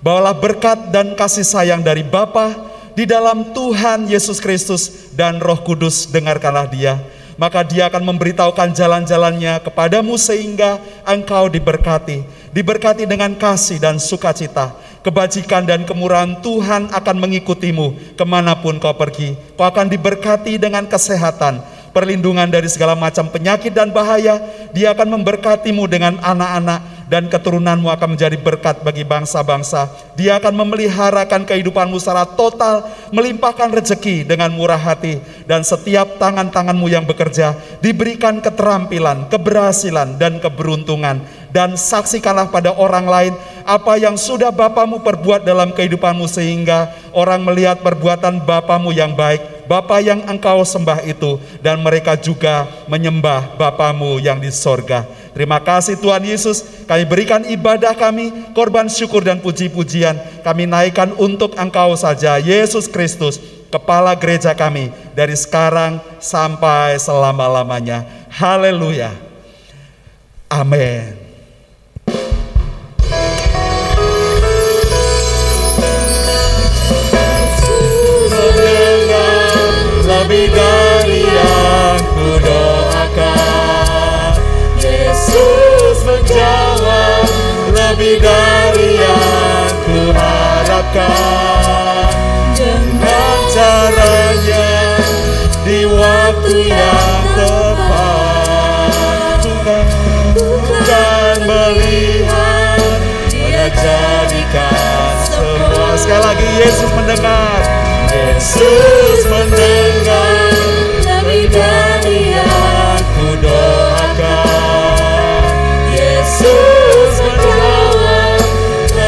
bawalah 0.00 0.36
berkat 0.36 0.92
dan 0.92 1.12
kasih 1.16 1.44
sayang 1.44 1.84
dari 1.84 2.04
Bapa 2.04 2.56
di 2.96 3.04
dalam 3.04 3.52
Tuhan 3.52 4.08
Yesus 4.08 4.40
Kristus 4.40 5.12
dan 5.14 5.38
Roh 5.40 5.60
Kudus 5.64 6.08
dengarkanlah 6.08 6.68
dia 6.68 7.00
maka 7.40 7.64
dia 7.64 7.88
akan 7.88 8.04
memberitahukan 8.04 8.76
jalan-jalannya 8.76 9.64
kepadamu 9.64 10.20
sehingga 10.20 10.76
engkau 11.08 11.48
diberkati. 11.48 12.20
Diberkati 12.52 13.08
dengan 13.08 13.32
kasih 13.32 13.80
dan 13.80 13.96
sukacita. 13.96 14.76
Kebajikan 15.00 15.64
dan 15.64 15.88
kemurahan 15.88 16.44
Tuhan 16.44 16.92
akan 16.92 17.16
mengikutimu 17.16 18.20
ke 18.20 18.24
mana 18.28 18.60
pun 18.60 18.76
kau 18.76 18.92
pergi. 18.92 19.32
Kau 19.56 19.64
akan 19.64 19.88
diberkati 19.88 20.60
dengan 20.60 20.84
kesehatan, 20.84 21.64
perlindungan 21.96 22.44
dari 22.52 22.68
segala 22.68 22.92
macam 22.92 23.32
penyakit 23.32 23.72
dan 23.72 23.88
bahaya. 23.88 24.36
Dia 24.76 24.92
akan 24.92 25.16
memberkatimu 25.16 25.88
dengan 25.88 26.20
anak-anak 26.20 26.84
dan 27.10 27.26
keturunanmu 27.26 27.90
akan 27.90 28.14
menjadi 28.14 28.38
berkat 28.38 28.86
bagi 28.86 29.02
bangsa-bangsa. 29.02 29.90
Dia 30.14 30.38
akan 30.38 30.54
memeliharakan 30.62 31.42
kehidupanmu 31.42 31.98
secara 31.98 32.22
total, 32.22 32.86
melimpahkan 33.10 33.66
rezeki 33.74 34.22
dengan 34.22 34.54
murah 34.54 34.78
hati, 34.78 35.18
dan 35.50 35.66
setiap 35.66 36.22
tangan-tanganmu 36.22 36.86
yang 36.86 37.02
bekerja 37.02 37.58
diberikan 37.82 38.38
keterampilan, 38.38 39.26
keberhasilan, 39.26 40.14
dan 40.22 40.38
keberuntungan. 40.38 41.18
Dan 41.50 41.74
saksikanlah 41.74 42.46
pada 42.54 42.70
orang 42.70 43.10
lain 43.10 43.34
apa 43.66 43.98
yang 43.98 44.14
sudah 44.14 44.54
Bapamu 44.54 45.02
perbuat 45.02 45.42
dalam 45.42 45.74
kehidupanmu 45.74 46.30
sehingga 46.30 46.94
orang 47.10 47.42
melihat 47.42 47.82
perbuatan 47.82 48.46
Bapamu 48.46 48.94
yang 48.94 49.18
baik, 49.18 49.66
Bapa 49.66 49.98
yang 49.98 50.22
engkau 50.30 50.62
sembah 50.62 51.02
itu, 51.02 51.42
dan 51.58 51.82
mereka 51.82 52.14
juga 52.14 52.70
menyembah 52.86 53.58
Bapamu 53.58 54.22
yang 54.22 54.38
di 54.38 54.54
sorga. 54.54 55.02
Terima 55.30 55.62
kasih 55.62 55.96
Tuhan 55.98 56.26
Yesus, 56.26 56.86
kami 56.90 57.06
berikan 57.06 57.46
ibadah 57.46 57.94
kami, 57.94 58.50
korban 58.50 58.90
syukur 58.90 59.22
dan 59.22 59.38
puji-pujian, 59.38 60.42
kami 60.42 60.66
naikkan 60.66 61.14
untuk 61.16 61.54
Engkau 61.54 61.94
saja, 61.94 62.36
Yesus 62.42 62.90
Kristus, 62.90 63.38
Kepala 63.70 64.18
gereja 64.18 64.50
kami, 64.50 64.90
dari 65.14 65.38
sekarang 65.38 66.02
sampai 66.18 66.98
selama-lamanya. 66.98 68.02
Haleluya. 68.26 69.14
Amin. 70.50 71.30
lebih 80.10 80.50
dari 80.50 81.22
yang 81.22 81.98
dari 88.18 88.98
yang 88.98 89.70
kuharapkan. 89.86 90.98
Dengan 92.56 93.36
caranya 93.54 94.98
di 95.62 95.86
waktu 95.86 96.56
yang 96.66 97.22
tepat. 97.36 98.90
Bukan 100.34 101.36
melihat 101.46 102.80
menjadikan 103.30 105.14
semua. 105.30 105.94
Sekali 105.94 106.22
lagi 106.24 106.48
Yesus 106.58 106.90
mendengar. 106.96 107.60
Yesus 108.10 109.22
mendengar 109.30 110.69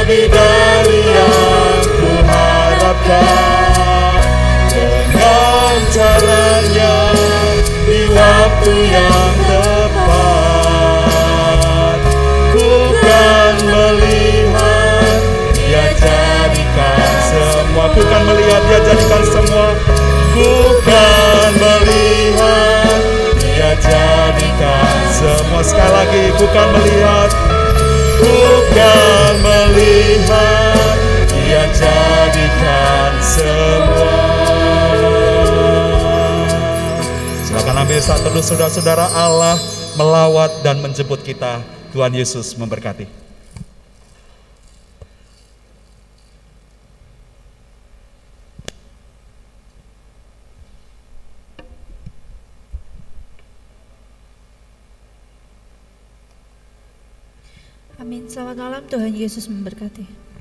lebih 0.02 0.26
dari 0.34 1.14
yang 1.14 1.78
ku 1.94 2.10
harapkan. 2.26 4.18
Dengan 4.66 5.78
caranya 5.94 7.14
di 7.86 8.10
waktu 8.10 8.72
yang 8.90 9.34
tepat. 9.46 10.02
Ku 12.50 12.90
kan 12.98 13.54
melihat 13.62 14.42
dia 15.70 15.86
jadikan 15.94 17.06
semua. 17.22 17.86
Ku 17.94 18.02
kan 18.02 18.26
melihat 18.26 18.58
dia 18.66 18.82
jadikan 18.82 19.22
semua. 19.22 19.70
Ku 20.34 20.82
kan 20.82 21.54
melihat 21.62 22.98
dia 23.38 23.70
jadikan 23.78 24.98
semua. 25.14 25.62
Sekali 25.62 25.94
lagi 25.94 26.34
ku 26.34 26.50
kan 26.50 26.74
melihat. 26.74 27.30
Ku 28.22 28.38
kan 28.70 29.34
melihat 29.42 30.94
dia 31.26 31.66
jadikan 31.74 33.12
semua. 33.18 34.14
Silakan 37.42 37.82
ambil 37.82 37.98
saat 37.98 38.22
teduh 38.22 38.44
saudara-saudara 38.46 39.10
Allah 39.10 39.58
melawat 39.98 40.62
dan 40.62 40.78
menjemput 40.78 41.26
kita. 41.26 41.66
Tuhan 41.90 42.14
Yesus 42.14 42.54
memberkati. 42.54 43.10
Amin. 58.02 58.26
Selamat 58.26 58.58
malam, 58.58 58.82
Tuhan 58.90 59.14
Yesus 59.14 59.46
memberkati. 59.46 60.31